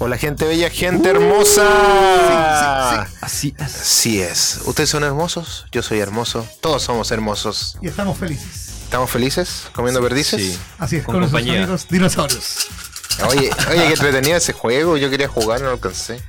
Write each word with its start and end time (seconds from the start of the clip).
Hola 0.00 0.16
gente 0.16 0.44
bella, 0.44 0.70
gente 0.70 1.08
hermosa. 1.10 3.02
Así 3.20 3.52
es. 3.58 3.64
Así 3.74 4.20
es. 4.20 4.60
Ustedes 4.64 4.90
son 4.90 5.02
hermosos, 5.02 5.66
yo 5.72 5.82
soy 5.82 5.98
hermoso, 5.98 6.46
todos 6.60 6.82
somos 6.82 7.10
hermosos. 7.10 7.76
Y 7.82 7.88
estamos 7.88 8.16
felices. 8.16 8.74
¿Estamos 8.84 9.10
felices 9.10 9.64
comiendo 9.72 10.00
perdices? 10.00 10.40
Sí. 10.40 10.58
Así 10.78 10.96
es, 10.96 11.04
Con 11.04 11.14
con, 11.14 11.20
nuestros 11.22 11.42
amigos 11.42 11.86
dinosaurios. 11.90 12.68
Oye, 13.28 13.50
oye, 13.70 13.86
qué 13.88 13.92
entretenido 13.92 14.36
ese 14.36 14.52
juego. 14.52 14.96
Yo 14.96 15.10
quería 15.10 15.26
jugar, 15.28 15.60
no 15.60 15.66
lo 15.66 15.72
alcancé. 15.72 16.22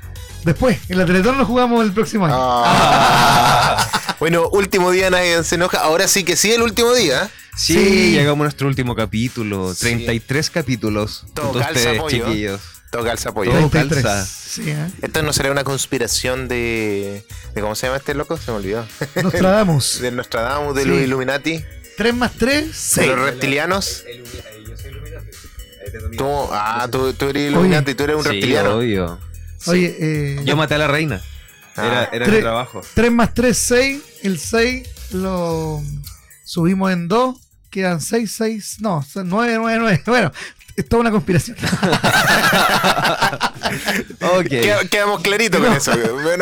Después, 0.43 0.79
en 0.89 0.97
la 0.97 1.05
Teletón 1.05 1.37
lo 1.37 1.45
jugamos 1.45 1.83
el 1.85 1.93
próximo 1.93 2.25
año. 2.25 2.35
Ah. 2.37 3.87
bueno, 4.19 4.49
último 4.49 4.89
día 4.89 5.11
nadie 5.11 5.43
se 5.43 5.55
enoja. 5.55 5.77
Ahora 5.81 6.07
sí 6.07 6.23
que 6.23 6.35
sí, 6.35 6.51
el 6.51 6.63
último 6.63 6.93
día. 6.93 7.29
Sí, 7.55 7.73
Sí. 7.75 8.11
llegamos 8.13 8.41
a 8.41 8.43
nuestro 8.45 8.67
último 8.67 8.95
capítulo. 8.95 9.73
Sí. 9.75 9.81
33 9.81 10.49
capítulos. 10.49 11.25
Todo 11.35 11.53
calza, 11.53 11.71
ustedes, 11.71 11.99
pollo. 11.99 12.25
chiquillos. 12.25 12.61
Toca 12.91 13.11
el 13.11 13.19
apoyo. 13.27 13.51
Todo 13.51 13.69
33. 13.69 14.03
calza. 14.03 14.25
Sí, 14.25 14.63
¿eh? 14.71 14.87
Esto 15.03 15.21
no 15.21 15.31
será 15.31 15.51
una 15.51 15.63
conspiración 15.63 16.47
de, 16.47 17.23
de. 17.53 17.61
¿Cómo 17.61 17.75
se 17.75 17.85
llama 17.85 17.97
este 17.97 18.15
loco? 18.15 18.35
Se 18.37 18.49
me 18.51 18.57
olvidó. 18.57 18.85
Nostradamus. 19.21 19.99
de 20.01 20.11
Nostradamus, 20.11 20.75
de 20.75 20.83
Sí. 20.83 20.87
los 20.89 20.99
Illuminati, 20.99 21.63
3 21.97 22.13
más 22.15 22.31
3, 22.33 22.65
de 22.67 22.73
6. 22.73 23.07
los 23.07 23.19
reptilianos. 23.19 24.03
Tú, 26.17 26.25
ah, 26.51 26.87
tú, 26.91 27.13
tú 27.13 27.29
eres 27.29 27.49
Illuminati, 27.51 27.95
tú 27.95 28.03
eres 28.03 28.15
un 28.15 28.23
Sí, 28.23 28.29
reptiliano. 28.29 28.77
obvio. 28.77 29.19
Oye, 29.67 29.95
eh, 29.99 30.41
Yo 30.45 30.55
maté 30.55 30.75
a 30.75 30.77
la 30.77 30.87
reina. 30.87 31.21
Era, 31.75 32.01
Ah. 32.03 32.09
era 32.11 32.25
Tres- 32.25 32.37
mi 32.37 32.41
trabajo. 32.41 32.81
3 32.93 33.11
más 33.11 33.33
3, 33.33 33.57
6. 33.57 34.01
El 34.23 34.39
6 34.39 34.87
lo 35.11 35.81
subimos 36.43 36.91
en 36.91 37.07
2. 37.07 37.37
Quedan 37.69 38.01
6, 38.01 38.31
6. 38.35 38.77
No, 38.79 39.05
9, 39.15 39.55
9, 39.57 39.77
9. 39.79 40.03
Bueno, 40.07 40.31
es 40.81 40.89
toda 40.89 41.01
una 41.01 41.11
conspiración. 41.11 41.57
Ok. 44.21 44.47
Queda- 44.47 44.87
Quedamos 44.89 45.21
claritos 45.21 45.61
con 45.61 45.73
eso. 45.73 45.91
Bien. 45.95 46.39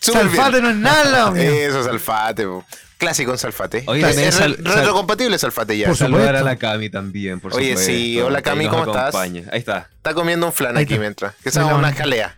Salfate 0.00 0.60
no 0.60 0.70
es 0.70 0.76
nada, 0.76 1.30
mío. 1.30 1.42
Eso, 1.42 1.82
Salfate. 1.84 2.46
po. 2.46 2.64
Clásico 2.98 3.32
en 3.32 3.38
Salfate. 3.38 3.82
Oye, 3.86 4.08
es 4.28 4.34
sal- 4.34 4.56
re- 4.60 4.74
retrocompatible 4.76 5.36
Salfate 5.38 5.76
ya. 5.76 5.88
Por 5.88 5.96
Saludar 5.96 6.36
a 6.36 6.42
la 6.42 6.56
Cami 6.56 6.90
también, 6.90 7.40
por 7.40 7.52
Oye, 7.54 7.70
supuesto. 7.70 7.92
sí, 7.92 8.20
hola, 8.20 8.40
Cami, 8.40 8.68
¿cómo 8.68 8.84
estás? 8.84 9.08
acompaña. 9.08 9.42
Ahí 9.50 9.58
está. 9.58 9.88
Está 9.96 10.14
comiendo 10.14 10.46
un 10.46 10.52
flan 10.52 10.76
Ahí 10.76 10.84
aquí 10.84 10.94
está. 10.94 11.00
mientras. 11.00 11.34
Que 11.42 11.48
es 11.48 11.56
una 11.56 11.92
jalea. 11.92 12.36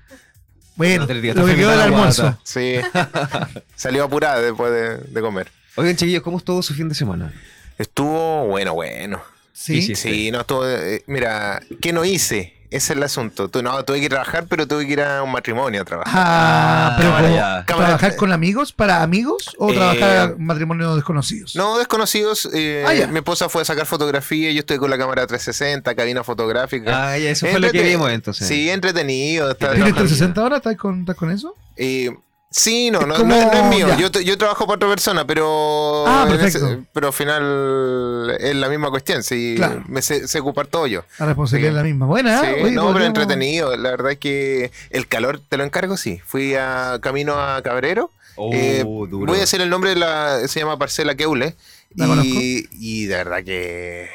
Bueno, 0.77 1.07
lo 1.07 1.47
que 1.47 1.57
quedó 1.57 1.71
del 1.71 1.81
almuerzo. 1.81 2.23
guata. 2.23 2.39
Sí. 2.45 2.77
Salió 3.77 4.05
apurada 4.05 4.41
después 4.41 4.73
de, 4.73 4.97
de 4.99 5.21
comer. 5.21 5.51
Oigan, 5.77 5.95
chiquillos, 5.97 6.23
¿cómo 6.23 6.39
estuvo 6.39 6.63
su 6.63 6.75
fin 6.75 6.89
de 6.89 6.95
semana? 6.95 7.33
Estuvo 7.79 8.47
bueno, 8.47 8.75
bueno. 8.75 9.23
Sí. 9.57 9.95
Sí, 9.97 10.31
no 10.31 10.41
estuvo. 10.41 10.67
eh, 10.69 11.03
mira, 11.07 11.61
¿qué 11.81 11.93
no 11.93 12.05
hice? 12.05 12.53
Ese 12.69 12.93
es 12.93 12.97
el 12.97 13.03
asunto. 13.05 13.49
Tú, 13.49 13.63
no, 13.63 13.85
tuve 13.85 14.01
que 14.01 14.09
trabajar, 14.09 14.47
pero 14.51 14.67
tuve 14.67 14.87
que 14.87 14.93
ir 14.95 15.01
a 15.01 15.23
un 15.23 15.31
matrimonio 15.31 15.81
a 15.81 15.85
trabajar. 15.85 16.13
Ah, 16.15 16.95
pero 16.99 17.11
Cámara 17.11 17.31
ya. 17.35 17.65
Cámara- 17.65 17.87
¿trabajar 17.87 18.17
con 18.17 18.33
amigos 18.33 18.73
para 18.73 19.03
amigos 19.03 19.55
o 19.59 19.71
Eh, 19.71 19.75
trabajar 19.77 20.35
en 20.37 20.45
matrimonios 20.45 20.95
desconocidos? 20.97 21.55
No, 21.55 21.79
desconocidos. 21.79 22.49
eh, 22.53 22.85
Ah, 22.87 23.07
mi 23.07 23.19
esposa 23.19 23.49
fue 23.49 23.63
a 23.63 23.65
sacar 23.65 23.87
fotografía. 23.87 24.51
Yo 24.51 24.59
estoy 24.61 24.79
con 24.79 24.91
la 24.91 24.99
cámara 24.99 25.27
360, 25.29 25.95
cabina 25.95 26.25
fotográfica. 26.25 27.13
Ah, 27.13 27.17
ya, 27.17 27.31
eso 27.31 27.47
fue 27.47 27.61
lo 27.61 27.71
que 27.71 27.83
vimos 27.83 28.11
entonces. 28.11 28.47
Sí, 28.49 28.69
entretenido. 28.69 29.55
¿Tienes 29.55 29.77
trabajar. 29.77 29.95
360 29.95 30.41
ahora? 30.43 30.57
¿Estás 30.57 30.77
con, 30.77 31.01
estás 31.01 31.17
con 31.17 31.31
eso? 31.31 31.55
Eh, 31.77 32.11
sí, 32.57 32.91
no, 32.91 33.01
no, 33.03 33.15
como- 33.15 33.35
no- 33.35 33.45
no 33.45 33.53
es 33.53 33.65
mío. 33.65 33.89
Yo, 33.99 34.09
yo 34.21 34.39
trabajo 34.39 34.67
para 34.67 34.77
otra 34.77 34.89
persona, 34.89 35.27
pero. 35.27 36.05
Ah, 36.07 36.27
pero 36.93 37.09
al 37.09 37.13
final 37.13 38.37
es 38.41 38.55
la 38.57 38.69
misma 38.69 38.91
cuestión. 38.91 39.23
Sí, 39.23 39.55
Claro. 39.57 39.83
me 39.89 40.03
sé, 40.03 40.27
sé 40.29 40.41
ocupar 40.41 40.67
todo 40.67 40.87
yo. 40.87 41.05
La 41.19 41.27
responsabilidad 41.27 41.71
Sí. 41.71 41.75
es 41.75 41.77
la 41.77 41.83
misma. 41.83 42.07
Buena, 42.07 42.41
Sí, 42.41 42.47
¿eh? 42.47 42.63
Oye, 42.65 42.71
no, 42.73 42.93
pero 42.93 43.05
entretenido. 43.05 43.77
La 43.77 43.91
verdad 43.91 44.13
es 44.13 44.19
que 44.19 44.71
el 44.91 45.07
calor, 45.07 45.41
te 45.49 45.57
lo 45.57 45.65
encargo, 45.65 45.97
sí. 45.97 46.21
Fui 46.27 46.55
a 46.55 46.99
camino 47.03 47.35
a 47.41 47.63
Cabrero. 47.63 48.11
Oh, 48.37 48.51
Eh, 48.53 48.83
duro. 48.85 49.27
voy 49.27 49.39
a 49.39 49.41
decir 49.41 49.61
el 49.61 49.71
nombre 49.71 49.91
de 49.91 49.97
la. 49.97 50.47
Se 50.49 50.61
llama 50.61 50.79
Parcela 50.79 51.15
Keule. 51.15 51.55
La 51.95 52.07
conozco. 52.07 52.29
Y, 52.35 52.69
y 52.73 53.07
de 53.07 53.17
verdad 53.17 53.43
que 53.45 54.09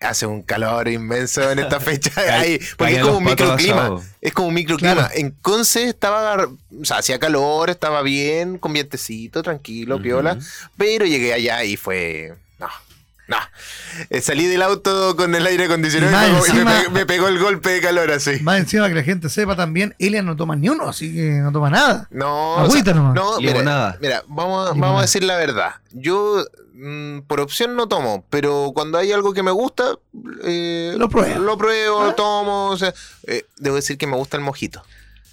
hace 0.00 0.26
un 0.26 0.42
calor 0.42 0.88
inmenso 0.88 1.50
en 1.50 1.58
esta 1.58 1.80
fecha. 1.80 2.12
Ahí, 2.34 2.60
porque 2.76 2.96
es 2.96 3.02
como 3.02 3.18
un 3.18 3.24
microclima. 3.24 4.00
Es 4.20 4.32
como 4.32 4.48
un 4.48 4.54
microclima. 4.54 4.94
Claro. 4.94 5.10
En 5.14 5.30
Conce 5.30 5.88
estaba. 5.88 6.44
O 6.44 6.84
sea, 6.84 6.98
hacía 6.98 7.18
calor, 7.18 7.70
estaba 7.70 8.02
bien, 8.02 8.58
con 8.58 8.72
vientecito, 8.72 9.42
tranquilo, 9.42 10.00
piola. 10.00 10.38
Pero 10.76 11.06
llegué 11.06 11.32
allá 11.32 11.64
y 11.64 11.76
fue. 11.76 12.34
No. 13.28 13.36
Eh, 14.10 14.20
salí 14.20 14.46
del 14.46 14.62
auto 14.62 15.16
con 15.16 15.34
el 15.34 15.44
aire 15.46 15.64
acondicionado 15.64 16.28
Y 16.28 16.32
me- 16.32 16.38
y 16.38 16.40
me, 16.40 16.46
encima- 16.48 16.82
pe- 16.84 16.88
me 16.90 17.06
pegó 17.06 17.26
el 17.28 17.38
golpe 17.40 17.70
de 17.70 17.80
calor 17.80 18.10
así. 18.12 18.38
Más 18.42 18.58
encima 18.60 18.88
que 18.88 18.94
la 18.94 19.02
gente 19.02 19.28
sepa 19.28 19.56
también, 19.56 19.94
Elian 19.98 20.26
no 20.26 20.36
toma 20.36 20.54
ni 20.54 20.68
uno, 20.68 20.88
así 20.88 21.12
que 21.12 21.30
no 21.40 21.50
toma 21.50 21.70
nada. 21.70 22.06
No, 22.10 22.58
Agüita 22.58 22.94
nomás. 22.94 23.14
no, 23.14 23.38
mira, 23.38 23.52
Limonada. 23.52 23.98
mira, 24.00 24.22
vamos, 24.28 24.66
Limonada. 24.74 24.80
vamos 24.80 24.98
a 25.00 25.02
decir 25.02 25.24
la 25.24 25.36
verdad. 25.36 25.74
Yo 25.92 26.44
mm, 26.74 27.20
por 27.26 27.40
opción 27.40 27.74
no 27.74 27.88
tomo, 27.88 28.24
pero 28.30 28.70
cuando 28.74 28.98
hay 28.98 29.10
algo 29.10 29.32
que 29.32 29.42
me 29.42 29.50
gusta, 29.50 29.96
eh, 30.44 30.94
Lo 30.96 31.08
pruebo. 31.08 31.40
Lo 31.40 31.56
pruebo, 31.58 32.02
¿Ah? 32.02 32.04
lo 32.06 32.14
tomo. 32.14 32.66
o 32.68 32.76
sea, 32.76 32.92
eh, 33.26 33.44
debo 33.56 33.76
decir 33.76 33.96
que 33.98 34.06
me 34.06 34.16
gusta 34.16 34.36
el 34.36 34.42
mojito. 34.42 34.82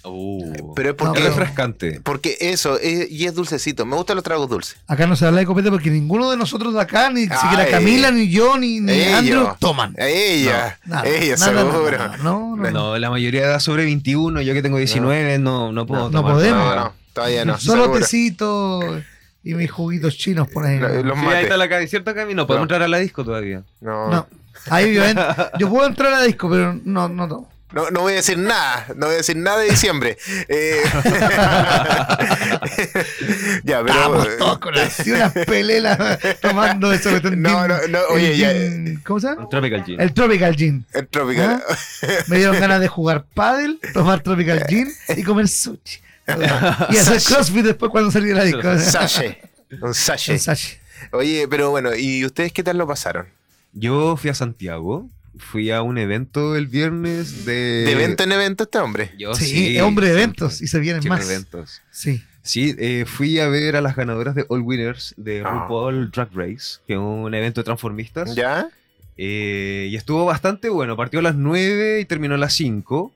Uh, 0.06 0.74
Pero 0.74 0.90
es 0.90 0.94
porque, 0.96 1.20
pero- 1.20 1.28
refrescante. 1.34 2.00
porque 2.02 2.36
eso, 2.40 2.78
es- 2.78 3.10
y 3.10 3.24
es 3.26 3.34
dulcecito. 3.34 3.86
Me 3.86 3.96
gustan 3.96 4.16
los 4.16 4.22
tragos 4.24 4.48
dulces. 4.50 4.76
Acá 4.86 5.06
no 5.06 5.16
se 5.16 5.26
habla 5.26 5.40
de 5.40 5.46
copete 5.46 5.70
porque 5.70 5.90
ninguno 5.90 6.30
de 6.30 6.36
nosotros 6.36 6.74
de 6.74 6.80
acá, 6.82 7.08
ni 7.10 7.22
siquiera. 7.22 7.66
Camila, 7.70 8.10
ni 8.10 8.28
yo, 8.28 8.58
ni, 8.58 8.80
ni 8.80 8.92
Ellos. 8.92 9.14
Andrew 9.18 9.48
toman. 9.58 9.94
Ella, 9.96 10.78
Nada, 10.84 11.06
ella, 11.08 11.36
nada, 11.36 11.62
seguro. 11.70 11.98
nada. 11.98 12.16
No, 12.18 12.54
no, 12.56 12.62
no. 12.64 12.70
No, 12.70 12.98
la 12.98 13.08
mayoría 13.10 13.46
da 13.48 13.60
sobre 13.60 13.84
21. 13.84 14.42
Yo 14.42 14.52
que 14.52 14.60
tengo 14.62 14.76
19, 14.78 15.38
no, 15.38 15.72
no 15.72 15.86
puedo 15.86 16.10
No 16.10 16.18
tomar 16.18 16.34
podemos. 16.34 16.58
No, 16.58 16.64
todavía. 16.64 16.84
no, 16.84 16.92
todavía 17.14 17.44
no. 17.46 17.58
Solo 17.58 17.82
seguro. 17.84 18.00
tecito 18.00 18.80
y 19.42 19.54
mis 19.54 19.70
juguitos 19.70 20.16
chinos 20.18 20.48
por 20.48 20.66
ahí. 20.66 20.78
Lo- 20.78 21.02
los 21.02 21.18
Sí, 21.18 21.26
ahí 21.26 21.44
está 21.44 21.56
la 21.56 21.86
¿cierto 21.86 22.14
Cami? 22.14 22.34
No, 22.34 22.46
podemos 22.46 22.68
No. 22.68 22.74
entrar 22.74 22.82
a 22.82 22.88
la 22.88 22.98
disco 22.98 23.24
todavía. 23.24 23.62
No, 23.80 24.10
No. 24.10 24.26
Ahí 24.70 24.94
yo, 24.94 25.04
en- 25.04 25.18
yo 25.58 25.68
puedo 25.68 25.86
entrar 25.86 26.12
a 26.12 26.18
la 26.20 26.22
disco, 26.24 26.48
pero 26.50 26.78
no, 26.84 27.08
no 27.08 27.26
tomo. 27.28 27.53
No, 27.74 27.90
no 27.90 28.00
voy 28.02 28.12
a 28.12 28.16
decir 28.16 28.38
nada, 28.38 28.86
no 28.96 29.06
voy 29.06 29.14
a 29.14 29.18
decir 29.18 29.36
nada 29.36 29.58
de 29.58 29.70
diciembre. 29.70 30.16
Eh, 30.48 30.82
ya, 33.64 33.82
pero. 33.82 33.94
Estábamos 33.94 34.28
todos 34.38 34.58
con 34.58 34.74
unas 34.74 35.32
pelelas 35.46 36.18
tomando 36.40 36.92
eso 36.92 37.10
No, 37.36 37.66
no, 37.68 37.76
no, 37.88 37.98
oye, 38.10 38.32
el 38.32 38.38
ya- 38.38 38.52
gin- 38.52 39.02
¿Cómo 39.04 39.20
se 39.20 39.28
llama? 39.28 39.42
Un 39.42 39.48
Tropical 39.48 39.84
Gin. 39.84 40.00
El 40.00 40.12
Tropical 40.14 40.56
Gin. 40.56 40.86
El 40.92 41.08
tropical. 41.08 41.62
Me 42.28 42.36
dieron 42.38 42.58
ganas 42.60 42.80
de 42.80 42.88
jugar 42.88 43.24
paddle, 43.34 43.78
tomar 43.92 44.20
Tropical 44.22 44.64
Gin 44.68 44.92
y 45.16 45.22
comer 45.22 45.48
sushi. 45.48 46.00
Y 46.90 46.96
hacer 46.96 47.22
crossfit 47.22 47.64
después 47.64 47.90
cuando 47.90 48.10
salí 48.10 48.28
de 48.28 48.34
la 48.34 48.44
disco. 48.44 48.68
Un 48.68 48.80
sachet. 48.80 49.38
Un 49.72 49.84
Un 49.88 49.94
sachet. 49.94 50.38
sachet. 50.38 50.80
Oye, 51.10 51.46
pero 51.48 51.70
bueno, 51.70 51.94
¿y 51.94 52.24
ustedes 52.24 52.52
qué 52.52 52.62
tal 52.62 52.78
lo 52.78 52.86
pasaron? 52.86 53.26
Yo 53.72 54.16
fui 54.16 54.30
a 54.30 54.34
Santiago. 54.34 55.08
Fui 55.38 55.70
a 55.70 55.82
un 55.82 55.98
evento 55.98 56.54
el 56.56 56.68
viernes 56.68 57.44
de... 57.44 57.52
De 57.84 57.92
evento 57.92 58.22
en 58.22 58.32
evento 58.32 58.64
este 58.64 58.78
hombre. 58.78 59.10
Yo 59.18 59.34
Sí, 59.34 59.76
es 59.76 59.82
hombre 59.82 60.06
de 60.08 60.12
eventos 60.14 60.54
siempre. 60.54 60.64
y 60.64 60.68
se 60.68 60.78
vienen 60.80 61.08
más. 61.08 61.24
eventos. 61.28 61.82
Sí. 61.90 62.22
Sí, 62.42 62.74
eh, 62.78 63.04
fui 63.06 63.38
a 63.40 63.48
ver 63.48 63.74
a 63.74 63.80
las 63.80 63.96
ganadoras 63.96 64.34
de 64.34 64.44
All 64.48 64.60
Winners 64.60 65.14
de 65.16 65.42
Ah. 65.44 65.50
RuPaul 65.66 66.10
Drag 66.10 66.28
Race, 66.34 66.78
que 66.86 66.92
es 66.92 66.98
un 66.98 67.34
evento 67.34 67.60
de 67.60 67.64
transformistas. 67.64 68.34
¿Ya? 68.34 68.68
Eh, 69.16 69.88
y 69.90 69.96
estuvo 69.96 70.24
bastante 70.24 70.68
bueno. 70.68 70.96
Partió 70.96 71.20
a 71.20 71.22
las 71.22 71.36
9 71.36 72.00
y 72.00 72.04
terminó 72.04 72.34
a 72.34 72.38
las 72.38 72.52
5. 72.54 73.12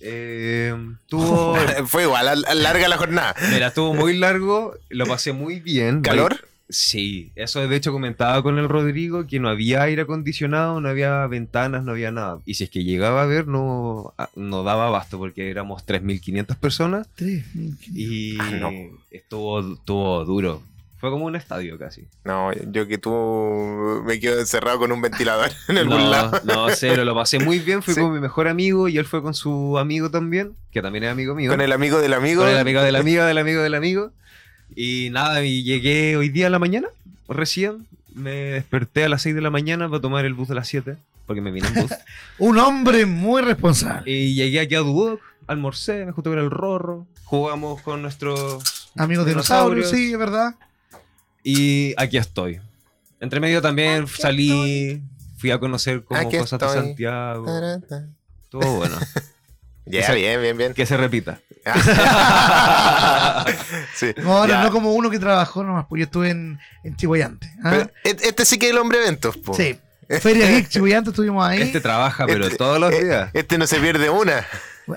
Eh, 0.00 0.74
tuvo, 1.06 1.56
Fue 1.86 2.04
igual, 2.04 2.44
larga 2.54 2.88
la 2.88 2.96
jornada. 2.96 3.34
mira, 3.52 3.68
estuvo 3.68 3.94
muy 3.94 4.16
largo. 4.16 4.74
Lo 4.90 5.06
pasé 5.06 5.32
muy 5.32 5.60
bien. 5.60 6.00
¿Calor? 6.02 6.48
Sí, 6.72 7.32
eso 7.36 7.66
de 7.68 7.76
hecho 7.76 7.92
comentaba 7.92 8.42
con 8.42 8.58
el 8.58 8.68
Rodrigo 8.68 9.26
que 9.26 9.38
no 9.38 9.48
había 9.50 9.82
aire 9.82 10.02
acondicionado, 10.02 10.80
no 10.80 10.88
había 10.88 11.26
ventanas, 11.26 11.84
no 11.84 11.92
había 11.92 12.10
nada. 12.10 12.38
Y 12.46 12.54
si 12.54 12.64
es 12.64 12.70
que 12.70 12.82
llegaba 12.82 13.22
a 13.22 13.26
ver, 13.26 13.46
no, 13.46 14.14
ah, 14.16 14.30
no 14.36 14.62
daba 14.62 14.86
abasto 14.88 15.18
porque 15.18 15.50
éramos 15.50 15.84
3.500 15.86 16.56
personas 16.56 17.08
Sí. 17.16 17.44
y 17.94 18.38
Ah, 18.40 18.50
no. 18.52 18.70
estuvo, 19.10 19.60
estuvo 19.74 20.24
duro. 20.24 20.62
Fue 20.96 21.10
como 21.10 21.24
un 21.26 21.34
estadio 21.34 21.76
casi. 21.80 22.06
No, 22.24 22.52
yo 22.70 22.86
que 22.86 22.96
tú 22.96 23.10
me 24.06 24.20
quedo 24.20 24.38
encerrado 24.38 24.78
con 24.78 24.92
un 24.92 25.02
ventilador 25.02 25.50
en 25.68 25.78
algún 25.78 25.98
No, 25.98 26.08
lado. 26.10 26.40
no, 26.44 26.68
cero, 26.70 27.04
lo 27.04 27.12
pasé 27.14 27.40
muy 27.40 27.58
bien. 27.58 27.82
Fui 27.82 27.92
Sí. 27.92 28.00
con 28.00 28.12
mi 28.14 28.20
mejor 28.20 28.46
amigo 28.46 28.88
y 28.88 28.98
él 28.98 29.04
fue 29.04 29.20
con 29.20 29.34
su 29.34 29.78
amigo 29.78 30.10
también, 30.12 30.52
que 30.70 30.80
también 30.80 31.02
es 31.04 31.10
amigo 31.10 31.34
mío. 31.34 31.50
Con 31.50 31.60
el 31.60 31.72
amigo 31.72 31.98
del 32.00 32.12
amigo. 32.14 32.42
Con 32.42 32.50
el 32.50 32.56
amigo 32.58 32.80
del 32.82 32.94
amigo 32.94 33.24
del 33.24 33.36
amigo 33.38 33.62
del 33.62 33.74
amigo. 33.74 34.12
Y 34.76 35.10
nada, 35.10 35.44
y 35.44 35.62
llegué 35.62 36.16
hoy 36.16 36.28
día 36.28 36.46
a 36.46 36.50
la 36.50 36.58
mañana, 36.58 36.88
recién. 37.28 37.86
Me 38.14 38.30
desperté 38.30 39.04
a 39.04 39.08
las 39.08 39.22
6 39.22 39.34
de 39.34 39.40
la 39.40 39.50
mañana 39.50 39.88
para 39.88 40.02
tomar 40.02 40.24
el 40.26 40.34
bus 40.34 40.48
de 40.48 40.54
las 40.54 40.68
7, 40.68 40.96
porque 41.26 41.40
me 41.40 41.50
vine 41.50 41.68
en 41.68 41.74
bus. 41.74 41.92
Un 42.38 42.58
hombre 42.58 43.06
muy 43.06 43.40
responsable. 43.42 44.10
y 44.10 44.34
llegué 44.34 44.60
aquí 44.60 44.74
a 44.74 44.80
Duoc, 44.80 45.20
almorcé, 45.46 46.04
me 46.04 46.12
junté 46.12 46.30
con 46.30 46.38
el 46.38 46.50
Rorro, 46.50 47.06
jugamos 47.24 47.80
con 47.80 48.02
nuestros 48.02 48.82
Amigos 48.96 49.26
dinosaurios, 49.26 49.88
sí, 49.88 50.12
es 50.12 50.18
verdad. 50.18 50.54
Y 51.42 51.94
aquí 51.96 52.18
estoy. 52.18 52.60
Entre 53.20 53.40
medio 53.40 53.62
también 53.62 54.06
salí, 54.06 55.02
fui 55.38 55.50
a 55.50 55.58
conocer 55.58 56.04
como 56.04 56.20
Aquí 56.20 56.36
cosas 56.38 56.60
de. 56.60 56.68
Santiago. 56.68 57.46
Tarata. 57.46 58.08
Estuvo 58.42 58.76
bueno. 58.76 58.96
Ya, 59.84 60.12
bien, 60.12 60.40
bien, 60.40 60.56
bien. 60.56 60.74
Que 60.74 60.86
se 60.86 60.96
repita. 60.96 61.40
Sí. 63.94 64.12
No, 64.18 64.46
no, 64.46 64.70
como 64.70 64.92
uno 64.92 65.10
que 65.10 65.18
trabajó 65.18 65.62
nomás, 65.62 65.86
pues 65.88 66.00
yo 66.00 66.04
estuve 66.04 66.30
en, 66.30 66.58
en 66.84 66.96
Chihuayante. 66.96 67.50
¿ah? 67.64 67.86
Este 68.04 68.44
sí 68.44 68.58
que 68.58 68.66
es 68.66 68.72
el 68.72 68.78
hombre 68.78 68.98
eventos, 68.98 69.36
po. 69.36 69.54
Sí. 69.54 69.78
Feria 70.20 70.48
Geek 70.48 70.68
Chihuayante 70.70 71.10
estuvimos 71.10 71.44
ahí. 71.46 71.62
Este 71.62 71.80
trabaja, 71.80 72.26
pero 72.26 72.44
Este- 72.44 72.56
todos 72.56 72.78
los 72.80 72.92
eh, 72.92 73.04
días. 73.04 73.30
Este 73.32 73.58
no 73.58 73.66
se 73.66 73.78
pierde 73.80 74.10
una. 74.10 74.46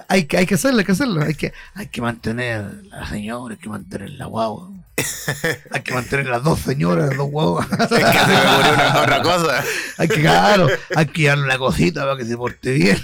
Hay 0.07 0.25
que, 0.25 0.37
hay 0.37 0.45
que 0.45 0.55
hacerlo, 0.55 0.79
hay 0.79 0.85
que 0.85 0.91
hacerlo. 0.91 1.21
Hay 1.21 1.35
que, 1.35 1.53
hay 1.75 1.87
que 1.87 2.01
mantener 2.01 2.65
a 2.91 2.99
la 3.01 3.07
señora, 3.07 3.53
hay 3.55 3.61
que 3.61 3.69
mantener 3.69 4.09
la 4.11 4.25
guagua. 4.25 4.69
Hay 5.71 5.81
que 5.81 5.93
mantener 5.93 6.27
las 6.27 6.41
dos 6.43 6.59
señoras, 6.61 7.09
las 7.09 7.17
dos 7.17 7.29
guaguas. 7.29 7.67
Es 7.79 7.87
que 7.89 7.95
se 7.95 8.27
me 8.27 8.53
ocurrió 8.53 8.73
una 8.73 9.01
otra 9.01 9.21
cosa. 9.21 9.63
Hay 9.97 10.07
que, 10.07 10.21
claro, 10.21 10.67
hay 10.95 11.05
que 11.07 11.27
darle 11.27 11.43
una 11.43 11.57
cosita 11.57 12.03
para 12.05 12.17
que 12.17 12.25
se 12.25 12.37
porte 12.37 12.71
bien. 12.71 12.97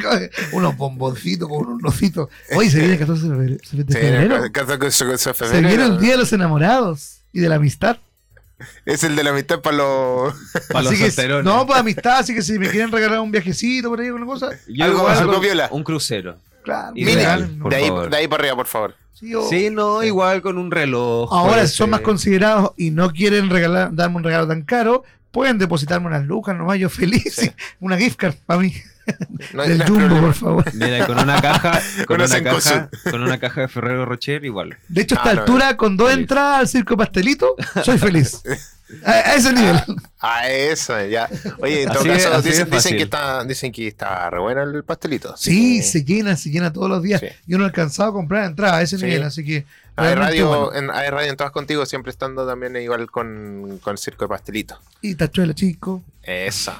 unos 0.52 0.76
bomboncitos 0.76 1.48
con 1.48 1.66
unos 1.66 1.80
nocitos. 1.82 2.28
Hoy 2.54 2.70
se 2.70 2.78
viene 2.78 2.94
el 2.94 2.98
14 2.98 3.22
de 3.28 3.28
febrero. 3.34 3.58
Se 5.46 5.60
viene 5.60 5.84
el 5.84 5.98
Día 6.00 6.12
de 6.12 6.16
los 6.18 6.32
Enamorados 6.32 7.18
y 7.32 7.40
de 7.40 7.48
la 7.48 7.56
amistad. 7.56 7.98
Es 8.84 9.04
el 9.04 9.14
de 9.14 9.22
la 9.22 9.32
mitad 9.32 9.60
para 9.60 9.76
los. 9.76 10.34
Para 10.72 10.82
los 10.82 10.98
solterones. 10.98 11.44
no, 11.44 11.64
pues 11.64 11.78
amistad, 11.78 12.18
así 12.18 12.34
que 12.34 12.42
si 12.42 12.58
me 12.58 12.68
quieren 12.68 12.90
regalar 12.90 13.20
un 13.20 13.30
viajecito 13.30 13.88
por 13.88 14.00
ahí, 14.00 14.06
alguna 14.08 14.26
cosa, 14.26 14.50
Yo 14.66 14.84
algo- 14.84 15.06
algo 15.08 15.32
con 15.34 15.42
viola. 15.42 15.68
Un 15.70 15.84
crucero. 15.84 16.36
claro. 16.64 16.92
De- 16.94 17.76
ahí, 17.76 17.90
de 18.10 18.16
ahí 18.16 18.26
para 18.26 18.40
arriba, 18.42 18.56
por 18.56 18.66
favor. 18.66 18.96
Sí, 19.18 19.34
o- 19.34 19.48
Sí, 19.48 19.70
no, 19.70 20.02
igual 20.04 20.42
con 20.42 20.58
un 20.58 20.70
reloj. 20.70 21.32
Ahora, 21.32 21.66
si 21.66 21.74
son 21.76 21.90
más 21.90 22.00
considerados 22.00 22.72
y 22.76 22.90
no 22.90 23.10
quieren 23.10 23.50
regalar, 23.50 23.94
darme 23.94 24.16
un 24.16 24.24
regalo 24.24 24.46
tan 24.46 24.62
caro, 24.62 25.02
pueden 25.30 25.58
depositarme 25.58 26.06
unas 26.06 26.24
lucas 26.26 26.56
nomás, 26.56 26.78
yo 26.78 26.88
feliz. 26.88 27.34
Sí. 27.34 27.50
Una 27.80 27.96
gift 27.98 28.16
card 28.16 28.34
para 28.46 28.60
mí. 28.60 28.72
No 29.54 29.62
Del 29.62 29.82
Jumbo, 29.84 29.94
problema. 30.00 30.20
por 30.20 30.34
favor. 30.34 30.64
Mira, 30.74 31.06
con 31.06 31.18
una 31.18 31.40
caja, 31.40 31.80
con 32.06 32.20
Una 32.20 32.42
caja, 32.42 32.88
con 33.10 33.22
una 33.22 33.38
caja 33.38 33.60
de 33.62 33.68
Ferrero 33.68 34.04
Rocher 34.04 34.44
igual. 34.44 34.76
De 34.88 35.02
hecho, 35.02 35.14
a 35.16 35.18
Ah, 35.18 35.22
esta 35.24 35.34
no, 35.34 35.40
altura, 35.42 35.76
con 35.76 35.96
dos 35.96 36.08
Feliz. 36.10 36.22
entradas 36.22 36.60
al 36.60 36.68
circo 36.68 36.96
pastelito, 36.96 37.54
soy 37.84 37.98
feliz. 37.98 38.42
A, 39.04 39.10
a 39.12 39.34
ese 39.34 39.52
nivel. 39.52 39.80
Ah, 40.18 40.48
eso, 40.48 41.04
ya. 41.06 41.28
Oye, 41.60 41.82
en 41.82 41.88
todo 41.90 42.00
Así 42.00 42.08
caso, 42.08 42.42
dicen, 42.42 42.96
que 42.96 43.02
está, 43.02 43.44
dicen 43.44 43.70
que 43.70 43.86
está 43.86 44.30
re 44.30 44.40
bueno 44.40 44.62
el 44.62 44.82
pastelito. 44.82 45.36
Sí, 45.36 45.76
que 45.78 45.82
se 45.84 46.04
llena, 46.04 46.36
se 46.36 46.50
llena 46.50 46.72
todos 46.72 46.88
los 46.88 47.02
días. 47.02 47.20
Sí. 47.20 47.26
Yo 47.46 47.58
no 47.58 47.64
he 47.64 47.66
alcanzado 47.66 48.10
a 48.10 48.12
comprar 48.14 48.44
entradas 48.44 48.76
a 48.76 48.82
ese 48.82 48.96
Sí. 48.98 49.04
nivel, 49.04 49.22
así 49.24 49.44
que. 49.44 49.66
Hay 49.98 50.14
radio, 50.14 50.48
bueno. 50.48 50.74
en, 50.74 50.90
hay 50.90 51.10
radio 51.10 51.30
en 51.30 51.36
todas 51.36 51.52
contigo, 51.52 51.84
siempre 51.86 52.10
estando 52.10 52.46
también 52.46 52.76
igual 52.76 53.10
con, 53.10 53.78
con 53.82 53.92
el 53.92 53.98
circo 53.98 54.24
de 54.24 54.28
pastelito. 54.28 54.78
Y 55.02 55.14
tachuela, 55.14 55.54
chico. 55.54 56.02
Eso. 56.22 56.72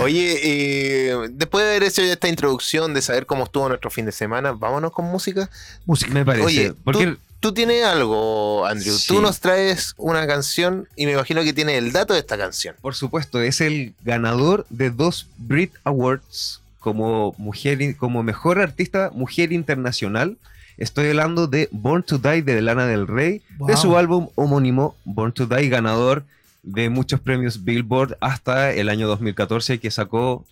Oye, 0.00 0.38
eh, 0.42 1.28
después 1.30 1.64
de 1.64 1.70
haber 1.70 1.84
hecho 1.84 2.02
esta 2.02 2.28
introducción, 2.28 2.92
de 2.92 3.02
saber 3.02 3.26
cómo 3.26 3.44
estuvo 3.44 3.68
nuestro 3.68 3.90
fin 3.90 4.04
de 4.04 4.12
semana, 4.12 4.52
vámonos 4.52 4.92
con 4.92 5.06
música. 5.06 5.48
Música. 5.86 6.12
Me 6.12 6.24
parece. 6.24 6.44
Oye, 6.44 6.74
porque 6.84 7.06
tú, 7.06 7.18
tú 7.40 7.54
tienes 7.54 7.84
algo, 7.84 8.66
Andrew. 8.66 8.94
Sí. 8.94 9.08
Tú 9.08 9.22
nos 9.22 9.40
traes 9.40 9.94
una 9.96 10.26
canción 10.26 10.86
y 10.96 11.06
me 11.06 11.12
imagino 11.12 11.42
que 11.42 11.52
tienes 11.52 11.78
el 11.78 11.92
dato 11.92 12.12
de 12.12 12.20
esta 12.20 12.36
canción. 12.36 12.76
Por 12.80 12.94
supuesto, 12.94 13.40
es 13.40 13.60
el 13.60 13.94
ganador 14.04 14.66
de 14.68 14.90
dos 14.90 15.26
Brit 15.38 15.72
Awards 15.84 16.60
como 16.78 17.34
mujer 17.38 17.96
como 17.96 18.22
mejor 18.22 18.60
artista 18.60 19.10
mujer 19.14 19.52
internacional. 19.52 20.36
Estoy 20.80 21.08
hablando 21.08 21.46
de 21.46 21.68
Born 21.72 22.02
to 22.02 22.16
Die 22.16 22.40
de 22.40 22.62
Lana 22.62 22.86
del 22.86 23.06
Rey, 23.06 23.42
de 23.66 23.76
su 23.76 23.98
álbum 23.98 24.28
homónimo 24.34 24.96
Born 25.04 25.32
to 25.32 25.46
Die, 25.46 25.68
ganador 25.68 26.24
de 26.62 26.88
muchos 26.88 27.20
premios 27.20 27.64
Billboard 27.64 28.16
hasta 28.20 28.72
el 28.72 28.88
año 28.88 29.06
2014 29.06 29.78
que 29.78 29.90
sacó 29.90 30.46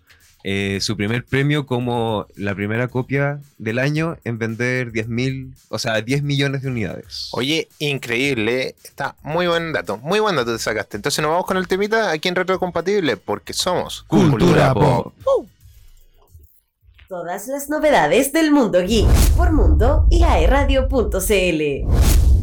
eh, 0.44 0.80
su 0.82 0.98
primer 0.98 1.24
premio 1.24 1.64
como 1.64 2.26
la 2.36 2.54
primera 2.54 2.88
copia 2.88 3.40
del 3.56 3.78
año 3.78 4.18
en 4.24 4.36
vender 4.36 4.92
10.000, 4.92 5.54
o 5.70 5.78
sea, 5.78 6.02
10 6.02 6.22
millones 6.22 6.60
de 6.60 6.68
unidades. 6.68 7.28
Oye, 7.32 7.68
increíble. 7.78 8.74
Está 8.84 9.16
muy 9.22 9.46
buen 9.46 9.72
dato. 9.72 9.96
Muy 9.96 10.20
buen 10.20 10.36
dato 10.36 10.52
te 10.52 10.58
sacaste. 10.58 10.98
Entonces 10.98 11.22
nos 11.22 11.30
vamos 11.30 11.46
con 11.46 11.56
el 11.56 11.66
temita 11.66 12.10
aquí 12.10 12.28
en 12.28 12.34
Retrocompatible 12.34 13.16
porque 13.16 13.54
somos 13.54 14.02
Cultura 14.02 14.74
pop. 14.74 15.14
Todas 17.08 17.48
las 17.48 17.70
novedades 17.70 18.34
del 18.34 18.50
mundo 18.50 18.82
geek 18.82 19.08
por 19.34 19.50
Mundo 19.50 20.06
y 20.10 20.24
aeradio.cl. 20.24 22.37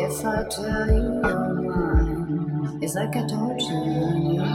if 0.00 0.24
I 0.24 0.44
tell 0.50 0.88
you 0.88 1.20
you're 1.24 1.54
mine? 1.62 2.78
It's 2.82 2.94
like 2.94 3.16
I 3.16 3.26
told 3.26 3.60
you 3.60 3.76
when 3.80 4.34
you're. 4.34 4.46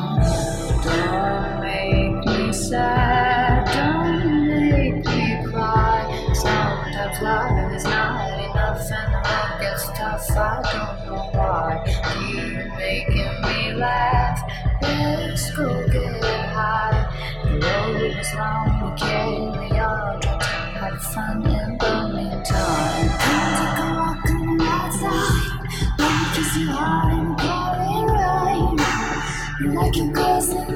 Don't 0.84 1.62
make 1.62 2.26
me 2.26 2.54
sad, 2.54 3.66
don't 3.74 4.48
make 4.48 5.06
me 5.06 5.52
cry. 5.52 6.34
Sometimes 6.34 7.22
life 7.22 7.76
is 7.76 7.84
not 7.86 8.40
enough 8.40 8.92
and 8.92 9.14
the 9.14 9.22
road 9.30 9.62
gets 9.62 9.86
tough. 9.98 10.30
I 10.32 10.62
don't 10.72 11.08
know 11.08 11.30
why. 11.34 11.84
Keep 11.86 12.78
making 12.78 13.42
me 13.42 13.74
laugh. 13.74 14.40
Let's 14.82 15.56
go 15.56 15.88
get 15.88 16.24
high. 16.24 17.10
The 17.44 17.52
road 17.60 18.20
is 18.20 18.34
long, 18.36 18.92
we 18.92 19.00
carry 19.00 19.80
on. 19.80 20.22
To 20.22 20.28
have 20.30 21.02
fun 21.04 21.44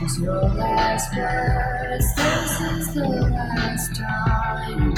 Choose 0.00 0.18
your 0.18 0.42
last 0.54 1.16
words. 1.16 2.14
This 2.16 2.60
is 2.60 2.94
the 2.94 3.06
last 3.06 3.96
time. 3.96 4.94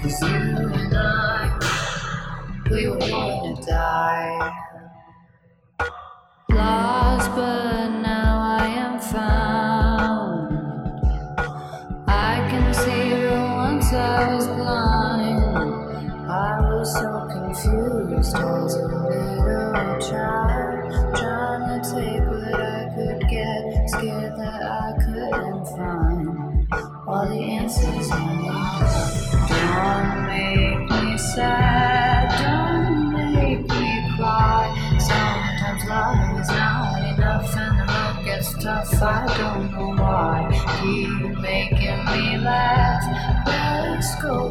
Cause 0.00 0.22
you 0.22 0.28
and 0.28 0.96
I, 0.96 1.58
we 2.70 2.88
were 2.88 2.98
born 2.98 3.56
to 3.56 3.62
die. 3.66 4.56
Lost, 6.50 7.30
but 7.36 7.88
now 8.00 8.40
I 8.40 8.66
am 8.66 8.98
found. 9.00 10.50
I 12.08 12.48
can 12.50 12.74
see 12.74 13.10
her 13.10 13.54
once 13.56 13.92
I 13.92 14.34
was 14.34 14.46
blind. 14.46 15.40
I 16.30 16.60
was 16.60 16.92
so 16.94 17.28
confused 17.32 18.36
as 18.36 18.74
a 18.76 19.39
child, 20.00 21.16
trying 21.16 21.82
to 21.82 21.90
take 21.90 22.26
what 22.28 22.60
I 22.60 22.88
could 22.94 23.20
get, 23.28 23.88
scared 23.88 24.36
that 24.36 24.62
I 24.62 24.92
couldn't 25.04 25.64
find 25.66 26.66
all 27.06 27.26
the 27.26 27.40
answers 27.42 28.10
I 28.10 28.14
need. 28.40 29.10
Don't 29.48 30.26
make 30.26 30.90
me 30.90 31.18
sad, 31.18 32.28
don't 32.42 33.12
make 33.12 33.60
me 33.60 34.16
cry. 34.16 34.64
Sometimes 34.98 35.84
love 35.88 36.40
is 36.40 36.48
not 36.48 37.18
enough 37.18 37.56
and 37.56 37.80
the 37.80 37.84
road 37.92 38.24
gets 38.24 38.52
tough. 38.62 39.02
I 39.02 39.26
don't 39.38 39.72
know 39.72 40.02
why. 40.02 40.48
Keep 40.82 41.38
making 41.40 42.04
me 42.04 42.38
laugh. 42.38 43.46
Let's 43.46 44.14
go 44.22 44.50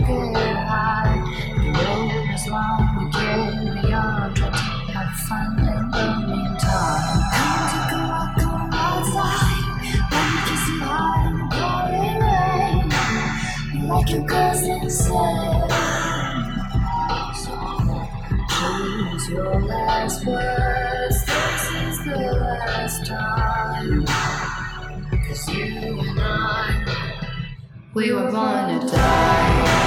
we 28.00 28.14
were 28.14 28.32
born 28.32 28.80
to 28.80 28.88
die. 28.88 29.80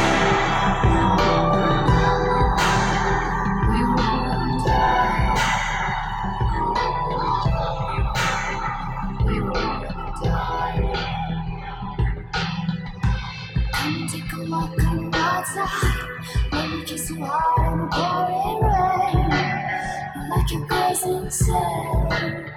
Outside. 15.42 16.08
Let 16.52 16.70
me 16.70 16.84
kiss 16.84 17.10
you 17.10 17.24
hard 17.24 17.72
in 17.72 17.78
the 17.80 17.86
pouring 17.86 18.62
rain. 18.62 20.30
Like 20.30 20.50
your 20.50 20.66
cousin 20.66 21.30
said. 21.30 22.52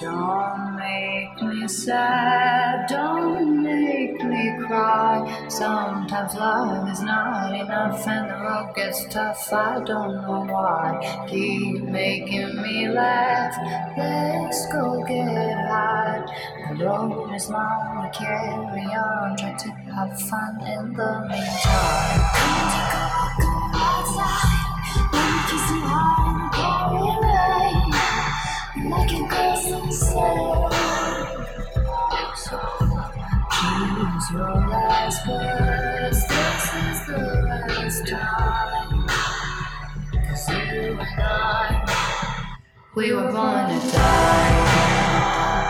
Don't 0.00 0.76
make 0.76 1.42
me 1.42 1.68
sad, 1.68 2.88
don't 2.88 3.53
me 4.44 4.66
cry. 4.66 5.46
Sometimes 5.48 6.34
love 6.34 6.88
is 6.88 7.00
not 7.02 7.54
enough 7.54 8.06
and 8.06 8.30
the 8.30 8.34
road 8.34 8.72
gets 8.74 9.06
tough. 9.06 9.52
I 9.52 9.82
don't 9.84 10.22
know 10.22 10.46
why. 10.48 11.26
Keep 11.28 11.84
making 11.84 12.60
me 12.62 12.88
laugh. 12.88 13.54
Let's 13.96 14.66
go 14.72 15.04
get 15.06 15.56
high. 15.68 16.24
The 16.68 16.84
road 16.84 17.34
is 17.34 17.48
long, 17.48 18.02
we 18.02 18.10
carry 18.10 18.86
on. 18.94 19.36
Try 19.36 19.52
to 19.56 19.70
have 19.94 20.20
fun 20.20 20.60
in 20.66 20.92
the 20.92 21.10
meantime. 21.28 22.20
Come 22.36 22.68
take 22.74 22.94
a 22.94 23.04
walk 23.14 23.40
outside. 23.74 24.54
You 30.34 30.73
choose 33.74 34.30
your 34.30 34.54
last 34.68 35.26
words. 35.26 36.28
This 36.28 36.74
is 36.74 37.06
the 37.06 37.18
last 37.48 38.06
time. 38.06 39.06
Cause 40.12 40.48
you 40.48 40.98
and 41.00 41.22
I, 41.22 42.56
we 42.94 43.12
were 43.12 43.32
born 43.32 43.68
to 43.68 43.92
die. 43.92 45.63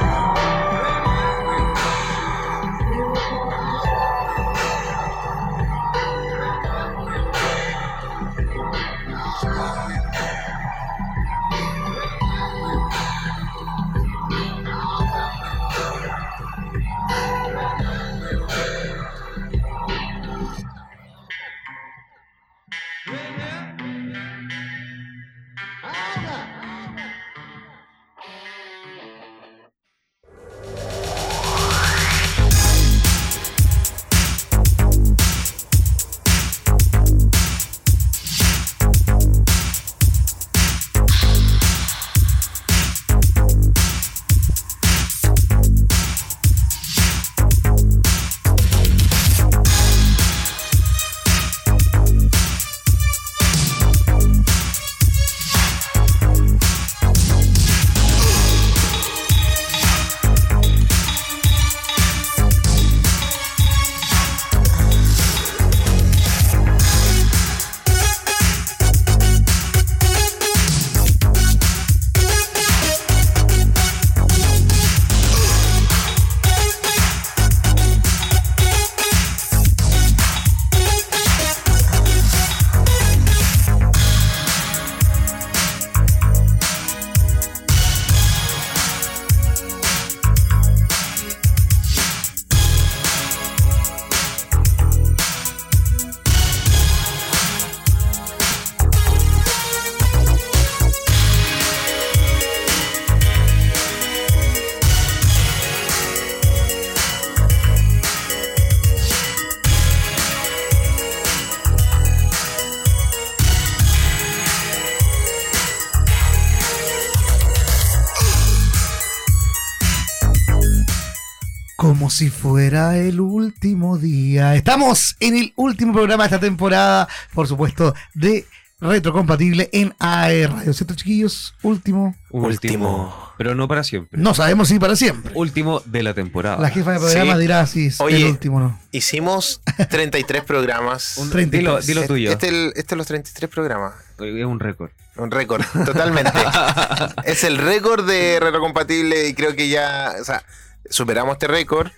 Como 121.85 122.09
si 122.09 122.31
fuera 122.31 122.97
el 122.97 123.21
último 123.21 123.99
día. 123.99 124.55
Estamos 124.55 125.17
en 125.21 125.37
el 125.37 125.53
último 125.55 125.93
programa 125.93 126.23
de 126.25 126.29
esta 126.29 126.41
temporada, 126.41 127.07
por 127.35 127.47
supuesto, 127.47 127.95
de 128.15 128.47
Retrocompatible 128.81 129.69
en 129.71 129.95
AE 129.99 130.47
Radio. 130.47 130.73
¿Cierto, 130.73 130.95
chiquillos? 130.95 131.55
Último. 131.63 132.17
Último. 132.31 133.15
Pero 133.37 133.55
no 133.55 133.69
para 133.69 133.85
siempre. 133.85 134.19
No 134.19 134.33
sabemos 134.33 134.69
si 134.69 134.79
para 134.79 134.97
siempre. 134.97 135.33
Último 135.35 135.81
de 135.85 136.03
la 136.03 136.15
temporada. 136.15 136.57
La 136.59 136.71
jefa 136.71 136.93
de 136.93 137.01
programa 137.01 137.35
Sí. 137.35 137.41
dirá 137.43 137.67
si 137.67 137.87
es 137.89 138.01
Oye, 138.01 138.17
el 138.17 138.25
último 138.31 138.61
no. 138.61 138.81
Hicimos 138.91 139.61
33 139.91 140.43
programas. 140.43 141.19
Un- 141.19 141.29
33. 141.29 141.61
dilo, 141.87 142.01
dilo 142.01 142.07
tuyo. 142.07 142.33
Este, 142.33 142.49
el- 142.49 142.73
este 142.77 142.95
es 142.95 142.97
los 142.97 143.07
33 143.07 143.51
programas. 143.51 143.93
Es 144.19 144.47
un 144.47 144.59
récord. 144.59 144.91
Un 145.17 145.31
récord, 145.31 145.63
totalmente. 145.85 146.33
es 147.25 147.45
el 147.45 147.59
récord 147.59 148.07
de 148.09 148.41
retrocompatible 148.41 149.29
y 149.29 149.35
creo 149.35 149.55
que 149.55 149.69
ya, 149.69 150.15
o 150.19 150.25
sea, 150.25 150.43
superamos 150.91 151.35
este 151.35 151.49
récord. 151.49 151.91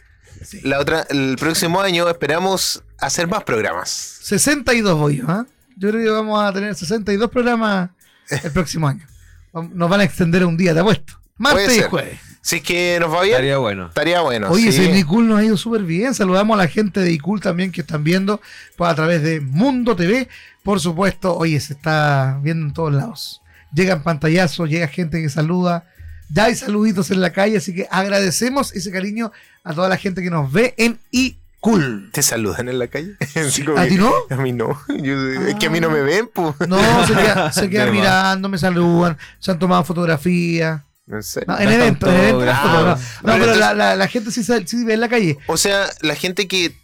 Sí. 0.45 0.61
La 0.63 0.79
otra, 0.81 1.07
el 1.09 1.37
próximo 1.39 1.81
año 1.81 2.09
esperamos 2.09 2.83
hacer 2.99 3.27
más 3.27 3.45
programas. 3.45 3.91
62 3.91 4.99
voy 4.99 5.17
yo, 5.19 5.25
¿ah? 5.29 5.47
Yo 5.77 5.91
creo 5.91 6.03
que 6.03 6.11
vamos 6.11 6.43
a 6.43 6.53
tener 6.53 6.75
62 6.75 7.31
programas 7.31 7.91
el 8.31 8.51
próximo 8.53 8.89
año. 8.89 9.07
Nos 9.53 9.89
van 9.89 10.01
a 10.01 10.05
extender 10.05 10.45
un 10.45 10.57
día, 10.57 10.75
te 10.75 10.81
apuesto. 10.81 11.15
Martes 11.39 11.77
y 11.79 11.83
jueves. 11.83 12.19
Si 12.47 12.57
es 12.57 12.63
que 12.63 12.99
nos 13.01 13.13
va 13.13 13.23
bien, 13.23 13.35
Estaría 13.35 13.59
bueno. 13.59 13.89
estaría 13.89 14.21
bueno. 14.21 14.49
Oye, 14.51 14.71
sí. 14.71 14.83
ese 14.83 14.93
Nicul 14.93 15.27
nos 15.27 15.41
ha 15.41 15.45
ido 15.45 15.57
súper 15.57 15.83
bien. 15.83 16.15
Saludamos 16.15 16.55
a 16.55 16.63
la 16.63 16.69
gente 16.69 17.01
de 17.01 17.11
Icul 17.11 17.41
también 17.41 17.73
que 17.73 17.81
están 17.81 18.05
viendo 18.05 18.41
pues, 18.77 18.89
a 18.89 18.95
través 18.95 19.23
de 19.23 19.41
Mundo 19.41 19.97
TV. 19.97 20.29
Por 20.63 20.79
supuesto, 20.79 21.37
oye, 21.37 21.59
se 21.59 21.73
está 21.73 22.39
viendo 22.43 22.67
en 22.67 22.73
todos 22.73 22.93
lados. 22.95 23.43
Llegan 23.75 24.03
pantallazos, 24.05 24.71
llega 24.71 24.87
gente 24.87 25.21
que 25.21 25.29
saluda. 25.29 25.87
Ya 26.29 26.45
hay 26.45 26.55
saluditos 26.57 27.11
en 27.11 27.21
la 27.21 27.33
calle, 27.33 27.59
así 27.59 27.75
que 27.75 27.87
agradecemos 27.91 28.75
ese 28.75 28.91
cariño 28.91 29.33
a 29.65 29.73
toda 29.75 29.89
la 29.89 29.97
gente 29.97 30.23
que 30.23 30.31
nos 30.31 30.51
ve 30.53 30.75
en 30.77 30.99
Icul. 31.13 32.11
¿Te 32.13 32.23
saludan 32.23 32.69
en 32.69 32.79
la 32.79 32.89
calle? 32.89 33.17
¿A 33.77 33.87
ti 33.87 33.97
no? 33.97 34.13
A 34.31 34.37
mí 34.37 34.53
no. 34.53 34.79
Yo- 34.89 35.31
Es 35.49 35.55
que 35.57 35.67
a 35.67 35.71
mí 35.71 35.81
no 35.81 35.91
me 35.91 36.01
ven, 36.01 36.29
pues. 36.33 36.55
No, 36.69 36.79
se, 37.07 37.15
queda- 37.15 37.53
se 37.53 37.71
quedan 37.71 37.87
más. 37.91 37.95
mirando, 37.97 38.49
me 38.49 38.59
saludan, 38.59 39.17
se 39.39 39.51
han 39.53 39.59
tomado 39.59 39.85
fotografías. 39.85 40.83
No 41.07 41.23
sé. 41.23 41.45
No, 41.47 41.55
en 41.59 41.69
Hasta 41.69 41.75
eventos, 41.75 42.09
en 42.09 42.15
eventos. 42.17 42.33
autógrafos. 42.49 42.73
no, 42.73 42.83
no. 42.83 43.33
No, 43.39 43.45
Pero 43.45 43.55
la, 43.57 43.75
la- 43.75 43.95
la 43.97 44.09
gente 44.09 44.31
sí, 44.33 44.43
sí 44.43 44.85
ve 44.85 44.95
en 44.95 45.01
la 45.01 45.09
calle. 45.09 45.39
O 45.47 45.57
sea, 45.57 45.87
la 46.01 46.17
gente 46.17 46.49
que 46.49 46.77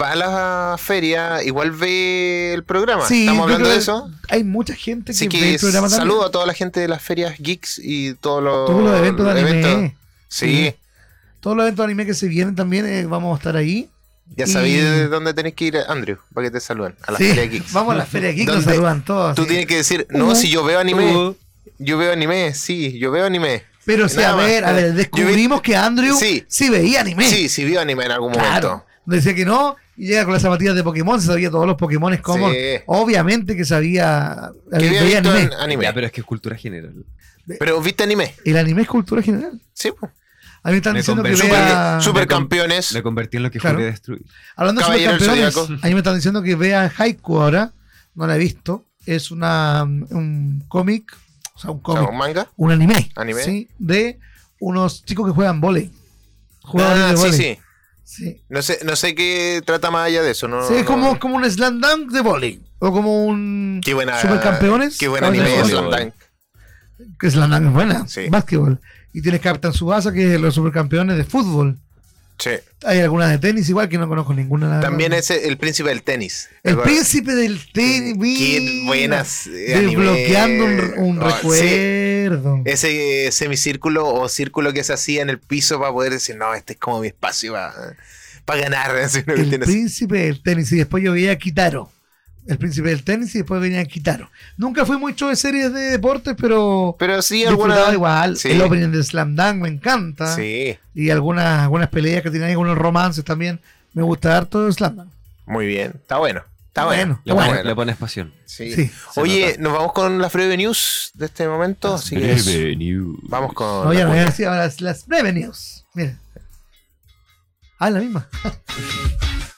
va 0.00 0.12
a 0.12 0.16
la 0.16 0.76
feria 0.78 1.42
igual 1.42 1.70
ve 1.72 2.52
el 2.54 2.64
programa. 2.64 3.06
Sí, 3.06 3.20
¿Estamos 3.22 3.44
hablando 3.44 3.68
de 3.68 3.74
que 3.74 3.80
eso? 3.80 4.10
Hay 4.28 4.44
mucha 4.44 4.74
gente 4.74 5.12
Así 5.12 5.28
que, 5.28 5.38
ve 5.40 5.42
que 5.46 5.54
el 5.54 5.60
programa 5.60 5.88
también. 5.88 6.08
saludo 6.08 6.26
a 6.26 6.30
toda 6.30 6.46
la 6.46 6.54
gente 6.54 6.80
de 6.80 6.88
las 6.88 7.02
ferias 7.02 7.36
geeks 7.38 7.80
y 7.82 8.14
todos 8.14 8.42
los, 8.42 8.66
Todos 8.66 8.82
los 8.82 8.98
eventos 8.98 9.26
de 9.26 9.40
anime. 9.40 9.96
Sí. 10.28 10.74
Todos 11.40 11.56
los 11.56 11.64
eventos 11.64 11.84
de 11.84 11.92
anime 11.92 12.06
que 12.06 12.14
se 12.14 12.28
vienen 12.28 12.54
también, 12.54 12.86
eh, 12.86 13.06
vamos 13.06 13.34
a 13.34 13.38
estar 13.38 13.56
ahí. 13.56 13.88
Ya 14.36 14.44
Y- 14.44 14.48
sabéis 14.50 14.82
de 14.84 15.08
dónde 15.08 15.34
tenés 15.34 15.54
que 15.54 15.64
ir, 15.64 15.76
Andrew, 15.88 16.18
para 16.34 16.46
que 16.46 16.50
te 16.52 16.60
saluden. 16.60 16.94
A 17.06 17.12
la 17.12 17.18
Sí, 17.18 17.24
Feria 17.28 17.46
Geeks. 17.46 17.72
Vamos 17.72 17.94
a 17.94 17.96
la 17.98 18.06
Feria 18.06 18.30
Geek, 18.30 18.46
nos 18.48 18.64
saludan 18.64 19.04
todos. 19.04 19.34
Tú 19.34 19.42
sí. 19.42 19.48
tienes 19.48 19.66
que 19.66 19.76
decir, 19.76 20.06
no, 20.10 20.28
Uh, 20.28 20.34
si 20.36 20.48
yo 20.50 20.62
veo 20.64 20.78
anime. 20.78 21.16
Uh, 21.16 21.36
Yo 21.78 21.96
veo 21.98 22.12
anime, 22.12 22.52
sí, 22.54 22.98
yo 22.98 23.10
veo 23.10 23.24
anime. 23.24 23.64
Pero 23.86 24.06
sí, 24.08 24.18
Nada 24.18 24.34
a 24.34 24.36
más. 24.36 24.46
ver, 24.46 24.64
a 24.66 24.72
ver, 24.72 24.90
vi- 24.92 24.96
descubrimos 24.98 25.62
que 25.62 25.74
Andrew 25.74 26.14
Sí. 26.16 26.44
sí, 26.46 26.68
veía 26.68 27.00
anime. 27.00 27.26
Sí, 27.28 27.48
sí 27.48 27.64
veo 27.64 27.80
anime 27.80 28.04
en 28.04 28.12
algún 28.12 28.32
claro. 28.34 28.68
momento. 28.68 28.86
Decía 29.06 29.34
que 29.34 29.44
no, 29.44 29.76
y 29.96 30.06
llega 30.08 30.24
con 30.24 30.32
las 30.34 30.42
zapatillas 30.42 30.74
de 30.74 30.84
Pokémon, 30.84 31.20
se 31.20 31.26
sabía 31.26 31.50
todos 31.50 31.66
los 31.66 31.76
Pokémon 31.76 32.16
como 32.18 32.50
Sí. 32.50 32.56
Obviamente 32.86 33.56
que 33.56 33.64
sabía. 33.64 34.50
Que 34.70 34.76
había 34.76 35.02
veía 35.02 35.20
visto 35.20 35.30
anime. 35.30 35.42
en 35.54 35.60
anime. 35.60 35.84
ya, 35.84 35.92
pero 35.94 36.06
es 36.06 36.12
que 36.12 36.20
es 36.20 36.26
cultura 36.26 36.56
general. 36.56 36.94
Pero 37.58 37.80
viste 37.80 38.04
anime. 38.04 38.34
El 38.44 38.56
anime 38.58 38.82
es 38.82 38.88
cultura 38.88 39.22
general. 39.22 39.60
Sí, 39.72 39.90
pues. 39.98 40.12
A 40.62 40.68
mí 40.68 40.72
me 40.72 40.76
están 40.76 40.92
Me 40.92 40.98
diciendo 41.00 41.22
que 41.22 41.30
vea. 41.30 41.98
Super, 42.00 42.02
supercampeones. 42.02 42.92
Me 42.92 43.02
convertí 43.02 43.38
en 43.38 43.44
lo 43.44 43.50
que 43.50 43.58
Claro. 43.58 43.78
juré 43.78 43.90
destruir. 43.90 44.22
Hablando 44.56 44.80
de 44.82 44.86
supercampeones, 44.86 45.56
a 45.82 45.86
mí 45.88 45.92
me 45.94 45.98
están 46.00 46.14
diciendo 46.16 46.42
que 46.42 46.54
vea 46.54 46.92
Haiku 46.96 47.40
ahora. 47.40 47.72
No 48.14 48.26
la 48.26 48.36
he 48.36 48.38
visto. 48.38 48.84
Es 49.06 49.30
una 49.30 49.82
un 49.84 50.62
cómic, 50.68 51.16
o 51.54 51.58
sea, 51.58 51.70
un 51.70 51.80
O 51.82 51.92
sea, 51.92 52.02
cómic, 52.02 52.10
un 52.10 52.18
manga. 52.18 52.46
un 52.56 52.70
anime, 52.70 53.10
Anime. 53.16 53.42
¿sí? 53.42 53.68
de 53.78 54.18
unos 54.60 55.02
chicos 55.06 55.26
que 55.26 55.32
juegan 55.32 55.60
volei. 55.62 55.90
Jugadores 56.62 57.02
Ah, 57.02 57.10
de 57.26 57.32
sí, 57.32 57.42
sí. 57.42 57.58
Sí. 58.10 58.42
No 58.48 58.60
sé, 58.60 58.80
no 58.84 58.96
sé 58.96 59.14
qué 59.14 59.62
trata 59.64 59.92
más 59.92 60.08
allá 60.08 60.20
de 60.22 60.32
eso. 60.32 60.48
No, 60.48 60.66
Sí, 60.66 60.74
es 60.74 60.80
no- 60.80 60.86
como, 60.86 61.18
como 61.20 61.36
un 61.36 61.48
slam 61.48 61.80
dunk 61.80 62.10
de 62.10 62.20
volei. 62.22 62.60
O 62.80 62.90
como 62.92 63.24
un 63.24 63.80
Qué 63.84 63.94
buena. 63.94 64.20
supercampeones. 64.20 64.98
Qué 64.98 65.06
buen 65.06 65.20
Caballero 65.22 65.44
anime 65.46 65.60
Zodiaco. 65.70 65.88
Slam 65.92 66.10
Dunk. 66.98 67.18
Que 67.20 67.30
slam 67.30 67.50
dunk 67.50 67.66
es 67.66 67.72
buena. 67.72 68.08
Sí. 68.08 68.28
Básquetbol. 68.28 68.80
Y 69.12 69.22
tienes 69.22 69.40
Captain 69.40 69.72
Subasa, 69.72 70.12
que 70.12 70.34
es 70.34 70.40
los 70.40 70.54
supercampeones 70.54 71.16
de 71.18 71.24
fútbol. 71.24 71.78
Sí. 72.40 72.50
Hay 72.84 72.98
algunas 73.00 73.30
de 73.30 73.38
tenis 73.38 73.68
igual 73.68 73.88
que 73.90 73.98
no 73.98 74.08
conozco 74.08 74.32
ninguna. 74.34 74.80
También 74.80 75.12
es 75.12 75.30
el 75.30 75.58
príncipe 75.58 75.90
del 75.90 76.02
tenis. 76.02 76.48
El 76.62 76.78
príncipe 76.78 77.32
del 77.34 77.60
tenis. 77.70 78.16
Qué 78.38 78.82
buenas. 78.86 79.46
eh, 79.46 79.74
anime. 79.74 79.90
Desbloqueando 79.90 80.64
un, 80.64 80.94
un 80.98 81.22
Oh, 81.22 81.30
sí. 81.30 81.36
recuerdo. 82.26 82.62
Ese 82.64 83.28
semicírculo 83.30 84.08
o 84.08 84.28
círculo 84.28 84.72
que 84.72 84.82
se 84.84 84.94
hacía 84.94 85.20
en 85.22 85.28
el 85.30 85.38
piso 85.38 85.78
para 85.78 85.92
poder 85.92 86.12
decir, 86.12 86.36
no, 86.36 86.54
este 86.54 86.72
es 86.72 86.78
como 86.78 87.00
mi 87.00 87.08
espacio 87.08 87.52
para 88.46 88.60
ganar. 88.60 88.96
así, 88.96 89.22
una 89.26 89.34
el 89.34 89.60
príncipe 89.60 90.18
del 90.18 90.42
tenis. 90.42 90.72
Y 90.72 90.76
después 90.78 91.04
yo 91.04 91.12
veía 91.12 91.32
a 91.32 91.36
Kitaro. 91.36 91.92
El 92.50 92.58
príncipe 92.58 92.88
del 92.88 93.04
tenis 93.04 93.34
y 93.34 93.38
después 93.38 93.60
venía 93.60 93.84
Kitaro. 93.84 94.28
Nunca 94.56 94.84
fui 94.84 94.98
mucho 94.98 95.28
de 95.28 95.36
series 95.36 95.72
de 95.72 95.80
deportes, 95.92 96.34
pero 96.38 96.96
Pero 96.98 97.22
sí, 97.22 97.44
alguna. 97.44 97.92
igual. 97.92 98.36
Sí. 98.36 98.50
El 98.50 98.62
opening 98.62 98.88
de 98.88 99.02
Slam 99.04 99.36
Dunk 99.36 99.54
me 99.62 99.68
encanta. 99.68 100.34
Sí, 100.34 100.76
Y 100.94 101.10
algunas, 101.10 101.60
algunas 101.62 101.88
peleas 101.88 102.22
que 102.22 102.30
tienen 102.30 102.48
ahí, 102.48 102.52
algunos 102.52 102.76
romances 102.76 103.24
también. 103.24 103.60
Me 103.92 104.02
gusta 104.02 104.36
harto 104.36 104.66
el 104.66 104.72
Slam 104.74 104.96
Dunk. 104.96 105.12
muy 105.46 105.66
bien. 105.66 105.92
Está 105.94 106.18
bueno. 106.18 106.42
Está 106.68 106.84
bueno. 106.86 107.20
bueno, 107.24 107.40
Le, 107.42 107.52
bueno. 107.52 107.62
le 107.68 107.74
pones 107.74 107.96
pasión. 107.96 108.32
Sí. 108.46 108.72
Sí. 108.74 108.90
Oye, 109.16 109.46
nota. 109.50 109.60
nos 109.62 109.72
vamos 109.72 109.92
con 109.92 110.18
las 110.20 110.32
breve 110.32 110.56
news 110.56 111.10
de 111.14 111.26
este 111.26 111.46
momento. 111.48 111.94
así 111.94 112.16
que 112.16 112.32
es- 112.32 112.46
Breve 112.46 112.76
news. 112.76 113.16
vamos 113.22 113.52
con. 113.52 113.84
No, 113.86 113.92
ya 113.92 114.06
no, 114.06 114.14
ya 114.14 114.24
decía 114.24 114.50
las, 114.50 114.80
las 114.80 115.06
breve 115.06 115.32
news. 115.32 115.84
Mira. 115.94 116.16
Ah, 117.78 117.90
la 117.90 118.00
misma. 118.00 118.28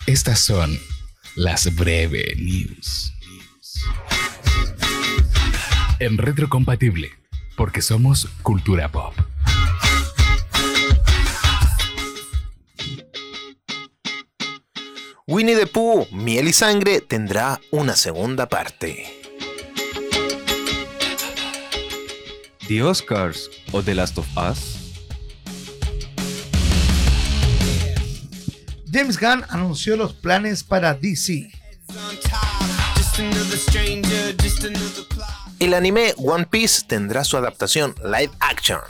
Estas 0.06 0.38
son 0.40 0.78
las 1.36 1.74
breve 1.74 2.34
news. 2.36 3.12
En 5.98 6.18
retrocompatible, 6.18 7.11
porque 7.57 7.80
somos 7.80 8.28
cultura 8.42 8.90
pop. 8.90 9.14
Winnie 15.26 15.57
the 15.57 15.66
Pooh, 15.66 16.07
Miel 16.11 16.48
y 16.48 16.52
Sangre 16.52 17.00
tendrá 17.00 17.61
una 17.70 17.96
segunda 17.96 18.48
parte. 18.48 19.07
The 22.68 22.83
Oscars 22.83 23.50
o 23.72 23.83
The 23.83 23.94
Last 23.94 24.18
of 24.18 24.26
Us. 24.37 24.71
James 28.92 29.18
Gunn 29.18 29.42
anunció 29.48 29.96
los 29.96 30.12
planes 30.12 30.62
para 30.62 30.92
DC. 30.92 31.50
El 35.59 35.72
anime 35.72 36.12
One 36.18 36.44
Piece 36.44 36.83
tendrá 36.87 37.24
su 37.24 37.38
adaptación 37.38 37.94
live 38.05 38.31
action. 38.40 38.81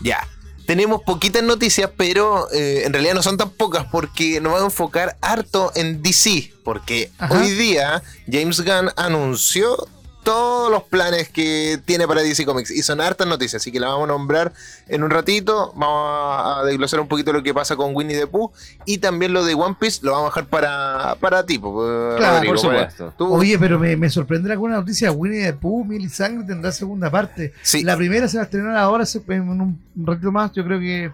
Ya, 0.00 0.26
tenemos 0.66 1.02
poquitas 1.02 1.44
noticias, 1.44 1.88
pero 1.96 2.50
eh, 2.50 2.82
en 2.84 2.92
realidad 2.92 3.14
no 3.14 3.22
son 3.22 3.36
tan 3.36 3.50
pocas 3.50 3.86
porque 3.86 4.40
nos 4.40 4.52
vamos 4.52 4.62
a 4.62 4.66
enfocar 4.72 5.16
harto 5.20 5.70
en 5.76 6.02
DC. 6.02 6.52
Porque 6.64 7.12
Ajá. 7.18 7.38
hoy 7.38 7.52
día 7.52 8.02
James 8.28 8.60
Gunn 8.60 8.90
anunció 8.96 9.86
todos 10.28 10.70
los 10.70 10.82
planes 10.82 11.28
que 11.30 11.80
tiene 11.84 12.06
para 12.06 12.20
DC 12.22 12.44
Comics 12.44 12.70
y 12.70 12.82
son 12.82 13.00
hartas 13.00 13.26
noticias, 13.26 13.62
así 13.62 13.72
que 13.72 13.80
la 13.80 13.88
vamos 13.88 14.04
a 14.04 14.08
nombrar 14.08 14.52
en 14.88 15.02
un 15.02 15.08
ratito. 15.10 15.72
Vamos 15.74 16.60
a 16.60 16.62
desglosar 16.64 17.00
un 17.00 17.08
poquito 17.08 17.32
lo 17.32 17.42
que 17.42 17.54
pasa 17.54 17.76
con 17.76 17.94
Winnie 17.96 18.16
the 18.18 18.26
Pooh 18.26 18.50
y 18.84 18.98
también 18.98 19.32
lo 19.32 19.44
de 19.44 19.54
One 19.54 19.76
Piece 19.80 20.00
lo 20.02 20.12
vamos 20.12 20.26
a 20.26 20.28
dejar 20.30 20.46
para, 20.50 21.16
para 21.20 21.46
ti, 21.46 21.58
pues, 21.58 22.16
Claro, 22.18 22.34
Rodrigo, 22.34 22.52
por 22.54 22.58
supuesto. 22.60 23.14
Oye, 23.18 23.58
pero 23.58 23.78
me, 23.78 23.96
me 23.96 24.10
sorprenderá 24.10 24.52
alguna 24.52 24.76
noticia. 24.76 25.10
Winnie 25.12 25.44
the 25.44 25.52
Pooh, 25.54 25.84
Miel 25.84 26.02
y 26.04 26.08
Sangre 26.10 26.44
tendrá 26.46 26.72
segunda 26.72 27.10
parte. 27.10 27.52
Sí. 27.62 27.82
La 27.82 27.96
primera 27.96 28.28
se 28.28 28.36
va 28.36 28.42
a 28.42 28.44
estrenar 28.44 28.76
ahora, 28.76 29.06
se- 29.06 29.22
en 29.28 29.48
un, 29.48 29.80
un 29.96 30.06
ratito 30.06 30.30
más, 30.30 30.52
yo 30.52 30.62
creo 30.64 30.78
que 30.78 31.10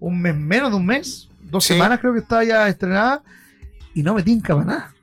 un 0.00 0.20
mes, 0.20 0.34
menos 0.36 0.70
de 0.70 0.76
un 0.76 0.84
mes, 0.86 1.28
dos 1.40 1.64
Sí. 1.64 1.72
semanas 1.72 2.00
creo 2.00 2.12
que 2.12 2.20
está 2.20 2.44
ya 2.44 2.68
estrenada. 2.68 3.22
Y 3.94 4.02
no 4.02 4.14
me 4.14 4.22
tinca 4.22 4.54
para 4.54 4.66
nada. 4.66 4.94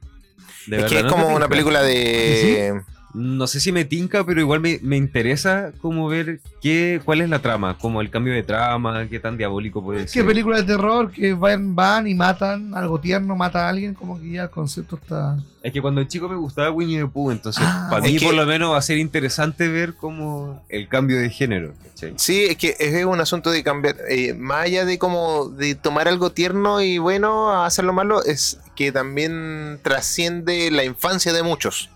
De 0.67 0.77
es 0.77 0.81
verdad, 0.83 0.89
que 0.89 0.97
es 0.97 1.03
¿no 1.03 1.09
te 1.09 1.15
como 1.21 1.35
una 1.35 1.47
película 1.47 1.81
de... 1.81 2.81
No 3.15 3.47
sé 3.47 3.61
si 3.61 3.71
me 3.71 3.85
tinca, 3.85 4.25
pero 4.25 4.41
igual 4.41 4.59
me, 4.59 4.77
me 4.81 4.97
interesa 4.97 5.71
como 5.81 6.07
ver 6.09 6.41
qué, 6.61 6.99
cuál 7.05 7.21
es 7.21 7.29
la 7.29 7.39
trama, 7.39 7.77
como 7.77 8.01
el 8.01 8.09
cambio 8.09 8.33
de 8.33 8.43
trama, 8.43 9.07
qué 9.07 9.21
tan 9.21 9.37
diabólico 9.37 9.81
puede 9.81 10.01
¿Qué 10.01 10.07
ser. 10.09 10.25
película 10.25 10.57
de 10.57 10.63
terror 10.63 11.09
que 11.11 11.33
van, 11.33 11.75
van 11.75 12.07
y 12.07 12.13
matan 12.13 12.75
algo 12.75 12.99
tierno, 12.99 13.35
mata 13.37 13.67
a 13.67 13.69
alguien? 13.69 13.93
Como 13.93 14.19
que 14.19 14.31
ya 14.31 14.43
el 14.43 14.49
concepto 14.49 14.97
está. 14.97 15.37
Es 15.63 15.71
que 15.71 15.81
cuando 15.81 16.03
chico 16.03 16.27
me 16.27 16.35
gustaba 16.35 16.69
Winnie 16.71 16.99
the 16.99 17.07
Pooh, 17.07 17.31
entonces 17.31 17.63
Ah, 17.65 17.87
para 17.89 18.01
mí 18.03 18.17
que- 18.17 18.25
por 18.25 18.35
lo 18.35 18.45
menos 18.45 18.73
va 18.73 18.77
a 18.77 18.81
ser 18.81 18.97
interesante 18.97 19.67
ver 19.69 19.93
como 19.95 20.61
el 20.69 20.87
cambio 20.89 21.17
de 21.17 21.29
género. 21.29 21.73
¿cachai? 21.87 22.13
Sí, 22.17 22.43
es 22.45 22.57
que 22.57 22.75
es 22.77 23.05
un 23.05 23.21
asunto 23.21 23.49
de 23.49 23.63
cambiar, 23.63 23.95
eh, 24.09 24.33
más 24.33 24.65
allá 24.65 24.83
de 24.83 24.99
como 24.99 25.47
de 25.49 25.73
tomar 25.75 26.09
algo 26.09 26.31
tierno 26.33 26.81
y 26.81 26.97
bueno 26.97 27.49
a 27.49 27.65
hacerlo 27.65 27.93
malo, 27.93 28.23
es 28.25 28.59
que 28.75 28.91
también 28.91 29.79
trasciende 29.81 30.69
la 30.69 30.83
infancia 30.83 31.31
de 31.31 31.41
muchos. 31.43 31.89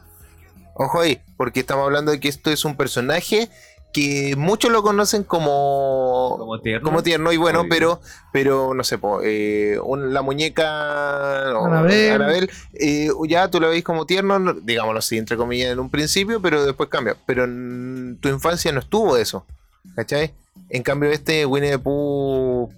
Ojo 0.81 1.01
ahí, 1.01 1.19
porque 1.37 1.59
estamos 1.59 1.83
hablando 1.85 2.11
de 2.11 2.19
que 2.21 2.29
esto 2.29 2.49
es 2.51 2.63
un 2.65 2.75
personaje 2.77 3.49
que 3.91 4.35
muchos 4.37 4.71
lo 4.71 4.81
conocen 4.83 5.23
como 5.23 6.35
Como 6.37 6.59
tierno. 6.61 6.85
como 6.87 7.03
tierno 7.03 7.31
y 7.31 7.37
bueno, 7.37 7.61
Obvio. 7.61 7.69
pero 7.69 8.01
pero 8.31 8.73
no 8.75 8.83
sé, 8.83 8.97
po, 8.99 9.19
eh, 9.23 9.79
un- 9.83 10.13
la 10.13 10.21
muñeca 10.21 11.45
no, 11.51 11.65
Anabel. 11.65 12.11
Anabel, 12.13 12.49
eh, 12.75 13.09
ya 13.27 13.49
tú 13.49 13.59
lo 13.59 13.69
veis 13.69 13.83
como 13.83 14.05
tierno, 14.05 14.37
no- 14.39 14.53
digámoslo 14.53 14.99
así, 14.99 15.17
entre 15.17 15.37
comillas, 15.37 15.71
en 15.71 15.79
un 15.79 15.89
principio, 15.89 16.39
pero 16.41 16.63
después 16.65 16.87
cambia. 16.89 17.15
Pero 17.25 17.43
en 17.45 18.17
tu 18.21 18.29
infancia 18.29 18.71
no 18.71 18.79
estuvo 18.79 19.17
eso, 19.17 19.45
¿cachai? 19.95 20.33
En 20.69 20.83
cambio, 20.83 21.09
este 21.09 21.45
Winnie 21.47 21.71
the 21.71 21.79
Pooh 21.79 22.69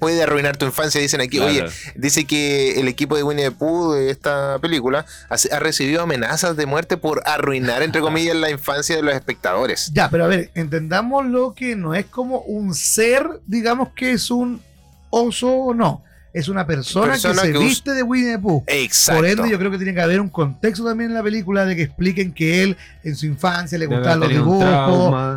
puede 0.00 0.22
arruinar 0.22 0.56
tu 0.56 0.64
infancia, 0.64 1.00
dicen 1.00 1.20
aquí. 1.20 1.36
Claro. 1.36 1.52
Oye, 1.52 1.66
dice 1.94 2.24
que 2.24 2.80
el 2.80 2.88
equipo 2.88 3.16
de 3.16 3.22
Winnie 3.22 3.44
the 3.44 3.50
Pooh 3.52 3.92
de 3.92 4.10
esta 4.10 4.58
película 4.58 5.06
ha, 5.28 5.36
ha 5.54 5.60
recibido 5.60 6.02
amenazas 6.02 6.56
de 6.56 6.66
muerte 6.66 6.96
por 6.96 7.22
arruinar, 7.26 7.82
entre 7.82 8.00
comillas, 8.00 8.34
la 8.34 8.50
infancia 8.50 8.96
de 8.96 9.02
los 9.02 9.14
espectadores. 9.14 9.92
Ya, 9.94 10.10
pero 10.10 10.24
a 10.24 10.28
ver, 10.28 10.50
entendamos 10.54 11.26
lo 11.26 11.54
que 11.54 11.76
no 11.76 11.94
es 11.94 12.06
como 12.06 12.40
un 12.40 12.74
ser, 12.74 13.28
digamos 13.46 13.90
que 13.94 14.12
es 14.12 14.30
un 14.30 14.62
oso 15.10 15.52
o 15.52 15.74
no. 15.74 16.02
Es 16.32 16.48
una 16.48 16.64
persona, 16.66 17.12
Persona 17.12 17.42
que 17.42 17.46
se 17.48 17.52
que 17.52 17.58
us- 17.58 17.64
viste 17.64 17.92
de 17.92 18.02
Winnie 18.04 18.32
the 18.32 18.38
Pooh. 18.38 18.62
Exacto. 18.68 19.20
Por 19.20 19.28
ende, 19.28 19.50
yo 19.50 19.58
creo 19.58 19.70
que 19.70 19.78
tiene 19.78 19.92
que 19.94 20.00
haber 20.00 20.20
un 20.20 20.28
contexto 20.28 20.84
también 20.84 21.10
en 21.10 21.14
la 21.14 21.22
película 21.22 21.64
de 21.64 21.74
que 21.74 21.82
expliquen 21.82 22.32
que 22.32 22.62
él 22.62 22.76
en 23.02 23.16
su 23.16 23.26
infancia 23.26 23.76
le 23.76 23.86
gustaban 23.86 24.20
los 24.20 24.28
dibujos 24.28 24.64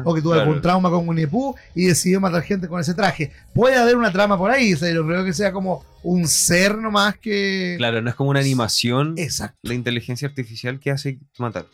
o 0.05 0.13
que 0.13 0.21
tuvo 0.21 0.33
claro. 0.33 0.47
algún 0.47 0.61
trauma 0.61 0.89
con 0.91 1.07
Winnie 1.07 1.25
the 1.25 1.31
Pooh 1.31 1.55
y 1.73 1.85
decidió 1.85 2.19
matar 2.21 2.43
gente 2.43 2.67
con 2.67 2.79
ese 2.79 2.93
traje. 2.93 3.31
Puede 3.53 3.75
haber 3.77 3.95
una 3.95 4.11
trama 4.11 4.37
por 4.37 4.51
ahí, 4.51 4.73
o 4.73 4.77
sea, 4.77 4.93
yo 4.93 5.05
creo 5.05 5.25
que 5.25 5.33
sea 5.33 5.51
como 5.51 5.83
un 6.03 6.27
ser 6.27 6.77
nomás 6.77 7.17
que... 7.17 7.75
Claro, 7.77 8.01
no 8.01 8.09
es 8.09 8.15
como 8.15 8.29
una 8.29 8.41
animación 8.41 9.15
Exacto. 9.17 9.57
de 9.63 9.73
inteligencia 9.73 10.27
artificial 10.27 10.79
que 10.79 10.91
hace 10.91 11.17
matar. 11.39 11.65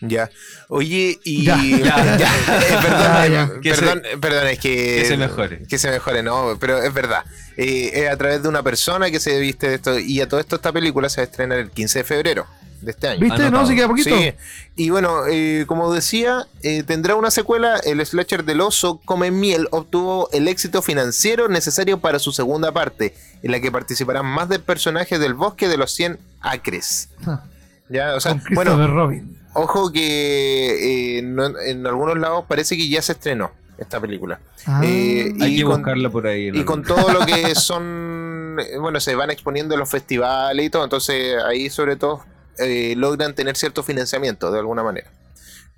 Ya. 0.00 0.30
Oye, 0.68 1.18
y. 1.24 1.44
Ya. 1.44 1.56
Ya, 1.62 2.16
ya. 2.16 2.26
Eh, 2.34 2.78
perdón, 2.82 3.02
Ya, 3.02 3.26
ya. 3.26 3.50
Que 3.60 3.74
se- 3.74 4.16
perdón, 4.18 4.46
es 4.48 4.58
que. 4.58 4.96
que 5.00 5.04
se 5.06 5.16
mejore. 5.16 5.62
Que 5.68 5.78
se 5.78 5.90
mejore, 5.90 6.22
no, 6.22 6.56
pero 6.60 6.82
es 6.82 6.92
verdad. 6.94 7.24
Eh, 7.56 7.90
es 7.94 8.10
a 8.10 8.16
través 8.16 8.42
de 8.42 8.48
una 8.48 8.62
persona 8.62 9.10
que 9.10 9.18
se 9.20 9.38
viste 9.40 9.68
de 9.68 9.74
esto. 9.76 9.98
Y 9.98 10.20
a 10.20 10.28
todo 10.28 10.38
esto, 10.40 10.56
esta 10.56 10.72
película 10.72 11.08
se 11.08 11.20
va 11.20 11.22
a 11.22 11.30
estrenar 11.30 11.58
el 11.58 11.70
15 11.70 11.98
de 12.00 12.04
febrero. 12.04 12.46
de 12.80 12.92
este 12.92 13.08
año. 13.08 13.18
¿Viste? 13.18 13.34
Anotado. 13.42 13.62
No, 13.62 13.66
se 13.66 13.74
queda 13.74 13.88
poquito. 13.88 14.16
Sí, 14.16 14.32
y 14.76 14.90
bueno, 14.90 15.26
eh, 15.28 15.64
como 15.66 15.92
decía, 15.92 16.46
eh, 16.62 16.84
tendrá 16.84 17.16
una 17.16 17.32
secuela. 17.32 17.78
El 17.84 18.04
slasher 18.06 18.44
del 18.44 18.60
oso 18.60 19.00
Come 19.04 19.32
Miel 19.32 19.66
obtuvo 19.72 20.28
el 20.32 20.46
éxito 20.46 20.80
financiero 20.80 21.48
necesario 21.48 21.98
para 21.98 22.20
su 22.20 22.30
segunda 22.30 22.70
parte, 22.70 23.16
en 23.42 23.50
la 23.50 23.58
que 23.58 23.72
participarán 23.72 24.26
más 24.26 24.48
de 24.48 24.60
personajes 24.60 25.18
del 25.18 25.34
bosque 25.34 25.66
de 25.66 25.76
los 25.76 25.90
100 25.92 26.20
acres. 26.40 27.08
Ah, 27.26 27.42
Ya, 27.88 28.14
o 28.14 28.20
sea, 28.20 28.40
bueno, 28.52 28.86
Robin. 28.86 29.36
Ojo 29.58 29.92
que 29.92 31.18
eh, 31.18 31.22
no- 31.22 31.58
en 31.60 31.86
algunos 31.86 32.18
lados 32.18 32.44
parece 32.48 32.76
que 32.76 32.88
ya 32.88 33.02
se 33.02 33.12
estrenó 33.12 33.52
esta 33.78 34.00
película. 34.00 34.40
Ah, 34.66 34.80
eh, 34.84 35.32
Hay 35.40 35.54
y 35.54 35.56
que 35.58 35.62
con- 35.64 35.76
buscarla 35.76 36.10
por 36.10 36.26
ahí. 36.26 36.48
Y 36.52 36.64
con 36.64 36.82
todo 36.82 37.12
lo 37.12 37.24
que 37.26 37.54
son, 37.54 38.56
eh, 38.60 38.78
bueno, 38.78 38.98
se 39.00 39.14
van 39.14 39.30
exponiendo 39.30 39.74
en 39.74 39.80
los 39.80 39.88
festivales 39.90 40.66
y 40.66 40.70
todo, 40.70 40.82
entonces 40.84 41.36
ahí 41.44 41.70
sobre 41.70 41.96
todo 41.96 42.24
eh, 42.58 42.94
logran 42.96 43.34
tener 43.34 43.56
cierto 43.56 43.82
financiamiento 43.84 44.50
de 44.50 44.58
alguna 44.58 44.82
manera. 44.82 45.10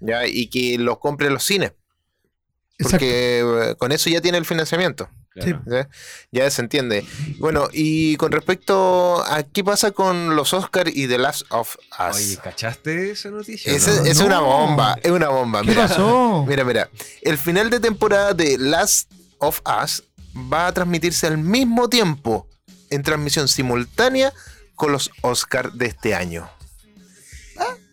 ¿ya? 0.01 0.27
Y 0.27 0.47
que 0.49 0.79
los 0.79 0.99
compren 0.99 1.35
los 1.35 1.45
cines, 1.45 1.73
porque 2.83 3.75
con 3.79 3.93
eso 3.93 4.09
ya 4.09 4.21
tiene 4.23 4.39
el 4.39 4.47
financiamiento. 4.47 5.09
Claro. 5.33 5.63
¿ya? 5.67 5.89
Ya 6.33 6.51
se 6.51 6.61
entiende. 6.63 7.05
Bueno, 7.39 7.69
y 7.73 8.17
con 8.17 8.33
respecto 8.33 9.23
a 9.25 9.43
qué 9.45 9.63
pasa 9.63 9.93
con 9.93 10.35
los 10.35 10.53
Oscars 10.53 10.91
y 10.95 11.07
The 11.07 11.19
Last 11.19 11.45
of 11.51 11.77
Us. 12.11 12.17
Oye, 12.17 12.37
¿cachaste 12.43 13.13
esa 13.13 13.31
noticia? 13.31 13.71
No? 13.73 13.79
es 13.79 14.19
No. 14.19 14.27
una 14.27 14.41
bomba, 14.41 14.99
es 15.03 15.11
una 15.13 15.29
bomba. 15.29 15.61
¿Qué 15.63 15.69
mira. 15.69 15.87
pasó? 15.89 16.45
Mira, 16.49 16.65
mira. 16.65 16.91
El 17.23 17.39
final 17.39 17.71
de 17.71 17.79
temporada 17.81 18.35
de 18.35 18.59
Last 18.59 19.11
of 19.39 19.61
Us 19.83 20.03
va 20.53 20.67
a 20.67 20.73
transmitirse 20.73 21.27
al 21.29 21.39
mismo 21.39 21.89
tiempo 21.89 22.49
en 22.91 23.03
transmisión 23.05 23.47
simultánea 23.47 24.33
con 24.75 24.91
los 24.93 25.11
Oscars 25.23 25.77
de 25.79 25.87
este 25.87 26.15
año. 26.15 26.51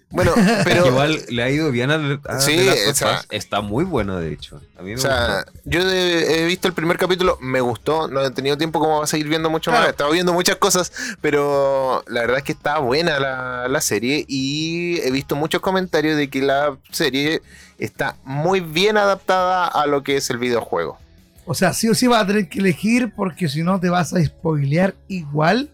Bueno, 0.09 0.31
pero. 0.63 0.87
Igual 0.87 1.19
le 1.29 1.43
ha 1.43 1.49
ido 1.49 1.69
bien 1.69 1.91
a, 1.91 2.21
a 2.29 2.39
Sí, 2.39 2.55
esa- 2.57 3.19
Us. 3.19 3.27
Está 3.29 3.59
muy 3.61 3.83
bueno, 3.83 4.17
de 4.19 4.31
hecho. 4.31 4.61
A 4.79 4.81
mí 4.81 4.91
me 4.91 4.95
O 4.95 4.97
sea, 4.99 5.43
gustó. 5.45 5.51
yo 5.65 5.81
he, 5.81 6.43
he 6.43 6.45
visto 6.45 6.67
el 6.69 6.73
primer 6.73 6.97
capítulo, 6.97 7.37
me 7.41 7.59
gustó, 7.59 8.07
no 8.07 8.21
he 8.23 8.31
tenido 8.31 8.57
tiempo 8.57 8.79
como 8.79 9.03
a 9.03 9.07
seguir 9.07 9.27
viendo 9.27 9.49
mucho 9.49 9.69
Claro. 9.69 9.81
más, 9.81 9.87
he 9.89 9.91
estado 9.91 10.11
viendo 10.11 10.31
muchas 10.33 10.55
cosas, 10.55 10.93
pero 11.19 12.03
la 12.07 12.21
verdad 12.21 12.37
es 12.37 12.43
que 12.43 12.53
está 12.53 12.79
buena 12.79 13.19
la, 13.19 13.67
la 13.67 13.81
serie 13.81 14.23
y 14.29 14.99
he 15.01 15.11
visto 15.11 15.35
muchos 15.35 15.59
comentarios 15.61 16.15
de 16.15 16.29
que 16.29 16.41
la 16.41 16.77
serie 16.91 17.41
está 17.77 18.15
muy 18.23 18.61
bien 18.61 18.95
adaptada 18.97 19.67
a 19.67 19.85
lo 19.87 20.03
que 20.03 20.15
es 20.17 20.29
el 20.29 20.37
videojuego. 20.37 20.97
O 21.45 21.53
sea, 21.53 21.73
sí 21.73 21.89
o 21.89 21.95
sí 21.95 22.07
vas 22.07 22.23
a 22.23 22.27
tener 22.27 22.47
que 22.49 22.59
elegir 22.59 23.11
porque 23.15 23.49
si 23.49 23.61
no 23.63 23.79
te 23.79 23.89
vas 23.89 24.13
a 24.13 24.23
spoilear 24.23 24.95
igual. 25.09 25.69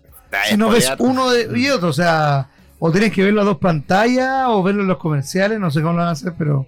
Si 0.50 0.58
no 0.58 0.70
ves 0.70 0.90
uno 0.98 1.30
de, 1.30 1.48
y 1.60 1.70
otro, 1.70 1.90
o 1.90 1.94
sea, 1.94 2.48
o 2.86 2.92
tienes 2.92 3.14
que 3.14 3.24
verlo 3.24 3.40
a 3.42 3.46
dos 3.46 3.60
pantallas 3.60 4.44
o 4.50 4.62
verlo 4.62 4.82
en 4.82 4.90
los 4.90 4.98
comerciales, 4.98 5.58
no 5.58 5.72
sé 5.72 5.80
cómo 5.82 5.94
lo 5.94 6.00
van 6.00 6.10
a 6.10 6.12
hacer, 6.12 6.34
pero 6.38 6.66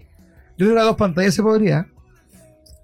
yo 0.57 0.65
creo 0.65 0.73
que 0.75 0.79
a 0.79 0.83
dos 0.85 0.95
pantallas 0.95 1.35
se 1.35 1.43
podría. 1.43 1.87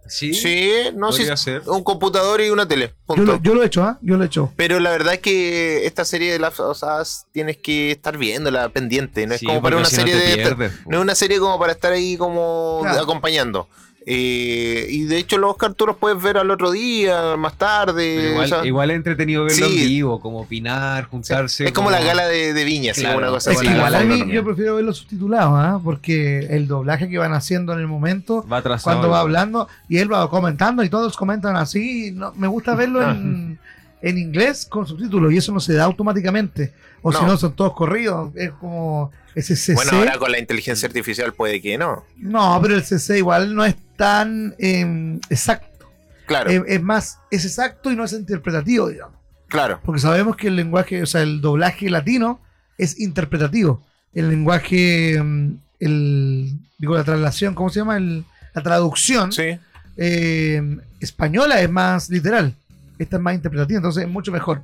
Sí, 0.07 0.33
Sí, 0.33 0.69
no 0.95 1.13
sé. 1.13 1.19
podría 1.19 1.37
ser. 1.37 1.61
Un 1.67 1.81
computador 1.85 2.41
y 2.41 2.49
una 2.49 2.67
tele. 2.67 2.93
Yo 3.15 3.23
lo, 3.23 3.41
yo 3.41 3.53
lo 3.55 3.63
he 3.63 3.67
hecho, 3.67 3.83
¿ah? 3.83 3.97
Yo 4.01 4.17
lo 4.17 4.23
he 4.23 4.27
hecho. 4.27 4.51
Pero 4.57 4.81
la 4.81 4.89
verdad 4.91 5.13
es 5.13 5.19
que 5.21 5.85
esta 5.85 6.03
serie 6.03 6.33
de 6.33 6.39
Last 6.39 6.59
of 6.59 6.77
Us 6.99 7.23
tienes 7.31 7.55
que 7.55 7.91
estar 7.91 8.17
viéndola 8.17 8.67
pendiente. 8.67 9.25
No 9.25 9.35
es 9.35 9.39
Sí, 9.39 9.45
como 9.45 9.61
para 9.61 9.77
una 9.77 9.85
si 9.85 9.95
no 9.95 10.01
serie 10.01 10.15
de. 10.17 10.35
pierdes, 10.35 10.73
no 10.85 10.97
es 10.97 11.03
una 11.03 11.15
serie 11.15 11.39
como 11.39 11.57
para 11.57 11.71
estar 11.71 11.93
ahí 11.93 12.17
como 12.17 12.79
Claro. 12.81 12.99
acompañando. 13.03 13.69
Eh, 14.03 14.87
y 14.89 15.03
de 15.03 15.17
hecho, 15.19 15.37
los 15.37 15.51
Oscar 15.51 15.73
tú 15.75 15.85
los 15.85 15.95
puedes 15.95 16.19
ver 16.21 16.37
al 16.37 16.49
otro 16.49 16.71
día, 16.71 17.35
más 17.37 17.55
tarde. 17.57 18.31
Igual, 18.31 18.45
o 18.45 18.47
sea, 18.47 18.65
igual 18.65 18.89
es 18.91 18.97
entretenido 18.97 19.43
verlo 19.45 19.67
Sí. 19.67 19.81
en 19.83 19.87
vivo, 19.89 20.19
como 20.19 20.39
opinar, 20.41 21.05
juntarse. 21.05 21.65
es 21.65 21.71
como 21.71 21.91
la 21.91 22.01
gala 22.01 22.27
de, 22.27 22.53
de 22.53 22.63
Viña, 22.63 22.93
Claro. 22.93 23.15
como 23.15 23.27
una 23.27 23.33
cosa 23.35 23.51
Es 23.51 23.57
así. 23.57 23.67
que 23.67 23.71
la 23.73 23.77
igual 23.77 23.95
a 23.95 24.03
mí 24.03 24.23
yo 24.33 24.43
prefiero 24.43 24.75
verlo 24.75 24.93
subtitulado, 24.93 25.55
¿ah? 25.55 25.79
Porque 25.83 26.39
el 26.49 26.67
doblaje 26.67 27.09
que 27.09 27.17
van 27.19 27.33
haciendo 27.33 27.73
en 27.73 27.79
el 27.79 27.87
momento, 27.87 28.43
Va 28.51 28.57
atrasado. 28.57 28.95
cuando 28.97 29.09
va 29.09 29.19
hablando, 29.19 29.67
y 29.87 29.97
él 29.99 30.11
va 30.11 30.27
comentando 30.31 30.83
y 30.83 30.89
todos 30.89 31.15
comentan 31.15 31.55
así, 31.55 32.11
no, 32.11 32.33
me 32.35 32.47
gusta 32.47 32.73
verlo 32.73 33.07
en, 33.07 33.59
en 34.01 34.17
inglés 34.17 34.65
con 34.65 34.87
subtítulos 34.87 35.31
y 35.31 35.37
eso 35.37 35.51
no 35.51 35.59
se 35.59 35.73
da 35.73 35.83
automáticamente. 35.83 36.73
O 37.01 37.11
si 37.11 37.23
No. 37.25 37.37
son 37.37 37.55
todos 37.55 37.73
corridos. 37.73 38.31
Es 38.35 38.51
como 38.51 39.11
ese 39.35 39.55
CC. 39.55 39.73
Bueno, 39.73 39.91
ahora 39.93 40.17
con 40.17 40.31
la 40.31 40.39
inteligencia 40.39 40.87
artificial 40.87 41.33
puede 41.33 41.61
que 41.61 41.77
no. 41.77 42.03
No, 42.17 42.59
pero 42.61 42.75
el 42.75 42.83
CC 42.83 43.17
igual 43.17 43.55
no 43.55 43.65
es 43.65 43.75
tan 43.95 44.55
eh, 44.59 45.19
exacto. 45.29 45.89
Claro, 46.27 46.49
Es, 46.49 46.61
es 46.67 46.81
más, 46.81 47.17
es 47.31 47.43
exacto 47.45 47.91
y 47.91 47.95
no 47.95 48.03
es 48.05 48.13
interpretativo, 48.13 48.87
digamos. 48.89 49.15
claro. 49.47 49.79
Porque 49.83 49.99
sabemos 50.01 50.35
que 50.37 50.47
el 50.47 50.55
lenguaje, 50.55 51.01
o 51.01 51.05
sea, 51.05 51.21
el 51.23 51.41
doblaje 51.41 51.89
latino 51.89 52.39
es 52.77 52.99
interpretativo. 52.99 53.83
El 54.13 54.29
lenguaje, 54.29 55.21
mm, 55.21 55.57
el, 55.79 56.53
digo, 56.77 56.95
la 56.95 57.03
traslación, 57.03 57.53
¿cómo 57.55 57.69
se 57.69 57.79
llama? 57.79 57.97
El- 57.97 58.23
la 58.53 58.61
traducción 58.63 59.31
Sí. 59.31 59.57
eh, 59.97 60.77
española 60.99 61.61
es 61.61 61.69
más 61.69 62.09
literal. 62.09 62.53
Esta 62.99 63.15
es 63.17 63.21
más 63.21 63.33
interpretativa, 63.33 63.77
entonces 63.77 64.03
es 64.03 64.09
mucho 64.09 64.31
mejor. 64.31 64.61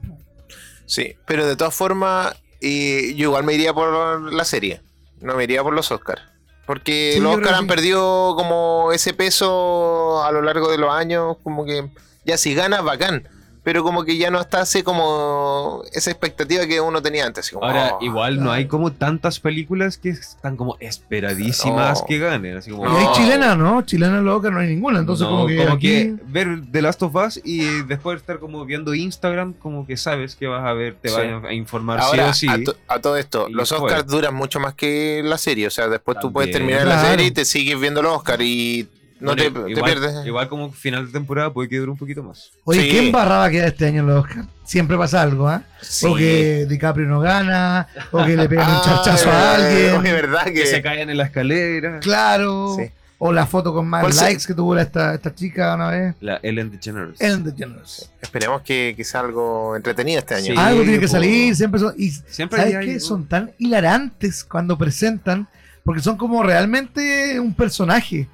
Sí, 0.87 1.15
pero 1.27 1.45
de 1.45 1.55
todas 1.55 1.75
formas, 1.75 2.33
eh, 2.61 3.13
yo 3.15 3.25
igual 3.25 3.43
me 3.43 3.53
iría 3.53 3.73
por 3.73 4.33
la 4.33 4.43
serie. 4.45 4.81
No 5.21 5.35
me 5.35 5.43
iría 5.43 5.61
por 5.61 5.73
los 5.73 5.91
Oscars. 5.91 6.21
Porque 6.65 7.11
Sí, 7.15 7.19
los 7.19 7.35
Oscars 7.35 7.57
han 7.57 7.63
sí. 7.63 7.67
perdido 7.69 8.35
como 8.35 8.91
ese 8.91 9.13
peso 9.13 10.23
a 10.23 10.31
lo 10.31 10.41
largo 10.41 10.71
de 10.71 10.77
los 10.79 10.91
años. 10.91 11.37
Como 11.43 11.65
que 11.65 11.87
ya 12.25 12.37
si 12.37 12.55
ganas, 12.55 12.83
bacán. 12.83 13.27
Pero 13.67 13.83
como 13.83 14.05
que 14.05 14.15
ya 14.17 14.31
no 14.31 14.39
está 14.39 14.61
así 14.61 14.81
como 14.81 15.83
esa 15.91 16.09
expectativa 16.09 16.65
que 16.65 16.79
uno 16.79 17.01
tenía 17.01 17.25
antes. 17.25 17.49
como, 17.51 17.65
Ahora, 17.65 17.97
oh, 17.99 18.01
igual 18.01 18.41
no 18.41 18.49
hay 18.53 18.65
como 18.65 18.93
tantas 18.93 19.41
películas 19.41 19.97
que 19.97 20.07
están 20.07 20.55
como 20.55 20.77
esperadísimas 20.79 21.99
No. 21.99 22.05
que 22.07 22.17
ganen. 22.17 22.55
Así 22.55 22.71
como, 22.71 22.85
Y 22.85 22.95
hay 22.95 23.03
No. 23.03 23.11
chilena, 23.13 23.55
¿no? 23.55 23.81
Chilena 23.81 24.21
loca 24.21 24.49
no 24.49 24.59
hay 24.59 24.67
ninguna, 24.69 24.99
entonces 24.99 25.25
No, 25.25 25.31
como 25.31 25.47
que 25.47 25.63
aquí... 25.63 26.15
ver 26.27 26.61
The 26.71 26.81
Last 26.81 27.03
of 27.03 27.13
Us 27.13 27.41
y 27.43 27.59
después 27.83 28.21
estar 28.21 28.39
como 28.39 28.63
viendo 28.63 28.93
Instagram, 28.95 29.51
como 29.51 29.85
que 29.85 29.97
sabes 29.97 30.37
que 30.37 30.47
vas 30.47 30.63
a 30.65 30.71
ver, 30.71 30.95
te 31.01 31.09
Sí. 31.09 31.15
vas 31.15 31.43
a 31.43 31.51
informar 31.53 31.99
Ahora, 31.99 32.33
sí 32.33 32.47
o 32.47 32.53
sí. 32.55 32.61
a, 32.61 32.63
to- 32.63 32.77
a 32.87 32.99
todo 32.99 33.17
esto, 33.17 33.47
Y 33.49 33.53
los. 33.53 33.69
Oscars 33.73 34.07
duran 34.07 34.33
mucho 34.33 34.61
más 34.61 34.75
que 34.75 35.21
la 35.25 35.37
serie. 35.37 35.67
O 35.67 35.71
sea, 35.71 35.89
después 35.89 36.17
tú 36.21 36.31
puedes 36.31 36.51
terminar 36.53 36.87
la 36.87 37.01
serie 37.03 37.25
y 37.27 37.31
te 37.31 37.43
sigues 37.43 37.77
viendo 37.77 38.01
los 38.01 38.15
Oscars 38.15 38.41
y 38.43 38.87
no 39.19 39.33
Bueno, 39.35 39.63
te, 39.65 39.81
pierdes. 39.81 40.25
igual 40.25 40.47
como 40.47 40.71
final 40.71 41.05
de 41.07 41.11
temporada 41.11 41.51
puede 41.51 41.69
que 41.69 41.77
dure 41.77 41.91
un 41.91 41.97
poquito 41.97 42.23
más. 42.23 42.51
Oye, 42.63 42.81
Sí. 42.83 42.89
¿qué 42.89 43.05
embarraba 43.07 43.49
queda 43.49 43.67
este 43.67 43.85
año 43.87 44.01
en 44.01 44.07
los 44.07 44.23
Oscars? 44.25 44.47
Siempre 44.63 44.97
pasa 44.97 45.21
algo, 45.21 45.47
¿ah? 45.47 45.63
Sí. 45.81 46.05
O 46.05 46.15
que 46.15 46.65
DiCaprio 46.69 47.07
no 47.07 47.19
gana, 47.19 47.87
o 48.11 48.23
que 48.25 48.35
le 48.35 48.47
pegan 48.49 48.69
un 48.69 48.75
Ah, 48.75 48.81
charchazo 48.83 49.29
a 49.31 49.33
eh, 49.33 49.65
alguien. 49.89 49.95
oye, 50.01 50.11
verdad 50.13 50.43
que, 50.45 50.53
Que 50.53 50.65
se 50.65 50.81
caen 50.81 51.09
en 51.09 51.17
la 51.17 51.23
escalera. 51.25 51.99
Claro. 52.01 52.75
Sí. 52.77 52.91
O 53.19 53.33
la 53.33 53.47
foto 53.47 53.73
con 53.73 53.87
más 53.87 54.01
¿Cuál 54.01 54.13
se- 54.13 54.21
likes 54.25 54.45
que 54.45 54.53
tuvo 54.53 54.75
la- 54.75 54.83
esta, 54.83 55.15
esta 55.15 55.33
chica 55.33 55.73
una 55.73 55.89
vez. 55.89 56.15
La 56.19 56.39
Ellen 56.43 56.69
DeGeneres. 56.69 57.19
Ellen 57.19 57.43
DeGeneres. 57.43 58.11
esperemos 58.21 58.61
que, 58.61 58.93
que 58.95 59.03
sea 59.03 59.21
algo 59.21 59.75
entretenido 59.75 60.19
este 60.19 60.35
año. 60.35 60.45
Sí. 60.45 60.55
Algo 60.55 60.83
tiene 60.83 60.99
que 60.99 61.07
salir, 61.07 61.55
siempre 61.55 61.79
son. 61.79 61.95
Y 61.97 62.11
Siempre 62.11 62.59
¿sabes 62.59 62.73
qué? 62.85 62.91
algo. 62.91 62.99
Son 62.99 63.25
tan 63.27 63.51
hilarantes 63.57 64.43
cuando 64.43 64.77
presentan, 64.77 65.47
porque 65.83 66.01
son 66.01 66.15
como 66.17 66.43
realmente 66.43 67.39
un 67.39 67.55
personaje. 67.55 68.27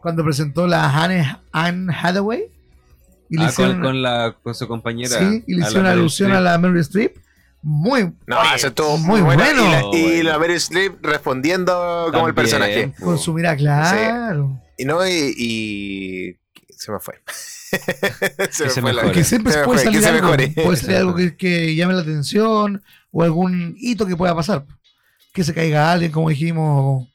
Cuando 0.00 0.24
presentó 0.24 0.66
la 0.66 1.02
Anne, 1.02 1.36
Anne 1.52 1.92
Hathaway. 1.92 2.44
Y 3.30 3.36
le 3.36 3.44
Ah, 3.44 3.48
hicieron, 3.48 3.74
con, 3.76 3.82
con 3.84 4.02
la, 4.02 4.36
con 4.42 4.54
su 4.54 4.66
compañera. 4.66 5.18
sí, 5.18 5.44
y 5.46 5.54
le 5.54 5.62
a 5.62 5.64
la 5.64 5.66
hicieron 5.68 5.84
Meryl 5.84 6.00
alusión 6.00 6.30
a 6.30 6.34
Streep. 6.34 6.44
la 6.52 6.58
Meryl 6.58 6.80
Streep. 6.80 7.16
Muy. 7.60 8.12
No, 8.26 8.40
Oye, 8.40 8.54
eso 8.54 8.68
estuvo 8.68 8.96
muy 8.98 9.20
muy 9.20 9.36
bueno. 9.36 9.42
bueno. 9.44 9.62
Y 9.66 9.70
la, 9.70 9.80
y 9.80 10.02
Bueno. 10.02 10.30
la 10.30 10.38
Meryl 10.38 10.56
Streep 10.56 11.04
respondiendo 11.04 11.72
como 12.12 12.28
el 12.28 12.34
También, 12.34 12.34
personaje. 12.34 12.92
Con 13.02 13.18
su 13.18 13.34
mirada, 13.34 13.56
claro. 13.56 14.60
Y 14.78 14.84
no, 14.84 15.06
y, 15.06 15.34
y- 15.36 16.36
se 16.70 16.92
me 16.92 17.00
fue. 17.00 17.20
se 18.50 18.64
Que 18.64 18.70
se 18.70 18.80
la- 18.80 18.92
mejore. 18.92 19.12
Que 19.12 19.24
siempre 19.24 19.52
Se 19.52 19.58
me 19.58 19.64
puede 19.64 19.78
fue, 19.80 19.92
que 19.92 20.00
salir 20.00 20.00
se 20.02 20.08
algo, 20.08 20.64
puede 20.64 20.76
salir 20.76 20.96
algo 20.96 21.14
que, 21.16 21.36
que 21.36 21.74
llame 21.74 21.94
la 21.94 22.00
atención 22.02 22.82
o 23.10 23.22
algún 23.24 23.74
hito 23.76 24.06
que 24.06 24.16
pueda 24.16 24.34
pasar. 24.34 24.64
Que 25.34 25.44
se 25.44 25.52
caiga 25.52 25.92
alguien, 25.92 26.12
como 26.12 26.30
dijimos, 26.30 27.08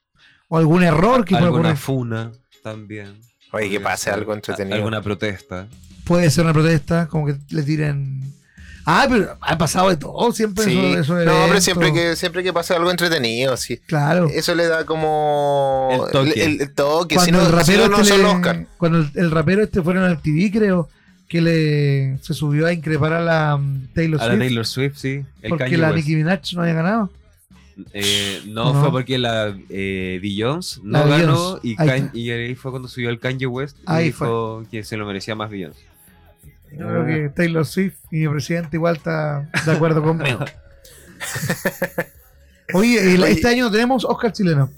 o, 0.50 0.58
algún 0.58 0.84
error 0.84 1.24
que 1.26 1.32
pueda 1.36 1.46
Alguna 1.46 1.62
ocurrir. 1.70 1.78
funa 1.78 2.32
también. 2.64 3.20
Oye, 3.52 3.70
que 3.70 3.80
pase 3.80 4.10
algo 4.10 4.34
entretenido. 4.34 4.76
Alguna 4.78 5.02
protesta. 5.02 5.68
Puede 6.06 6.30
ser 6.32 6.44
una 6.46 6.54
protesta, 6.54 7.08
como 7.08 7.28
que 7.28 7.36
le 7.50 7.62
tiren. 7.64 8.24
Ah, 8.86 9.06
pero 9.10 9.38
ha 9.40 9.58
pasado 9.58 9.90
de 9.90 9.96
todo 9.98 10.32
siempre. 10.34 10.66
Sí. 10.66 10.78
eso- 10.78 11.00
esos 11.00 11.10
no, 11.10 11.16
pero 11.24 11.38
eventos. 11.44 11.64
siempre 11.64 11.94
que, 11.94 12.16
siempre 12.18 12.44
que 12.44 12.52
pase 12.52 12.74
algo 12.74 12.92
entretenido, 12.92 13.56
sí. 13.56 13.78
Claro. 13.78 14.28
Eso 14.34 14.56
le 14.56 14.68
da 14.68 14.86
como 14.86 15.90
El 16.06 16.12
toque. 16.12 16.44
el- 16.44 16.62
el 16.62 16.74
toque. 16.74 17.16
Cuando 17.16 17.26
Si 17.26 17.32
no, 17.32 17.40
el 17.42 17.46
si 17.48 17.52
rapero 17.54 17.84
no, 17.84 17.90
no 17.90 17.96
este 17.98 18.10
son 18.10 18.18
le- 18.18 18.24
los 18.24 18.34
Oscar. 18.36 18.66
Cuando 18.78 18.98
el, 19.00 19.12
el 19.16 19.32
rapero 19.32 19.64
este 19.64 19.82
fueron 19.82 20.04
al 20.04 20.22
TV, 20.22 20.52
creo 20.52 20.90
que 21.30 21.42
le 21.42 22.18
se 22.22 22.34
subió 22.34 22.68
a 22.68 22.74
increpar 22.74 23.14
a 23.14 23.22
la 23.22 23.56
um, 23.56 23.88
Taylor 23.94 24.20
A 24.22 24.26
la 24.26 24.32
Swift 24.34 24.40
Taylor 24.46 24.66
Swift, 24.68 24.98
sí. 24.98 25.26
El 25.42 25.50
porque 25.50 25.64
Kanye 25.66 25.78
la 25.78 25.88
West. 25.88 25.98
Nicki 25.98 26.16
Minaj 26.18 26.40
no 26.56 26.62
había 26.64 26.74
ganado. 26.74 27.10
Eh, 27.94 28.42
no, 28.48 28.74
No. 28.74 28.82
fue 28.82 28.92
porque 28.92 29.18
la 29.18 29.56
eh, 29.70 30.20
Beyoncé 30.22 30.80
no 30.84 31.06
La 31.06 31.18
ganó 31.18 31.60
y, 31.64 31.76
Ahí 31.82 32.10
y 32.14 32.56
fue 32.56 32.72
cuando 32.72 32.88
subió 32.88 33.10
el 33.10 33.20
Kanye 33.20 33.48
West 33.48 33.78
y 33.80 33.84
Ahí 33.88 34.06
dijo 34.06 34.64
que 34.70 34.84
se 34.84 34.98
lo 34.98 35.06
merecía 35.06 35.36
más 35.36 35.50
Beyoncé. 35.50 35.80
Yo 36.72 36.88
creo 36.88 37.06
que 37.06 37.30
Taylor 37.30 37.66
Swift 37.66 37.96
y 38.12 38.18
mi 38.22 38.28
presidente 38.30 38.78
igual 38.78 38.98
está 38.98 39.50
de 39.66 39.72
acuerdo 39.72 40.02
conmigo. 40.04 40.40
Oye, 42.74 43.16
el- 43.16 43.24
este 43.24 43.48
año 43.48 43.72
tenemos 43.72 44.06
Oscar 44.06 44.32
chileno. 44.32 44.70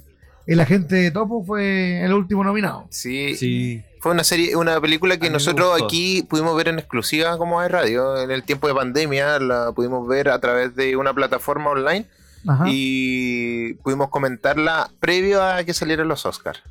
El 0.45 0.59
agente 0.59 1.09
Topo 1.11 1.43
fue 1.43 2.03
el 2.03 2.13
último 2.13 2.43
nominado. 2.43 2.85
Sí, 2.91 3.35
Sí. 3.35 3.83
fue 3.99 4.11
una 4.11 4.23
serie, 4.23 4.55
una 4.55 4.79
película 4.79 5.17
que 5.17 5.31
nosotros 5.31 5.81
aquí 5.81 6.23
pudimos 6.29 6.55
ver 6.55 6.67
en 6.67 6.77
exclusiva 6.77 7.35
como 7.39 7.61
de 7.61 7.67
radio. 7.69 8.21
En 8.21 8.29
el 8.29 8.43
tiempo 8.43 8.67
de 8.67 8.75
pandemia 8.75 9.39
la 9.39 9.71
pudimos 9.71 10.07
ver 10.07 10.29
a 10.29 10.39
través 10.39 10.75
de 10.75 10.95
una 10.97 11.13
plataforma 11.15 11.71
online 11.71 12.05
Ajá. 12.47 12.65
y 12.67 13.73
pudimos 13.75 14.09
comentarla 14.09 14.89
previo 14.99 15.43
a 15.43 15.63
que 15.63 15.73
salieran 15.73 16.07
los 16.07 16.25
Oscars. 16.25 16.61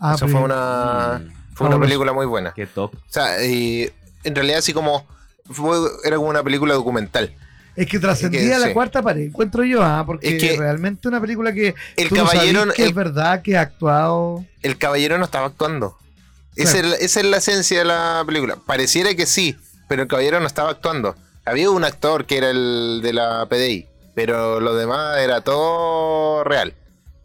Ah, 0.00 0.14
Eso 0.14 0.28
fue 0.28 0.40
una, 0.40 1.18
Mm, 1.20 1.28
fue 1.54 1.66
una 1.66 1.74
Fabuloso. 1.74 1.80
película 1.80 2.12
muy 2.12 2.26
buena. 2.26 2.52
Qué 2.54 2.66
top. 2.66 2.94
O 2.94 2.98
sea, 3.08 3.44
y 3.44 3.90
en 4.24 4.34
realidad 4.34 4.58
así 4.58 4.72
como 4.72 5.06
fue- 5.50 5.76
era 6.04 6.16
como 6.16 6.28
una 6.28 6.42
película 6.42 6.74
documental. 6.74 7.34
Es 7.74 7.86
que 7.86 7.98
trascendía 8.00 8.40
Es 8.40 8.48
que, 8.50 8.58
la 8.58 8.66
sí. 8.68 8.72
cuarta 8.72 9.02
pared, 9.02 9.22
encuentro 9.22 9.64
yo, 9.64 9.82
ah, 9.84 10.02
porque 10.04 10.36
Es 10.36 10.42
que 10.42 10.56
realmente 10.56 11.06
una 11.08 11.20
película 11.20 11.52
que 11.52 11.74
El 11.96 12.08
tú 12.08 12.16
caballero, 12.16 12.60
sabes 12.60 12.74
que 12.74 12.82
el, 12.82 12.88
es 12.88 12.94
verdad 12.94 13.42
que 13.42 13.56
ha 13.56 13.60
actuado. 13.62 14.44
el 14.62 14.78
caballero 14.78 15.16
no 15.18 15.24
estaba 15.24 15.46
actuando. 15.46 15.96
Esa, 16.56 16.72
Claro. 16.72 16.86
es 16.88 16.90
la, 16.92 16.96
esa 17.06 17.20
es 17.20 17.26
la 17.26 17.36
esencia 17.36 17.78
de 17.78 17.84
la 17.84 18.24
película. 18.26 18.56
Pareciera 18.66 19.14
que 19.14 19.26
sí, 19.26 19.56
pero 19.88 20.02
el 20.02 20.08
caballero 20.08 20.40
no 20.40 20.46
estaba 20.46 20.70
actuando. 20.70 21.14
Había 21.44 21.70
un 21.70 21.84
actor 21.84 22.26
que 22.26 22.36
era 22.38 22.50
el 22.50 23.00
de 23.02 23.12
la 23.12 23.46
PDI, 23.48 23.86
pero 24.18 24.58
lo 24.58 24.74
demás 24.74 25.18
era 25.18 25.42
todo 25.42 26.42
real, 26.42 26.74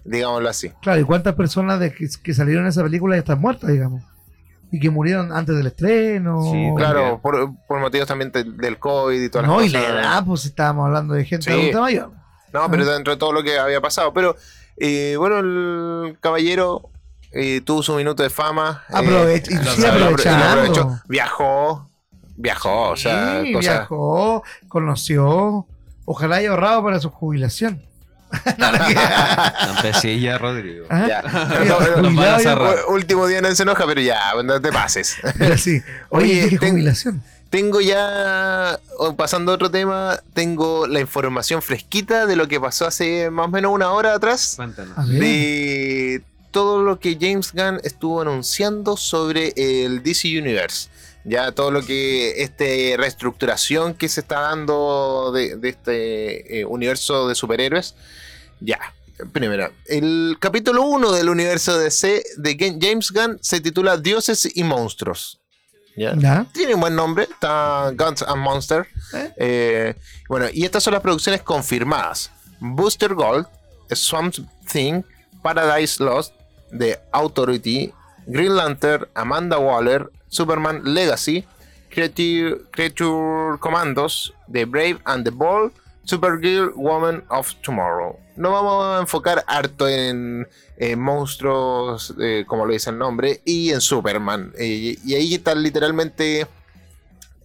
digámoslo 0.06 0.48
así. 0.48 0.70
Claro, 0.84 1.02
¿y 1.02 1.04
cuántas 1.04 1.34
personas 1.34 1.80
de 1.80 1.92
que, 1.92 2.08
que 2.22 2.34
salieron 2.36 2.66
en 2.66 2.70
esa 2.70 2.84
película 2.84 3.16
ya 3.16 3.22
están 3.22 3.42
muertas, 3.42 3.72
digamos? 3.72 4.04
Y 4.72 4.80
que 4.80 4.92
murieron 4.92 5.32
antes 5.32 5.56
del 5.56 5.66
estreno. 5.68 6.44
Sí, 6.52 6.70
Claro, 6.78 7.20
por, 7.20 7.52
por 7.68 7.80
motivos 7.80 8.08
también 8.08 8.32
de- 8.32 8.44
del 8.44 8.78
COVID 8.78 9.20
y 9.24 9.30
todas 9.30 9.48
No, 9.48 9.58
las 9.60 9.66
y 9.68 9.70
la 9.70 9.80
cosas. 9.80 9.94
edad, 9.96 10.26
pues 10.26 10.46
estábamos 10.46 10.86
hablando 10.86 11.16
de 11.16 11.26
gente 11.26 11.46
Sí. 11.46 11.52
adulta 11.60 11.82
mayor. 11.82 12.12
No, 12.54 12.70
pero 12.70 12.86
dentro 12.86 13.14
de 13.14 13.18
todo 13.20 13.34
lo 13.34 13.42
que 13.42 13.58
había 13.58 13.82
pasado. 13.82 14.14
Pero 14.14 14.36
eh, 14.78 15.16
bueno, 15.18 15.40
el 15.40 16.18
caballero 16.20 16.92
eh, 17.32 17.62
tuvo 17.66 17.82
su 17.82 17.96
minuto 17.96 18.22
de 18.22 18.30
fama. 18.30 18.84
eh, 18.90 19.42
y 19.44 19.52
sí, 19.52 19.84
aprovechando. 19.86 20.46
aprovechó. 20.46 21.00
Viajó, 21.08 21.90
viajó, 22.36 22.90
o 22.92 22.96
sea, 22.96 23.42
Sí, 23.42 23.54
cosas- 23.54 23.74
viajó, 23.80 24.44
conoció. 24.68 25.66
Ojalá 26.06 26.38
haya 26.38 26.50
ahorrado 26.50 26.84
para 26.84 27.00
su 27.00 27.10
jubilación. 27.10 27.82
No, 28.58 28.72
Campesilla 29.76 30.38
Rodrigo. 30.40 30.88
Ya. 30.90 31.24
Último 32.88 33.28
día 33.28 33.42
no 33.42 33.54
se 33.54 33.64
enoja, 33.64 33.86
pero 33.86 34.02
ya, 34.02 34.20
no 34.44 34.60
te 34.60 34.72
pases. 34.72 35.18
pero 35.38 35.58
sí. 35.58 35.82
Oye, 36.10 36.46
Oye, 36.46 36.58
ten- 36.58 36.72
jubilación. 36.72 37.22
Tengo 37.50 37.80
ya, 37.82 38.80
o 38.98 39.16
pasando 39.16 39.52
a 39.52 39.56
otro 39.56 39.70
tema, 39.70 40.20
tengo 40.34 40.88
la 40.88 41.00
información 41.00 41.62
fresquita 41.62 42.26
de 42.26 42.36
lo 42.36 42.48
que 42.48 42.60
pasó 42.60 42.88
hace 42.88 43.30
más 43.30 43.46
o 43.46 43.50
menos 43.50 43.72
una 43.72 43.92
hora 43.92 44.16
atrás. 44.16 44.54
Cuéntanos. 44.56 45.08
De 45.08 46.24
todo 46.50 46.82
lo 46.82 47.00
que 47.00 47.16
James 47.22 47.52
Gunn 47.54 47.80
estuvo 47.84 48.22
anunciando 48.22 48.98
sobre 48.98 49.54
el 49.56 50.02
DC 50.02 50.28
Universe. 50.40 50.90
Ya 51.26 51.52
todo 51.54 51.72
lo 51.72 51.82
que 51.86 52.42
este 52.44 52.96
reestructuración 52.98 53.94
que 53.94 54.10
se 54.10 54.20
está 54.22 54.42
dando 54.42 55.32
de, 55.34 55.56
de 55.56 55.70
este 55.70 56.60
eh, 56.60 56.66
universo 56.66 57.28
de 57.28 57.36
superhéroes. 57.36 57.96
Ya. 58.60 58.80
Primero, 59.32 59.72
el 59.86 60.38
capítulo 60.40 60.82
1 60.84 61.12
del 61.14 61.30
universo 61.30 61.78
DC 61.78 62.24
de 62.38 62.58
Ga- 62.58 62.78
James 62.82 63.12
Gunn 63.12 63.38
se 63.42 63.62
titula 63.62 63.96
Dioses 63.98 64.50
y 64.56 64.64
Monstruos. 64.64 65.40
¿Ya? 65.96 66.14
¿Ya? 66.18 66.46
Tiene 66.52 66.74
un 66.74 66.82
buen 66.82 66.96
nombre, 66.96 67.28
está 67.32 67.92
Guns 67.96 68.24
and 68.24 68.42
Monsters. 68.42 68.88
¿Eh? 69.14 69.34
Eh, 69.38 69.96
bueno, 70.28 70.48
y 70.52 70.66
estas 70.66 70.84
son 70.84 70.94
las 70.94 71.02
producciones 71.04 71.44
confirmadas: 71.44 72.32
Booster 72.60 73.14
Gold, 73.14 73.46
Swamp 73.92 74.36
Thing, 74.72 75.04
Paradise 75.44 76.04
Lost, 76.04 76.34
The 76.76 77.00
Authority, 77.12 77.94
Green 78.28 78.56
Lantern, 78.56 79.08
Amanda 79.16 79.58
Waller, 79.60 80.10
Superman 80.30 80.82
Legacy, 80.84 81.46
Creature, 81.92 82.62
Creature 82.72 83.58
Commandos, 83.60 84.34
The 84.52 84.66
Brave 84.66 85.00
and 85.06 85.24
the 85.26 85.32
Bold, 85.32 85.72
Supergirl 86.06 86.74
Woman 86.76 87.24
of 87.30 87.54
Tomorrow. 87.62 88.18
No 88.36 88.52
vamos 88.52 88.86
a 88.98 89.00
enfocar 89.02 89.44
harto 89.48 89.88
en, 89.88 90.48
en 90.78 91.00
monstruos, 91.00 92.14
eh, 92.20 92.46
como 92.48 92.66
lo 92.66 92.74
dice 92.74 92.90
el 92.90 92.98
nombre, 92.98 93.42
y 93.46 93.70
en 93.70 93.80
Superman. 93.80 94.52
Eh, 94.58 94.98
y 95.06 95.14
ahí 95.14 95.36
está 95.36 95.54
literalmente 95.56 96.48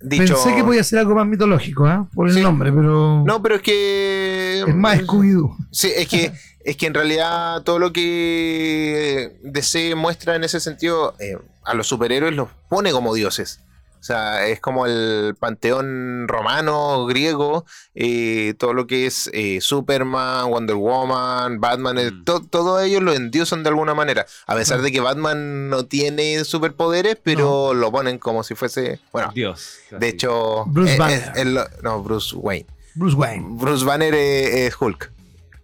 dicho. 0.00 0.34
Pensé 0.34 0.54
que 0.56 0.64
podía 0.64 0.82
ser 0.82 1.00
algo 1.00 1.14
más 1.14 1.26
mitológico, 1.26 1.86
¿ah? 1.86 2.08
Por 2.14 2.28
el 2.28 2.34
Sí. 2.34 2.40
nombre, 2.40 2.72
pero 2.72 3.22
No, 3.26 3.42
pero 3.42 3.56
es 3.56 3.62
que. 3.62 4.64
es 4.66 4.74
más 4.74 4.98
Scooby-Doo. 5.00 5.56
Sí, 5.70 5.92
es 5.94 6.08
que, 6.08 6.32
es 6.68 6.76
que 6.76 6.87
en 6.87 6.94
realidad 6.94 7.62
todo 7.62 7.78
lo 7.78 7.92
que 7.92 9.37
DC 9.42 9.94
muestra 9.94 10.37
en 10.37 10.44
ese 10.44 10.61
sentido 10.61 11.14
eh, 11.18 11.37
a 11.64 11.74
los 11.74 11.87
superhéroes 11.87 12.35
los 12.35 12.48
pone 12.68 12.92
como 12.92 13.14
dioses. 13.14 13.61
O 14.00 14.04
sea, 14.09 14.46
es 14.46 14.61
como 14.61 14.87
el 14.87 15.35
panteón 15.40 16.28
romano, 16.28 17.04
griego, 17.07 17.64
eh, 17.96 18.54
todo 18.57 18.72
lo 18.72 18.87
que 18.87 19.07
es 19.07 19.28
eh, 19.33 19.61
Superman, 19.61 20.48
Wonder 20.50 20.76
Woman, 20.76 21.61
Batman, 21.61 21.96
Mm. 21.96 22.24
to- 22.24 22.81
ellos 22.81 23.02
lo 23.02 23.12
endiosan 23.12 23.64
de 23.64 23.70
alguna 23.70 23.94
manera. 23.94 24.24
A 24.46 24.54
pesar 24.54 24.78
Mm. 24.78 24.83
de 24.83 24.92
que 24.92 25.00
Batman 25.00 25.68
no 25.68 25.87
tiene 25.87 26.44
superpoderes, 26.44 27.16
pero 27.20 27.74
lo 27.74 27.90
ponen 27.90 28.18
como 28.18 28.44
si 28.44 28.54
fuese. 28.54 29.00
Bueno, 29.12 29.33
Dios. 29.35 29.78
de 29.90 30.09
hecho. 30.09 30.64
Bruce 30.68 30.94
eh, 30.94 30.98
Banner. 30.98 31.68
no, 31.83 32.00
Bruce 32.02 32.37
Wayne. 32.37 32.66
Bruce 32.94 33.16
Wayne. 33.16 33.44
Bruce 33.50 33.85
Banner 33.85 34.14
es, 34.14 34.54
es 34.54 34.81
Hulk. 34.81 35.11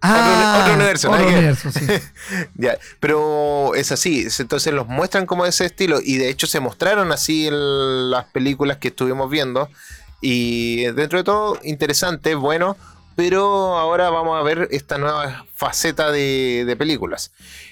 Ah, 0.07 0.59
otro 0.61 0.75
universo, 0.75 1.09
Otro 1.11 1.21
nada 1.21 1.29
que 1.31 1.41
ver. 1.41 1.55
universo, 1.57 1.71
sí. 1.73 1.87
Ya, 2.57 2.77
pero 3.01 3.75
es 3.75 3.91
así, 3.93 4.21
es- 4.27 4.41
entonces 4.41 4.73
los 4.75 4.87
muestran 4.87 5.25
como 5.27 5.47
ese 5.47 5.65
estilo 5.67 5.99
y 6.03 6.19
de 6.19 6.29
hecho 6.29 6.47
se 6.47 6.61
mostraron 6.61 7.11
así 7.13 7.47
en 7.47 8.11
las 8.11 8.25
películas 8.27 8.77
que 8.79 8.89
estuvimos 8.89 9.31
viendo 9.31 9.69
y 10.21 10.85
dentro 10.93 11.19
de 11.19 11.25
todo 11.25 11.59
interesante, 11.65 12.35
bueno, 12.35 12.77
pero 13.17 13.79
ahora 13.79 14.11
vamos 14.11 14.39
a 14.39 14.43
ver 14.43 14.69
esta 14.73 14.99
nueva 14.99 15.45
faceta 15.55 16.11
de, 16.11 16.65
de 16.67 16.77
películas. 16.77 17.31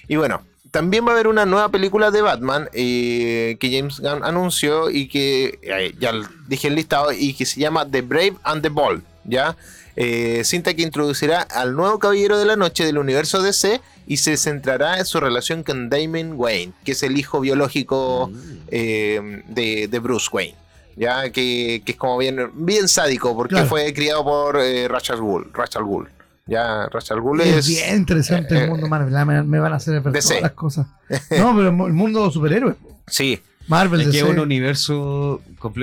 Y 0.09 0.16
bueno, 0.16 0.42
también 0.71 1.05
va 1.05 1.11
a 1.11 1.12
haber 1.14 1.27
una 1.29 1.45
nueva 1.47 1.68
película 1.71 2.11
de 2.11 2.23
Batman 2.23 2.68
eh, 2.73 3.57
que 3.61 3.77
James 3.77 4.01
Gunn 4.01 4.25
anunció 4.25 4.88
y 4.90 5.09
que 5.09 5.59
eh, 5.62 5.95
ya 5.99 6.12
dije 6.47 6.68
el 6.68 6.77
listado 6.77 7.12
y 7.12 7.35
que 7.35 7.45
se 7.47 7.61
llama 7.61 7.87
The 7.90 8.03
Brave 8.03 8.35
and 8.45 8.62
the 8.62 8.68
Bold, 8.71 9.03
¿ya? 9.25 9.57
Eh, 9.96 10.42
cinta 10.44 10.72
que 10.74 10.83
introducirá 10.83 11.42
al 11.42 11.74
nuevo 11.76 11.98
Caballero 11.98 12.38
de 12.38 12.46
la 12.46 12.57
Noche 12.57 12.85
del 12.85 12.98
universo 12.98 13.42
DC 13.42 13.81
y 14.07 14.16
se 14.16 14.37
centrará 14.37 14.98
en 14.98 15.05
su 15.05 15.20
relación 15.20 15.62
con 15.62 15.90
Damon 15.90 16.33
Wayne, 16.37 16.72
que 16.85 16.92
es 16.92 17.02
el 17.02 17.18
hijo 17.18 17.40
biológico 17.40 18.31
eh, 18.68 19.42
de, 19.48 19.88
de 19.88 19.98
Bruce 19.98 20.28
Wayne. 20.33 20.55
Ya 20.96 21.31
que, 21.31 21.83
que 21.85 21.92
es 21.92 21.98
como 21.98 22.18
bien, 22.18 22.50
bien 22.55 22.87
sádico, 22.88 23.35
porque 23.35 23.55
Claro. 23.55 23.68
fue 23.68 23.92
criado 23.94 24.24
por 24.24 24.59
eh, 24.61 24.88
Rachel 24.88 25.20
Gould. 25.20 25.46
Rachel 25.55 25.85
Gould. 25.85 26.09
Ya, 26.46 26.87
Rachel 26.88 27.20
Gould 27.20 27.40
Es 27.40 27.57
es. 27.57 27.68
bien 27.68 27.96
interesante 27.96 28.55
eh, 28.57 28.64
el 28.64 28.70
mundo 28.70 28.88
Marvel. 28.88 29.12
Me, 29.26 29.42
me 29.42 29.59
van 29.59 29.72
a 29.72 29.76
hacer 29.76 30.00
ver 30.00 30.12
DC. 30.12 30.28
todas 30.28 30.42
las 30.42 30.52
cosas. 30.52 30.87
No, 31.38 31.55
pero 31.57 31.68
el 31.68 31.92
mundo 31.92 32.31
superhéroes. 32.31 32.76
Sí, 33.07 33.40
Marvel, 33.73 34.01
Es 34.03 34.09
que 34.11 34.19
es 34.19 34.23
un 34.25 34.39
universo. 34.39 35.43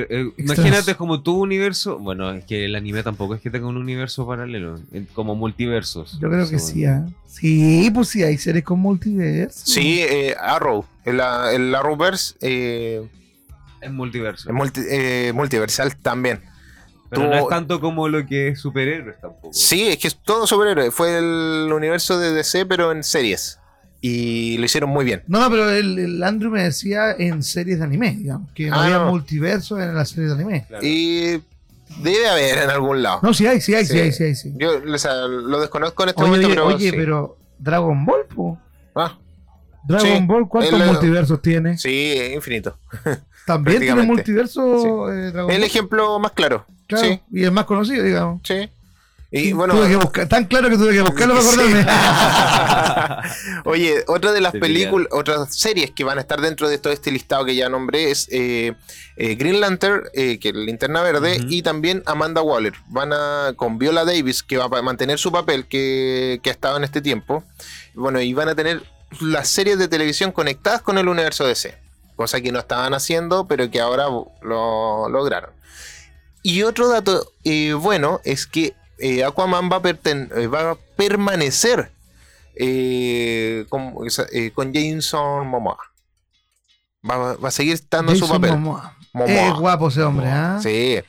eh, 0.09 0.31
imagínate 0.37 0.95
como 0.95 1.21
tu 1.21 1.41
universo. 1.41 1.97
Bueno, 1.99 2.31
es 2.31 2.45
que 2.45 2.65
el 2.65 2.75
anime 2.75 3.03
tampoco 3.03 3.35
es 3.35 3.41
que 3.41 3.49
tenga 3.49 3.67
un 3.67 3.77
universo 3.77 4.25
paralelo, 4.27 4.79
como 5.13 5.35
multiversos. 5.35 6.17
Yo 6.21 6.29
creo 6.29 6.49
que 6.49 6.59
sí, 6.59 6.85
¿ah? 6.85 7.05
Sí, 7.27 7.89
pues 7.93 8.07
sí, 8.09 8.23
hay 8.23 8.37
series 8.37 8.63
con 8.63 8.79
multiverso. 8.79 9.61
sí, 9.65 9.99
eh, 10.01 10.35
Arrow. 10.39 10.85
El, 11.05 11.19
el 11.19 11.75
Arrowverse 11.75 12.35
eh, 12.41 13.01
Es 13.81 13.91
multiverso. 13.91 14.49
es 14.49 14.55
multi- 14.55 14.85
eh, 14.89 15.31
multiversal 15.33 15.95
también. 15.97 16.41
Pero 17.09 17.23
no 17.23 17.33
es 17.35 17.47
tanto 17.47 17.79
como 17.79 18.07
lo 18.07 18.25
que 18.27 18.49
es 18.49 18.59
superhéroes 18.59 19.19
tampoco. 19.19 19.51
Sí, 19.51 19.87
es 19.87 19.97
que 19.97 20.07
es 20.09 20.15
todo 20.15 20.45
superhéroe. 20.45 20.91
Fue 20.91 21.17
el 21.17 21.71
universo 21.73 22.19
de 22.19 22.31
DC, 22.33 22.65
pero 22.67 22.91
en 22.91 23.03
series. 23.03 23.58
Y 24.01 24.57
lo 24.57 24.65
hicieron 24.65 24.89
muy 24.89 25.03
bien. 25.03 25.23
No, 25.27 25.39
no, 25.41 25.49
pero 25.49 25.69
el, 25.69 25.99
el 25.99 26.23
Andrew 26.23 26.49
me 26.51 26.63
decía 26.63 27.11
en 27.17 27.43
series 27.43 27.79
de 27.79 27.83
anime, 27.85 28.15
digamos, 28.15 28.49
que 28.53 28.69
no 28.69 28.75
Ah, 28.75 28.85
había 28.85 28.97
no. 28.99 29.07
multiverso 29.07 29.79
en 29.79 29.93
las 29.93 30.09
series 30.09 30.29
de 30.29 30.35
anime. 30.35 30.65
Claro. 30.67 30.85
Y 30.85 31.41
debe 32.01 32.29
haber 32.29 32.59
en 32.59 32.69
algún 32.69 33.01
lado. 33.03 33.19
No, 33.23 33.33
sí 33.33 33.45
hay, 33.45 33.59
sí 33.59 33.75
hay, 33.75 33.85
sí, 33.85 33.93
Sí. 33.93 33.99
hay, 33.99 34.11
sí 34.13 34.23
hay, 34.23 34.35
sí. 34.35 34.53
Yo 34.57 34.71
o 34.93 34.97
sea, 34.97 35.15
lo 35.27 35.59
desconozco 35.59 36.03
en 36.03 36.09
este 36.09 36.21
Oye, 36.23 36.31
momento, 36.31 36.47
oye, 36.47 36.55
pero. 36.55 36.75
oye, 36.75 36.89
sí. 36.91 36.95
pero 36.95 37.37
Dragon 37.57 38.05
Ball, 38.05 38.25
po. 38.33 38.57
Ah, 38.95 39.17
Dragon 39.85 40.07
Sí, 40.07 40.23
Ball, 40.25 40.47
¿cuántos 40.47 40.79
el- 40.79 40.87
multiversos 40.87 41.41
tiene? 41.41 41.77
sí, 41.77 42.15
infinito. 42.35 42.77
También 43.45 43.79
tiene 43.79 44.03
multiverso 44.03 45.11
eh, 45.11 45.31
Dragon 45.31 45.51
El 45.51 45.57
Ball. 45.59 45.63
ejemplo 45.65 46.19
más 46.19 46.31
claro. 46.31 46.65
Claro, 46.87 47.05
Sí, 47.07 47.19
y 47.31 47.43
el 47.43 47.51
más 47.51 47.65
conocido, 47.65 48.03
digamos. 48.03 48.41
sí. 48.45 48.69
Y 49.31 49.53
bueno, 49.53 49.75
Tuve 49.75 49.89
que 49.89 49.95
buscar, 49.95 50.27
tan 50.27 50.45
claro 50.45 50.69
que 50.69 50.75
tuve 50.77 50.91
que 50.91 51.01
buscarlo 51.01 51.35
para 51.35 51.45
Sí. 51.45 51.59
acordarme. 51.59 53.29
Oye, 53.65 54.03
otra 54.07 54.31
de 54.31 54.41
las 54.41 54.53
películas, 54.53 55.07
otras 55.11 55.55
series 55.55 55.91
que 55.91 56.03
van 56.03 56.17
a 56.17 56.21
estar 56.21 56.41
dentro 56.41 56.67
de 56.67 56.79
todo 56.79 56.91
este 56.91 57.11
listado 57.11 57.45
que 57.45 57.55
ya 57.55 57.69
nombré 57.69 58.09
es 58.09 58.27
eh, 58.31 58.73
eh, 59.17 59.35
Green 59.35 59.59
Lantern, 59.61 60.01
eh, 60.13 60.39
que 60.39 60.49
es 60.49 60.55
Linterna 60.55 61.03
Verde, 61.03 61.37
y 61.47 61.61
también 61.61 62.01
Amanda 62.07 62.41
Waller. 62.41 62.73
Van 62.87 63.13
a, 63.13 63.53
con 63.55 63.77
Viola 63.77 64.03
Davis, 64.03 64.41
que 64.41 64.57
va 64.57 64.65
a 64.65 64.81
mantener 64.81 65.19
su 65.19 65.31
papel 65.31 65.67
que, 65.67 66.39
que 66.41 66.49
ha 66.49 66.53
estado 66.53 66.77
en 66.77 66.83
este 66.83 67.01
tiempo. 67.01 67.43
Bueno, 67.93 68.19
y 68.21 68.33
van 68.33 68.49
a 68.49 68.55
tener 68.55 68.81
las 69.21 69.47
series 69.47 69.77
de 69.77 69.87
televisión 69.87 70.31
conectadas 70.31 70.81
con 70.81 70.97
el 70.97 71.07
universo 71.07 71.45
DC. 71.45 71.77
Cosa 72.15 72.41
que 72.41 72.51
no 72.51 72.57
estaban 72.59 72.95
haciendo, 72.95 73.47
pero 73.47 73.69
que 73.69 73.79
ahora 73.79 74.05
lo 74.41 75.07
lograron. 75.07 75.51
Y 76.41 76.63
otro 76.63 76.87
dato 76.87 77.31
eh, 77.43 77.73
bueno 77.73 78.21
es 78.23 78.47
que 78.47 78.73
eh, 78.99 79.23
Aquaman 79.23 79.69
va 79.71 79.77
a, 79.77 79.81
perten- 79.81 80.29
eh, 80.35 80.47
va 80.47 80.71
a 80.71 80.75
permanecer 80.95 81.91
eh, 82.55 83.65
con, 83.69 83.93
con 84.53 84.73
Jason 84.73 85.47
Momoa. 85.47 85.77
Va, 87.09 87.35
va 87.35 87.47
a 87.47 87.51
seguir 87.51 87.73
estando 87.75 88.13
su 88.15 88.27
papel. 88.27 88.51
Momoa. 88.51 88.97
Momoa. 89.13 89.47
Es 89.47 89.53
guapo 89.53 89.87
ese 89.87 90.03
hombre, 90.03 90.27
¿ah? 90.27 90.59
Sí. 90.61 90.99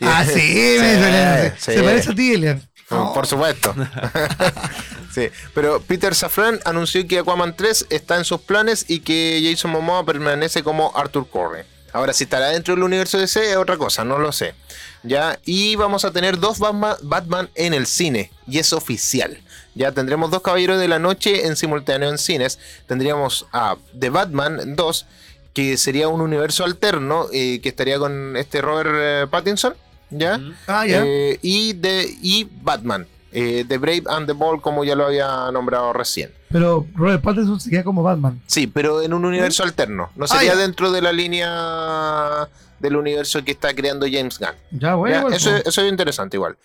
Ah, 0.00 0.24
sí, 0.26 0.76
me 0.78 1.50
sí. 1.58 1.72
Se 1.72 1.82
parece 1.82 2.12
a 2.12 2.14
ti, 2.14 2.34
Elian. 2.34 2.68
Por, 2.88 3.26
supuesto. 3.26 3.74
sí. 5.14 5.28
Pero 5.54 5.80
Peter 5.80 6.14
Safran 6.14 6.60
anunció 6.64 7.06
que 7.06 7.18
Aquaman 7.18 7.56
3 7.56 7.86
está 7.90 8.16
en 8.16 8.24
sus 8.24 8.40
planes 8.40 8.84
y 8.88 9.00
que 9.00 9.42
Jason 9.50 9.70
Momoa 9.70 10.04
permanece 10.04 10.62
como 10.62 10.92
Arthur 10.94 11.26
Curry. 11.28 11.64
Ahora, 11.92 12.12
si 12.12 12.24
estará 12.24 12.48
dentro 12.48 12.74
del 12.74 12.84
universo 12.84 13.18
DC 13.18 13.50
es 13.50 13.56
otra 13.56 13.76
cosa, 13.76 14.04
no 14.04 14.18
lo 14.18 14.32
sé. 14.32 14.54
Ya, 15.04 15.38
y 15.44 15.74
vamos 15.76 16.04
a 16.04 16.12
tener 16.12 16.38
dos 16.38 16.58
Batman, 16.58 16.96
Batman 17.02 17.50
en 17.54 17.74
el 17.74 17.86
cine, 17.86 18.30
y 18.46 18.58
es 18.58 18.72
oficial. 18.72 19.38
Ya 19.74 19.90
tendremos 19.92 20.30
dos 20.30 20.42
Caballeros 20.42 20.78
de 20.78 20.86
la 20.88 20.98
Noche 20.98 21.46
en 21.46 21.56
simultáneo 21.56 22.08
en 22.08 22.18
cines. 22.18 22.58
Tendríamos 22.86 23.46
a 23.52 23.76
The 23.98 24.10
Batman 24.10 24.76
2, 24.76 25.06
que 25.54 25.76
sería 25.76 26.08
un 26.08 26.20
universo 26.20 26.64
alterno, 26.64 27.26
eh, 27.32 27.60
que 27.62 27.70
estaría 27.70 27.98
con 27.98 28.36
este 28.36 28.60
Robert 28.60 28.90
eh, 28.92 29.26
Pattinson. 29.30 29.74
¿Ya? 30.10 30.38
Ah, 30.66 30.86
ya. 30.86 31.02
Eh, 31.04 31.38
y, 31.40 31.72
de, 31.72 32.06
y 32.20 32.46
Batman, 32.60 33.06
eh, 33.32 33.64
The 33.66 33.78
Brave 33.78 34.02
and 34.08 34.26
the 34.26 34.34
Bold, 34.34 34.60
como 34.60 34.84
ya 34.84 34.94
lo 34.94 35.06
había 35.06 35.50
nombrado 35.50 35.92
recién. 35.94 36.30
Pero 36.50 36.86
Robert 36.94 37.22
Pattinson 37.22 37.58
se 37.58 37.70
queda 37.70 37.82
como 37.82 38.02
Batman. 38.02 38.42
Sí, 38.46 38.66
pero 38.66 39.00
en 39.00 39.14
un 39.14 39.24
universo 39.24 39.62
alterno. 39.62 40.10
No 40.16 40.26
sería 40.26 40.52
Ah, 40.52 40.56
dentro 40.56 40.92
de 40.92 41.00
la 41.00 41.12
línea 41.12 42.46
del 42.82 42.96
universo 42.96 43.42
que 43.42 43.52
está 43.52 43.72
creando 43.74 44.06
James 44.10 44.38
Gunn. 44.38 44.50
Ya, 44.78 44.94
bueno. 44.96 45.14
Ya, 45.14 45.20
igual, 45.20 45.34
eso, 45.34 45.50
po. 45.50 45.68
eso 45.68 45.82
es 45.82 45.88
interesante 45.90 46.36
igual. 46.36 46.58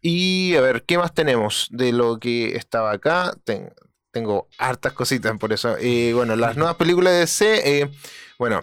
Y 0.00 0.54
a 0.56 0.60
ver, 0.60 0.82
¿qué 0.82 0.98
más 0.98 1.14
tenemos 1.14 1.68
de 1.70 1.92
lo 1.92 2.18
que 2.18 2.56
estaba 2.56 2.90
acá? 2.92 3.34
Ten- 3.44 3.72
tengo 4.10 4.48
hartas 4.58 4.92
cositas 4.92 5.36
por 5.38 5.52
eso. 5.52 5.76
Eh, 5.78 6.12
bueno, 6.14 6.36
las 6.36 6.56
nuevas 6.56 6.76
películas 6.76 7.12
de 7.14 7.18
DC, 7.20 7.80
eh, 7.80 7.90
bueno, 8.38 8.60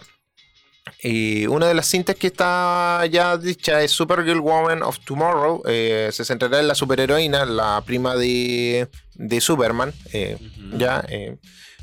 eh, 1.02 1.46
una 1.48 1.66
de 1.66 1.74
las 1.74 1.86
cintas 1.86 2.16
que 2.16 2.26
está 2.28 3.04
ya 3.10 3.36
dicha 3.36 3.82
es 3.82 3.90
Supergirl 3.92 4.40
Woman 4.40 4.82
of 4.82 4.98
Tomorrow. 5.04 5.62
eh, 5.66 6.08
se 6.12 6.24
centrará 6.24 6.60
en 6.60 6.68
la 6.68 6.74
superheroína, 6.74 7.44
la 7.44 7.82
prima 7.84 8.16
de, 8.16 8.88
de 9.14 9.40
Superman. 9.40 9.92
eh, 10.12 10.36
Ujú. 10.40 10.78
ya 10.78 11.04
eh, 11.08 11.36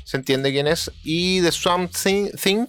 se 0.04 0.16
entiende 0.16 0.50
quién 0.52 0.66
es. 0.66 0.90
Y 1.04 1.40
de 1.40 1.52
Swamp 1.52 1.92
Thing, 1.94 2.30
Thing, 2.42 2.66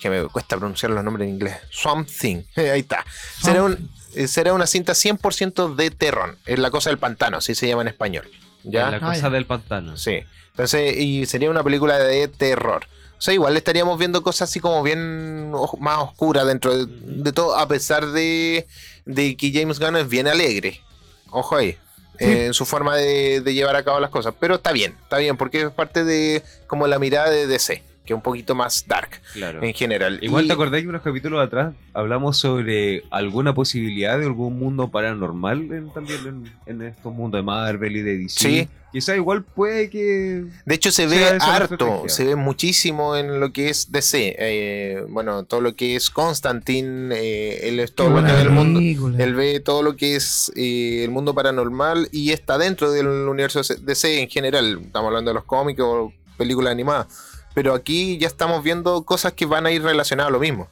que 0.00 0.10
me 0.10 0.22
cuesta 0.28 0.56
pronunciar 0.56 0.90
los 0.92 1.02
nombres 1.04 1.26
en 1.28 1.34
inglés. 1.34 1.56
Swamp 1.70 2.08
Thing, 2.08 2.42
ahí 2.56 2.80
está. 2.80 3.04
Será, 3.42 3.62
un- 3.62 3.90
eh, 4.14 4.26
será 4.28 4.52
una 4.52 4.66
cinta 4.66 4.92
100% 4.94 5.74
de 5.74 5.90
terror. 5.90 6.36
Es 6.46 6.58
la 6.58 6.70
cosa 6.70 6.90
del 6.90 6.98
pantano, 6.98 7.38
así 7.38 7.54
se 7.54 7.66
llama 7.68 7.82
en 7.82 7.88
español. 7.88 8.28
¿ya? 8.64 8.90
La 8.90 8.96
Ah, 8.98 9.00
cosa 9.14 9.30
del 9.30 9.46
pantano. 9.46 9.96
Sí. 9.96 10.20
Entonces, 10.50 10.96
y 10.96 11.26
sería 11.26 11.50
una 11.50 11.62
película 11.62 11.98
de 11.98 12.28
terror. 12.28 12.86
O 13.18 13.20
sea, 13.20 13.32
igual 13.32 13.56
estaríamos 13.56 13.98
viendo 13.98 14.22
cosas 14.22 14.50
así 14.50 14.60
como 14.60 14.82
bien 14.82 15.50
más 15.80 15.98
oscuras 15.98 16.46
dentro 16.46 16.76
de, 16.76 16.86
de 16.86 17.32
todo, 17.32 17.56
a 17.56 17.66
pesar 17.68 18.06
de, 18.08 18.66
de 19.06 19.36
que 19.36 19.52
James 19.52 19.78
Gunn 19.78 19.96
es 19.96 20.08
bien 20.08 20.26
alegre. 20.28 20.82
Ojo 21.30 21.56
ahí. 21.56 21.76
eh, 22.18 22.46
en 22.46 22.54
su 22.54 22.64
forma 22.66 22.96
de, 22.96 23.40
de 23.42 23.54
llevar 23.54 23.76
a 23.76 23.84
cabo 23.84 24.00
las 24.00 24.10
cosas. 24.10 24.34
Pero 24.40 24.56
está 24.56 24.72
bien, 24.72 24.96
está 25.02 25.18
bien, 25.18 25.36
porque 25.36 25.62
es 25.62 25.70
parte 25.70 26.04
de 26.04 26.42
como 26.66 26.86
la 26.86 26.98
mirada 26.98 27.30
de 27.30 27.46
DC, 27.46 27.82
que 28.06 28.12
es 28.12 28.16
un 28.16 28.22
poquito 28.22 28.54
más 28.54 28.86
dark 28.86 29.20
Claro. 29.34 29.62
en 29.62 29.74
general. 29.74 30.18
Igual 30.22 30.44
Y- 30.44 30.46
te 30.46 30.52
acordás 30.54 30.80
que 30.80 30.88
unos 30.88 31.02
capítulos 31.02 31.44
atrás 31.44 31.74
hablamos 31.92 32.38
sobre 32.38 33.02
alguna 33.10 33.52
posibilidad 33.54 34.18
de 34.18 34.24
algún 34.26 34.58
mundo 34.58 34.88
paranormal 34.88 35.60
en- 35.72 35.92
también 35.92 36.20
en, 36.26 36.52
en 36.80 36.82
estos 36.88 37.12
mundos 37.12 37.38
de 37.38 37.42
Marvel 37.42 37.96
y 37.96 38.02
de 38.02 38.16
DC. 38.18 38.38
Sí. 38.48 38.68
Quizá 38.92 39.14
igual 39.14 39.42
puede 39.44 39.90
que. 39.90 40.44
De 40.64 40.74
hecho, 40.74 40.90
se 40.90 41.06
ve 41.06 41.22
harto, 41.26 41.74
estrategia. 41.74 42.08
se 42.08 42.24
ve 42.24 42.36
muchísimo 42.36 43.14
en 43.14 43.40
lo 43.40 43.52
que 43.52 43.68
es 43.68 43.92
DC. 43.92 44.34
eh, 44.38 45.04
bueno, 45.10 45.42
todo 45.44 45.60
lo 45.60 45.74
que 45.76 45.96
es 45.96 46.08
Constantine, 46.08 47.14
eh, 47.14 47.68
él 47.68 47.80
es 47.80 47.94
todo 47.94 48.08
lo 48.08 48.24
que 48.24 48.32
ve 48.32 48.40
el 48.42 48.50
mundo. 48.50 48.80
Él 49.22 49.34
ve 49.34 49.60
todo 49.60 49.82
lo 49.82 49.96
que 49.96 50.16
es 50.16 50.50
eh, 50.56 51.02
el 51.04 51.10
mundo 51.10 51.34
paranormal 51.34 52.08
y 52.10 52.30
está 52.30 52.56
dentro 52.56 52.90
del 52.90 53.06
universo 53.06 53.60
DC 53.82 54.20
en 54.22 54.28
general. 54.30 54.78
Estamos 54.82 55.08
hablando 55.08 55.30
de 55.30 55.34
los 55.34 55.44
cómics 55.44 55.80
o 55.82 56.12
películas 56.38 56.72
animadas. 56.72 57.08
Pero 57.56 57.72
aquí 57.72 58.18
ya 58.18 58.26
estamos 58.26 58.62
viendo 58.62 59.02
cosas 59.04 59.32
que 59.32 59.46
van 59.46 59.64
a 59.64 59.70
ir 59.70 59.82
relacionadas 59.82 60.28
a 60.28 60.32
lo 60.32 60.38
mismo. 60.40 60.68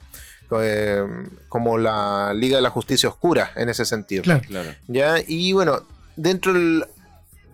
Eh, 0.61 1.03
como 1.49 1.79
la 1.79 2.35
Liga 2.35 2.57
de 2.57 2.63
la 2.63 2.69
Justicia 2.69 3.09
Oscura 3.09 3.51
en 3.57 3.71
ese 3.71 3.87
sentido. 3.87 4.23
Claro. 4.23 4.43
Claro. 4.47 4.71
¿Ya? 4.87 5.15
Y 5.27 5.55
bueno, 5.55 5.81
dentro 6.17 6.53
del. 6.53 6.85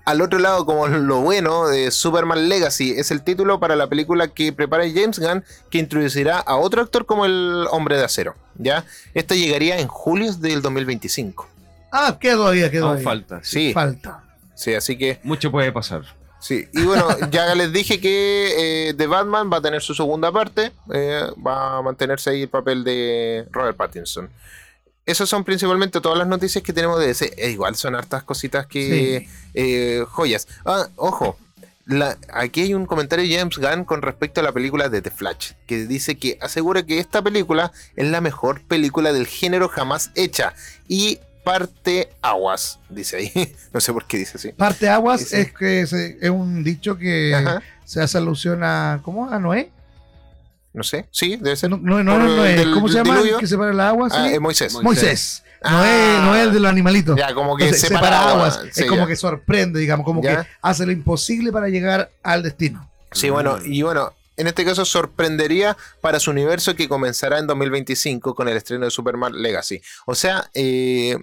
Al 0.05 0.21
otro 0.21 0.41
lado, 0.41 0.67
como 0.67 0.89
lo 0.89 1.21
bueno 1.21 1.69
de 1.69 1.93
Superman 1.93 2.49
Legacy, 2.49 2.91
es 2.99 3.13
el 3.13 3.23
título 3.23 3.61
para 3.61 3.77
la 3.77 3.87
película 3.87 4.27
que 4.27 4.53
prepara 4.53 4.83
James 4.93 5.21
Gunn, 5.21 5.45
que 5.71 5.79
introducirá 5.79 6.41
a 6.41 6.57
otro 6.57 6.83
actor 6.83 7.07
como 7.07 7.25
el 7.25 7.67
Hombre 7.71 7.97
de 7.99 8.05
Acero. 8.07 8.35
¿Ya? 8.57 8.85
Esto 9.15 9.37
llegaría 9.37 9.79
en 9.79 9.87
julio 9.87 10.33
del 10.35 10.61
2025. 10.61 11.49
Ah, 11.93 12.19
queda 12.21 12.35
todavía, 12.35 12.69
queda 12.69 12.81
Aún 12.83 12.91
todavía. 13.03 13.05
falta. 13.05 13.41
sí. 13.45 13.69
Sí, 13.69 13.73
Falta. 13.75 14.25
sí, 14.57 14.75
así 14.75 14.99
que. 14.99 15.21
Mucho 15.23 15.53
puede 15.53 15.71
pasar. 15.71 16.03
Sí, 16.41 16.67
y 16.73 16.83
bueno, 16.83 17.07
ya 17.31 17.55
les 17.55 17.73
dije 17.73 18.01
que 18.01 18.89
eh, 18.89 18.95
The 18.95 19.07
Batman 19.07 19.51
va 19.53 19.59
a 19.59 19.63
tener 19.63 19.83
su 19.83 19.95
segunda 19.95 20.33
parte, 20.33 20.73
eh, 20.93 21.23
va 21.47 21.79
a 21.79 21.83
mantenerse 21.83 22.31
ahí 22.31 22.43
el 22.43 22.49
papel 22.49 22.83
de 22.83 23.47
Robert 23.51 23.77
Pattinson. 23.77 24.31
Esas 25.07 25.29
son 25.29 25.45
principalmente 25.45 26.01
todas 26.01 26.19
las 26.19 26.29
noticias 26.29 26.63
que 26.63 26.73
tenemos 26.73 26.99
de 27.01 27.09
DC. 27.09 27.35
E 27.37 27.51
igual 27.51 27.75
son 27.75 27.95
hartas 27.97 28.23
cositas 28.23 28.67
que... 28.67 29.29
eh, 29.55 30.05
joyas. 30.09 30.47
Ah, 30.65 30.89
ojo. 30.97 31.37
la- 31.87 32.17
aquí 32.33 32.61
hay 32.63 32.75
un 32.75 32.87
comentario 32.87 33.27
de 33.29 33.37
James 33.37 33.59
Gunn 33.59 33.85
con 33.85 34.03
respecto 34.03 34.41
a 34.41 34.45
la 34.45 34.53
película 34.53 34.89
de 34.89 35.03
The 35.03 35.11
Flash, 35.11 35.53
que 35.67 35.87
dice 35.87 36.17
que 36.17 36.39
asegura 36.41 36.85
que 36.85 36.99
esta 37.01 37.23
película 37.23 37.73
es 37.97 38.09
la 38.09 38.21
mejor 38.21 38.63
película 38.63 39.13
del 39.13 39.27
género 39.27 39.69
jamás 39.69 40.11
hecha 40.15 40.55
y 40.87 41.19
parte 41.45 42.11
aguas, 42.23 42.79
dice 42.89 43.17
ahí. 43.17 43.55
no 43.73 43.81
sé 43.81 43.93
por 43.93 44.05
qué 44.07 44.19
dice 44.19 44.33
así. 44.37 44.53
Parte 44.53 44.89
aguas 44.89 45.33
es 45.33 45.53
que 45.53 45.87
se- 45.87 46.19
es 46.21 46.31
un 46.31 46.63
dicho 46.65 46.97
que 46.99 47.35
Ajá. 47.35 47.63
se 47.85 48.01
hace 48.03 48.19
alusión 48.19 48.63
a. 48.63 49.01
¿Cómo? 49.03 49.29
¿A 49.31 49.39
Noé? 49.39 49.71
No 50.73 50.85
sé, 50.85 51.09
sí, 51.11 51.37
debe 51.37 51.57
ser. 51.57 51.71
No, 51.71 51.79
no, 51.79 52.03
no, 52.05 52.19
no, 52.19 52.45
es. 52.45 52.57
del 52.59 52.73
¿Cómo 52.73 52.89
se 52.89 52.95
llama? 52.99 53.15
diluvio. 53.15 53.39
Que 53.39 53.47
separa 53.49 53.73
el 53.73 53.81
agua, 53.81 54.09
sí. 54.09 54.17
Ah, 54.19 54.31
es 54.31 54.41
Moisés. 54.41 54.75
Moisés. 54.83 55.43
Ah. 55.63 55.73
Noé, 55.73 56.21
Noé 56.25 56.43
el 56.45 56.53
de 56.53 56.61
los 56.61 56.71
animalitos. 56.71 57.17
Ya, 57.19 57.35
como 57.35 57.57
que 57.57 57.65
Entonces, 57.65 57.89
separa 57.89 58.07
separa 58.19 58.31
aguas. 58.31 58.57
aguas. 58.59 58.75
Sí, 58.75 58.83
es 58.85 58.89
como 58.89 59.03
ya. 59.03 59.07
que 59.09 59.17
sorprende, 59.17 59.81
digamos, 59.81 60.07
como 60.07 60.23
Ya. 60.23 60.43
que 60.45 60.49
hace 60.63 60.87
lo 60.87 60.93
imposible 60.93 61.51
para 61.53 61.69
llegar 61.69 62.11
al 62.23 62.43
destino. 62.45 62.89
Sí, 63.13 63.29
bueno, 63.31 63.59
y 63.65 63.83
bueno, 63.83 64.13
en 64.41 64.47
este 64.49 64.65
caso 64.65 64.85
sorprendería 64.85 65.77
para 66.01 66.19
su 66.21 66.31
universo 66.31 66.75
que 66.75 66.89
comenzará 66.89 67.39
en 67.39 67.47
2025 67.47 68.35
con 68.35 68.49
el 68.49 68.57
estreno 68.57 68.85
de 68.87 68.91
Superman 68.91 69.41
Legacy. 69.41 69.81
O 70.07 70.15
sea, 70.15 70.51
eh, 70.55 71.17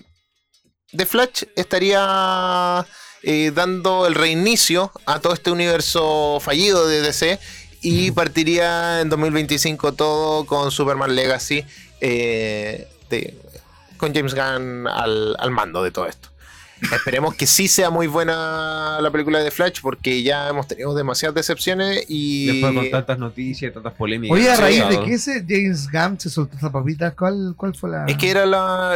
The 0.96 1.06
Flash 1.06 1.44
estaría 1.56 2.86
eh, 3.24 3.52
dando 3.54 4.08
el 4.08 4.16
reinicio 4.16 4.92
a 5.06 5.20
todo 5.20 5.34
este 5.34 5.52
universo 5.52 6.40
fallido 6.42 6.88
de 6.88 7.02
DC 7.02 7.40
y 7.82 8.12
partiría 8.12 9.02
en 9.02 9.10
2025 9.10 9.94
todo 9.94 10.46
con 10.46 10.72
Superman 10.72 11.16
Legacy 11.16 11.66
eh, 12.02 12.88
de- 13.10 13.38
con 13.98 14.14
James 14.14 14.36
Gunn 14.36 14.88
al, 14.88 15.36
al 15.40 15.52
mando 15.52 15.82
de 15.84 15.92
todo 15.92 16.06
esto. 16.08 16.30
Esperemos 16.82 17.34
que 17.36 17.48
sí 17.48 17.68
sea 17.68 17.90
muy 17.90 18.08
buena 18.08 19.00
la 19.02 19.10
película 19.12 19.40
de 19.40 19.50
Flash 19.52 19.80
porque 19.82 20.22
ya 20.24 20.50
hemos 20.50 20.68
tenido 20.68 20.94
demasiadas 20.94 21.36
decepciones 21.36 22.06
y 22.08 22.48
Después 22.48 22.74
con 22.74 22.92
tantas 22.92 23.18
noticias, 23.20 23.74
tantas 23.74 23.94
polémicas. 23.94 24.36
Oye, 24.36 24.50
a 24.52 24.56
sí, 24.56 24.62
raíz 24.62 24.90
de 24.90 25.04
que 25.04 25.14
ese 25.14 25.44
James 25.48 25.90
Gunn 25.92 26.20
se 26.20 26.30
soltó 26.30 26.56
esa 26.58 26.72
papita, 26.72 27.12
¿cuál, 27.12 27.54
cuál 27.58 27.74
fue 27.76 27.90
la.? 27.90 28.06
Es 28.06 28.18
que 28.18 28.30
eran 28.30 28.52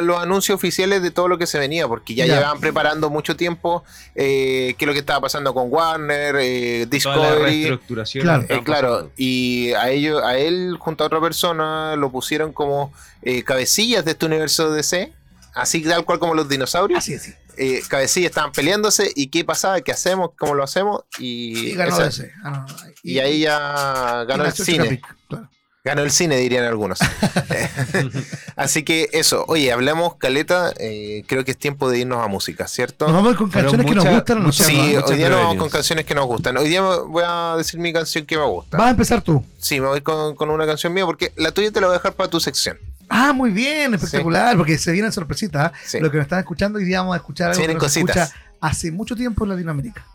los 0.06 0.20
anuncios 0.20 0.56
oficiales 0.56 1.02
de 1.02 1.12
todo 1.12 1.28
lo 1.28 1.38
que 1.38 1.48
se 1.48 1.58
venía, 1.60 1.88
porque 1.88 2.14
ya 2.16 2.26
Ya. 2.26 2.36
llevaban 2.36 2.60
preparando 2.60 3.10
mucho 3.10 3.36
tiempo 3.36 3.84
eh, 4.16 4.76
qué 4.78 4.86
es 4.86 4.88
lo 4.88 4.94
que 4.94 5.00
estaba 5.00 5.22
pasando 5.22 5.54
con 5.54 5.66
Warner, 5.72 6.36
eh, 6.40 6.86
Toda 7.02 7.16
la 7.18 7.32
Discovery. 7.32 7.44
reestructuración. 7.54 8.24
Claro. 8.24 8.46
Eh, 8.50 8.62
claro, 8.64 9.12
y 9.18 9.72
a 9.74 9.90
ellos, 9.90 10.22
a 10.24 10.38
él 10.38 10.78
junto 10.80 11.04
a 11.04 11.08
otra 11.08 11.20
persona 11.20 11.96
lo 11.96 12.12
pusieron 12.12 12.54
como 12.54 12.94
eh, 13.24 13.44
cabecillas 13.44 14.06
de 14.06 14.12
este 14.12 14.26
universo 14.26 14.72
DC, 14.72 15.12
así 15.54 15.82
tal 15.82 16.06
cual 16.06 16.20
como 16.20 16.34
los 16.34 16.48
dinosaurios. 16.48 17.00
Así 17.00 17.14
es. 17.14 17.34
Eh, 17.58 17.82
cabecilla 17.88 18.28
estaban 18.28 18.52
peleándose 18.52 19.12
y 19.16 19.28
qué 19.28 19.44
pasaba, 19.46 19.82
qué 19.82 19.92
hacemos, 19.92 20.32
cómo 20.38 20.54
lo 20.56 20.64
hacemos 20.64 21.04
y, 21.20 21.70
Y 21.70 21.74
ganó 21.74 21.94
esa- 21.96 22.08
ese. 22.08 22.32
Ah, 22.44 22.66
y 23.04 23.20
ahí 23.20 23.42
ya 23.42 24.24
ganó 24.28 24.44
y 24.46 24.48
el 24.48 24.54
cine. 24.54 25.02
Claro. 25.28 25.50
Ganó 25.84 26.04
el 26.04 26.12
cine, 26.12 26.38
dirían 26.38 26.64
algunos. 26.66 27.00
Así 28.56 28.84
que 28.84 29.10
eso, 29.14 29.46
oye, 29.48 29.72
hablamos, 29.72 30.16
Caleta, 30.18 30.72
eh, 30.78 31.24
creo 31.28 31.44
que 31.44 31.52
es 31.52 31.58
tiempo 31.58 31.90
de 31.90 32.00
irnos 32.00 32.24
a 32.24 32.28
música, 32.28 32.68
¿cierto? 32.68 33.06
Nos 33.08 33.16
vamos 33.16 33.30
a 33.30 33.32
ir 33.32 33.38
con 33.38 33.50
canciones 33.50 33.86
que 33.88 33.96
nos 33.96 34.06
gustan 34.06 34.44
mucha-. 34.44 34.64
Sí, 34.66 34.96
hoy 35.04 35.16
día 35.18 35.30
nos 35.30 35.40
vamos 35.40 35.56
con 35.58 35.70
canciones 35.70 36.06
que 36.06 36.14
nos 36.16 36.26
gustan. 36.28 36.58
Hoy 36.58 36.70
día 36.70 36.82
voy 36.82 37.24
a 37.26 37.56
decir 37.58 37.80
mi 37.80 37.92
canción 37.94 38.26
que 38.26 38.38
me 38.38 38.46
gusta. 38.46 38.78
Vas 38.78 38.88
a 38.88 38.92
empezar 38.92 39.22
tú. 39.22 39.44
Sí, 39.58 39.80
me 39.80 39.88
voy 39.88 40.02
con, 40.02 40.36
con 40.36 40.50
una 40.50 40.66
canción 40.66 40.94
mía 40.94 41.06
porque 41.06 41.32
la 41.36 41.52
tuya 41.52 41.72
te 41.72 41.82
la 41.82 41.88
voy 41.88 41.96
a 41.96 41.98
dejar 41.98 42.14
para 42.14 42.30
tu 42.30 42.40
sección. 42.40 42.78
Ah, 43.14 43.34
muy 43.34 43.52
bien, 43.52 43.94
espectacular, 43.94 44.56
porque 44.58 44.78
se 44.78 44.92
vienen 44.92 45.12
sorpresitas. 45.12 45.72
¿eh? 45.72 45.76
Sí. 45.86 46.00
Lo 46.00 46.10
que 46.10 46.18
me 46.18 46.24
están 46.24 46.40
escuchando 46.40 46.80
hoy 46.80 46.86
día 46.86 47.00
vamos 47.02 47.14
a 47.14 47.18
escuchar 47.18 47.48
algo 47.50 47.56
Se 47.56 47.62
que 47.62 47.68
vienen 47.68 47.82
no 47.84 47.90
se 47.90 48.02
cositas. 48.02 48.30
escucha 48.30 48.46
hace 48.62 48.92
mucho 48.92 49.16
tiempo 49.16 49.44
en 49.44 49.50
Latinoamérica. 49.52 50.06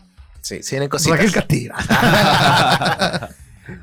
Sí, 0.41 0.63
sí, 0.63 0.71
vienen 0.75 0.89
cositas. 0.89 1.17
Raquel 1.17 1.31
Castillo. 1.33 1.73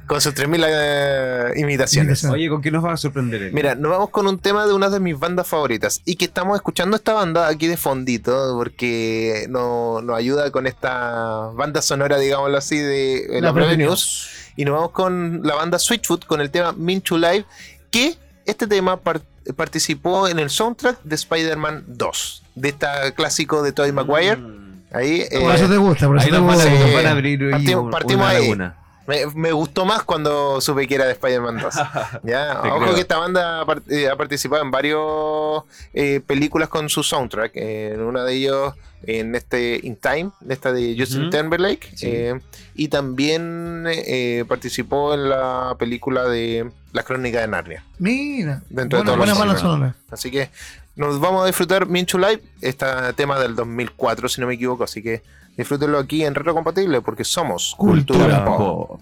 con 0.06 0.20
sus 0.20 0.34
3.000 0.34 0.64
eh, 0.66 1.52
imitaciones. 1.56 2.24
Oye, 2.24 2.48
¿con 2.48 2.62
qué 2.62 2.70
nos 2.70 2.84
va 2.84 2.94
a 2.94 2.96
sorprender? 2.96 3.42
él? 3.42 3.52
Mira, 3.52 3.74
nos 3.74 3.90
vamos 3.90 4.10
con 4.10 4.26
un 4.26 4.38
tema 4.38 4.66
de 4.66 4.72
una 4.72 4.88
de 4.88 4.98
mis 5.00 5.18
bandas 5.18 5.46
favoritas 5.46 6.00
y 6.04 6.16
que 6.16 6.24
estamos 6.24 6.56
escuchando 6.56 6.96
esta 6.96 7.12
banda 7.12 7.48
aquí 7.48 7.66
de 7.66 7.76
fondito 7.76 8.54
porque 8.56 9.46
no- 9.50 10.00
nos 10.02 10.16
ayuda 10.16 10.50
con 10.50 10.66
esta 10.66 11.50
banda 11.54 11.82
sonora, 11.82 12.18
digámoslo 12.18 12.56
así, 12.56 12.78
de 12.78 13.38
eh, 13.38 13.40
la, 13.40 13.52
News. 13.52 14.30
Y 14.56 14.64
nos 14.64 14.74
vamos 14.74 14.90
con 14.92 15.40
la 15.42 15.54
banda 15.54 15.78
Switchfoot 15.78 16.24
con 16.26 16.40
el 16.40 16.50
tema 16.50 16.72
Minchu 16.72 17.18
Live, 17.18 17.44
que 17.90 18.16
este 18.46 18.66
tema 18.66 18.98
par- 18.98 19.22
participó 19.56 20.28
en 20.28 20.38
el 20.38 20.50
soundtrack 20.50 21.02
de 21.02 21.14
Spider-Man 21.14 21.84
2, 21.88 22.42
de 22.54 22.68
este 22.70 22.86
clásico 23.14 23.62
de 23.62 23.72
Tobey 23.72 23.92
Maguire. 23.92 24.38
Ahí, 24.92 25.24
Por 25.30 25.52
eh, 25.52 25.54
eso 25.56 25.68
te 25.68 25.76
gusta, 25.76 26.06
por 26.06 26.16
eso 26.18 26.26
Ahí 26.26 26.30
te 26.32 26.38
gusta. 26.38 26.64
Partimos- 27.50 27.90
partimos 27.90 28.22
una 28.24 28.28
ahí. 28.28 28.42
laguna. 28.42 28.76
Me, 29.06 29.26
me 29.34 29.52
gustó 29.52 29.84
más 29.84 30.02
cuando 30.02 30.60
supe 30.60 30.86
que 30.88 30.94
era 30.94 31.04
de 31.06 31.12
Spider-Man 31.12 31.58
2. 31.60 31.74
¿Ya? 32.24 32.60
Ojo 32.64 32.78
creo. 32.80 32.94
que 32.94 33.00
esta 33.02 33.18
banda 33.18 33.60
ha, 33.60 33.66
part- 33.66 33.90
eh, 33.90 34.08
ha 34.08 34.16
participado 34.16 34.62
en 34.62 34.70
varias 34.70 34.98
películas 36.26 36.68
con 36.68 36.88
su 36.88 37.02
soundtrack. 37.02 37.52
En 37.56 38.00
una 38.00 38.24
de 38.24 38.34
ellos, 38.34 38.74
en 39.06 39.34
este 39.34 39.78
In 39.82 39.96
Time, 39.96 40.30
esta 40.48 40.72
de 40.72 40.96
Justin 40.98 41.22
Ujú. 41.22 41.30
Timberlake. 41.30 41.90
Sí. 41.96 42.06
eh, 42.08 42.40
y 42.74 42.88
también 42.88 43.84
eh, 43.86 44.44
participó 44.48 45.14
en 45.14 45.28
la 45.28 45.76
película 45.78 46.24
de 46.24 46.70
La 46.92 47.02
Crónica 47.02 47.40
de 47.40 47.48
Narnia. 47.48 47.84
Mira, 47.98 48.62
Dentro 48.70 48.98
de 49.02 49.04
buena, 49.16 49.24
todos 49.32 49.36
buena 49.38 49.52
cines. 49.52 49.60
sonora. 49.60 49.94
Así 50.10 50.30
que 50.30 50.50
nos 50.96 51.20
vamos 51.20 51.42
a 51.44 51.46
disfrutar 51.46 51.86
Minchu 51.86 52.18
Live, 52.18 52.40
este 52.60 52.86
tema 53.16 53.38
del 53.38 53.54
2004, 53.54 54.28
si 54.28 54.40
no 54.40 54.46
me 54.46 54.54
equivoco. 54.54 54.84
Así 54.84 55.02
que 55.02 55.22
disfrútenlo 55.56 55.98
aquí 55.98 56.24
en 56.24 56.34
Retro 56.34 56.54
Compatible 56.54 57.00
porque 57.00 57.24
somos 57.24 57.74
Cultura 57.76 58.44
Pop. 58.44 59.00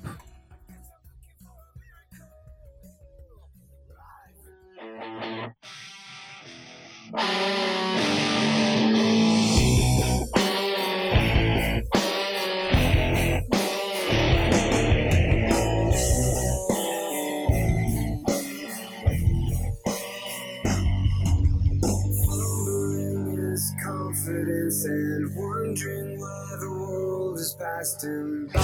Confidence 24.24 24.84
and 24.84 25.34
wondering 25.34 26.20
why 26.20 26.56
the 26.60 26.70
world 26.70 27.38
has 27.38 27.54
passed 27.54 28.04
him 28.04 28.48
by. 28.52 28.60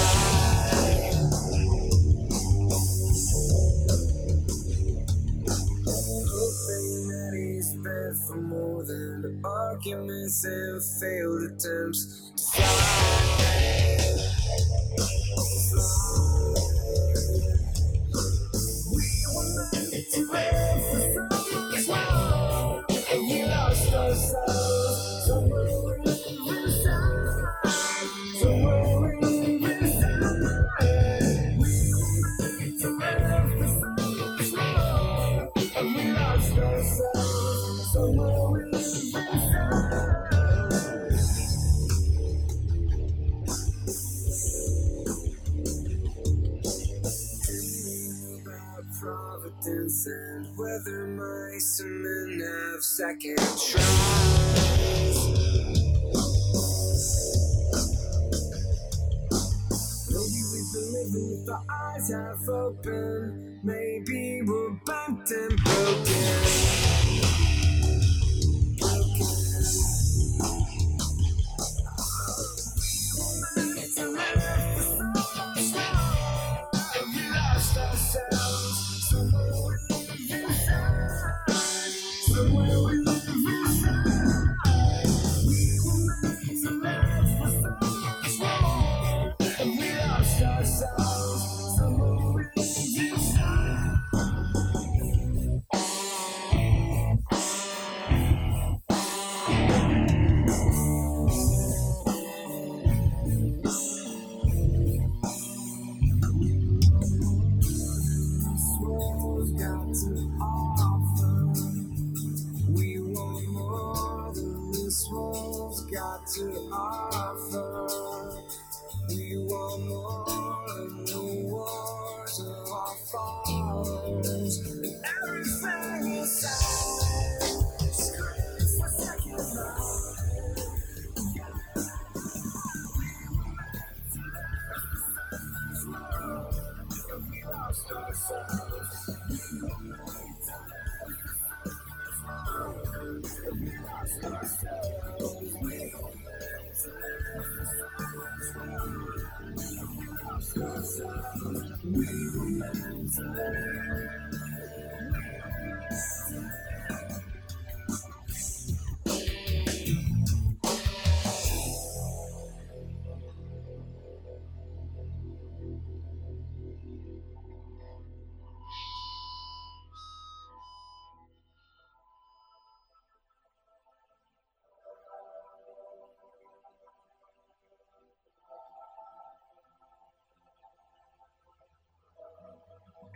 For 8.27 8.37
more 8.37 8.85
than 8.85 9.41
arguments 9.45 10.45
and 10.45 10.83
failed 11.01 11.43
attempts 11.53 12.33
to 12.37 12.63
about 15.73 16.28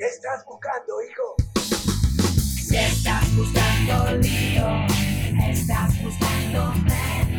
¿Qué 0.03 0.09
estás 0.09 0.45
buscando, 0.47 1.01
hijo? 1.01 1.37
Si 2.35 2.77
estás 2.77 3.37
buscando 3.37 4.17
lío, 4.17 4.67
estás 5.49 6.03
buscándome 6.03 6.93
a 6.93 7.32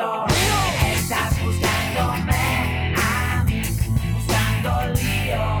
lío, 0.00 0.24
estás 0.94 1.44
buscándome 1.44 2.94
a 2.96 3.44
mí. 3.44 3.62
Buscando 4.14 4.94
lío, 4.94 5.60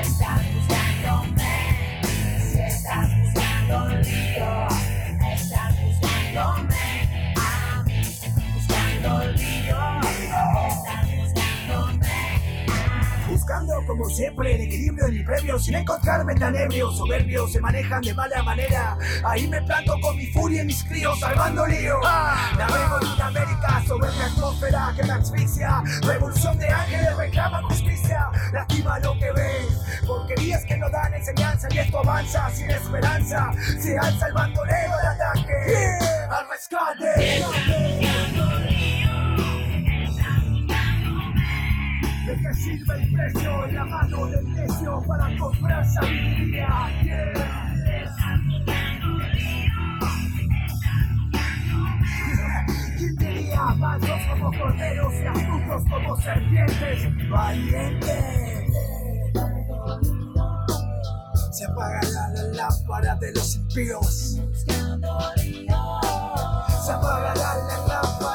estás 0.00 0.42
buscándome. 0.54 1.52
Si 2.40 2.58
estás 2.60 3.08
buscando 3.20 3.88
lío, 3.98 4.68
estás 5.32 5.74
buscándome 5.82 7.34
a 7.36 7.82
mí. 7.84 8.02
Buscando 8.54 9.32
lío, 9.32 9.80
estás 10.68 11.06
buscándome. 11.16 12.08
Buscando 13.28 13.86
como 13.86 14.08
siempre 14.08 14.54
el 14.54 14.60
equilibrio 14.62 15.06
en 15.06 15.14
mi 15.14 15.24
premio 15.24 15.58
Sin 15.58 15.74
encontrarme 15.74 16.34
tan 16.34 16.54
ebrio, 16.54 16.90
soberbios 16.92 17.52
se 17.52 17.60
manejan 17.60 18.00
de 18.02 18.14
mala 18.14 18.42
manera 18.42 18.96
Ahí 19.24 19.48
me 19.48 19.60
planto 19.62 19.98
con 20.00 20.16
mi 20.16 20.26
furia 20.26 20.62
y 20.62 20.66
mis 20.66 20.84
críos 20.84 21.18
salvando 21.18 21.66
lío 21.66 21.98
una 21.98 22.66
América 22.66 23.13
sobre 23.86 24.08
una 24.08 24.26
atmósfera 24.26 24.92
que 24.96 25.02
me 25.04 25.12
asfixia. 25.12 25.82
Revolución 26.02 26.58
de 26.58 26.68
ángeles 26.68 27.16
reclama 27.16 27.62
justicia. 27.62 28.30
Lastima 28.52 28.98
lo 29.00 29.18
que 29.18 29.32
ves. 29.32 30.02
Porquerías 30.06 30.64
que 30.64 30.76
no 30.76 30.88
dan 30.90 31.14
enseñanza 31.14 31.68
y 31.70 31.78
esto 31.78 31.98
avanza 31.98 32.50
sin 32.50 32.70
esperanza. 32.70 33.52
Se 33.80 33.98
alza 33.98 34.26
el 34.26 34.32
bandolero 34.34 34.94
al 34.94 35.06
ataque. 35.06 35.98
Al 36.30 36.48
rescate. 36.48 37.44
¿De 42.26 42.40
qué 42.40 42.54
sirve 42.54 42.94
el 42.94 43.12
precio 43.12 43.64
en 43.66 43.74
la 43.74 43.84
mano 43.84 44.26
del 44.26 44.54
necio 44.54 45.02
para 45.06 45.36
comprar 45.36 45.84
sabiduría? 45.86 46.68
Yeah. 47.02 47.73
Mansos 53.54 54.20
como 54.30 54.50
corderos 54.58 55.14
y 55.14 55.26
astutos 55.26 55.84
como 55.88 56.16
serpientes. 56.20 57.30
Valientes. 57.30 58.72
Se 61.52 61.64
apaga 61.64 62.00
la, 62.02 62.42
lámpara 62.52 63.14
de 63.16 63.32
los 63.32 63.54
impíos. 63.54 64.40
Se 66.84 66.92
apaga 66.92 67.34
la, 67.36 67.56
la 67.56 67.86
lámpara. 67.86 68.33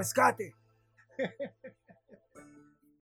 Rescate. 0.00 0.52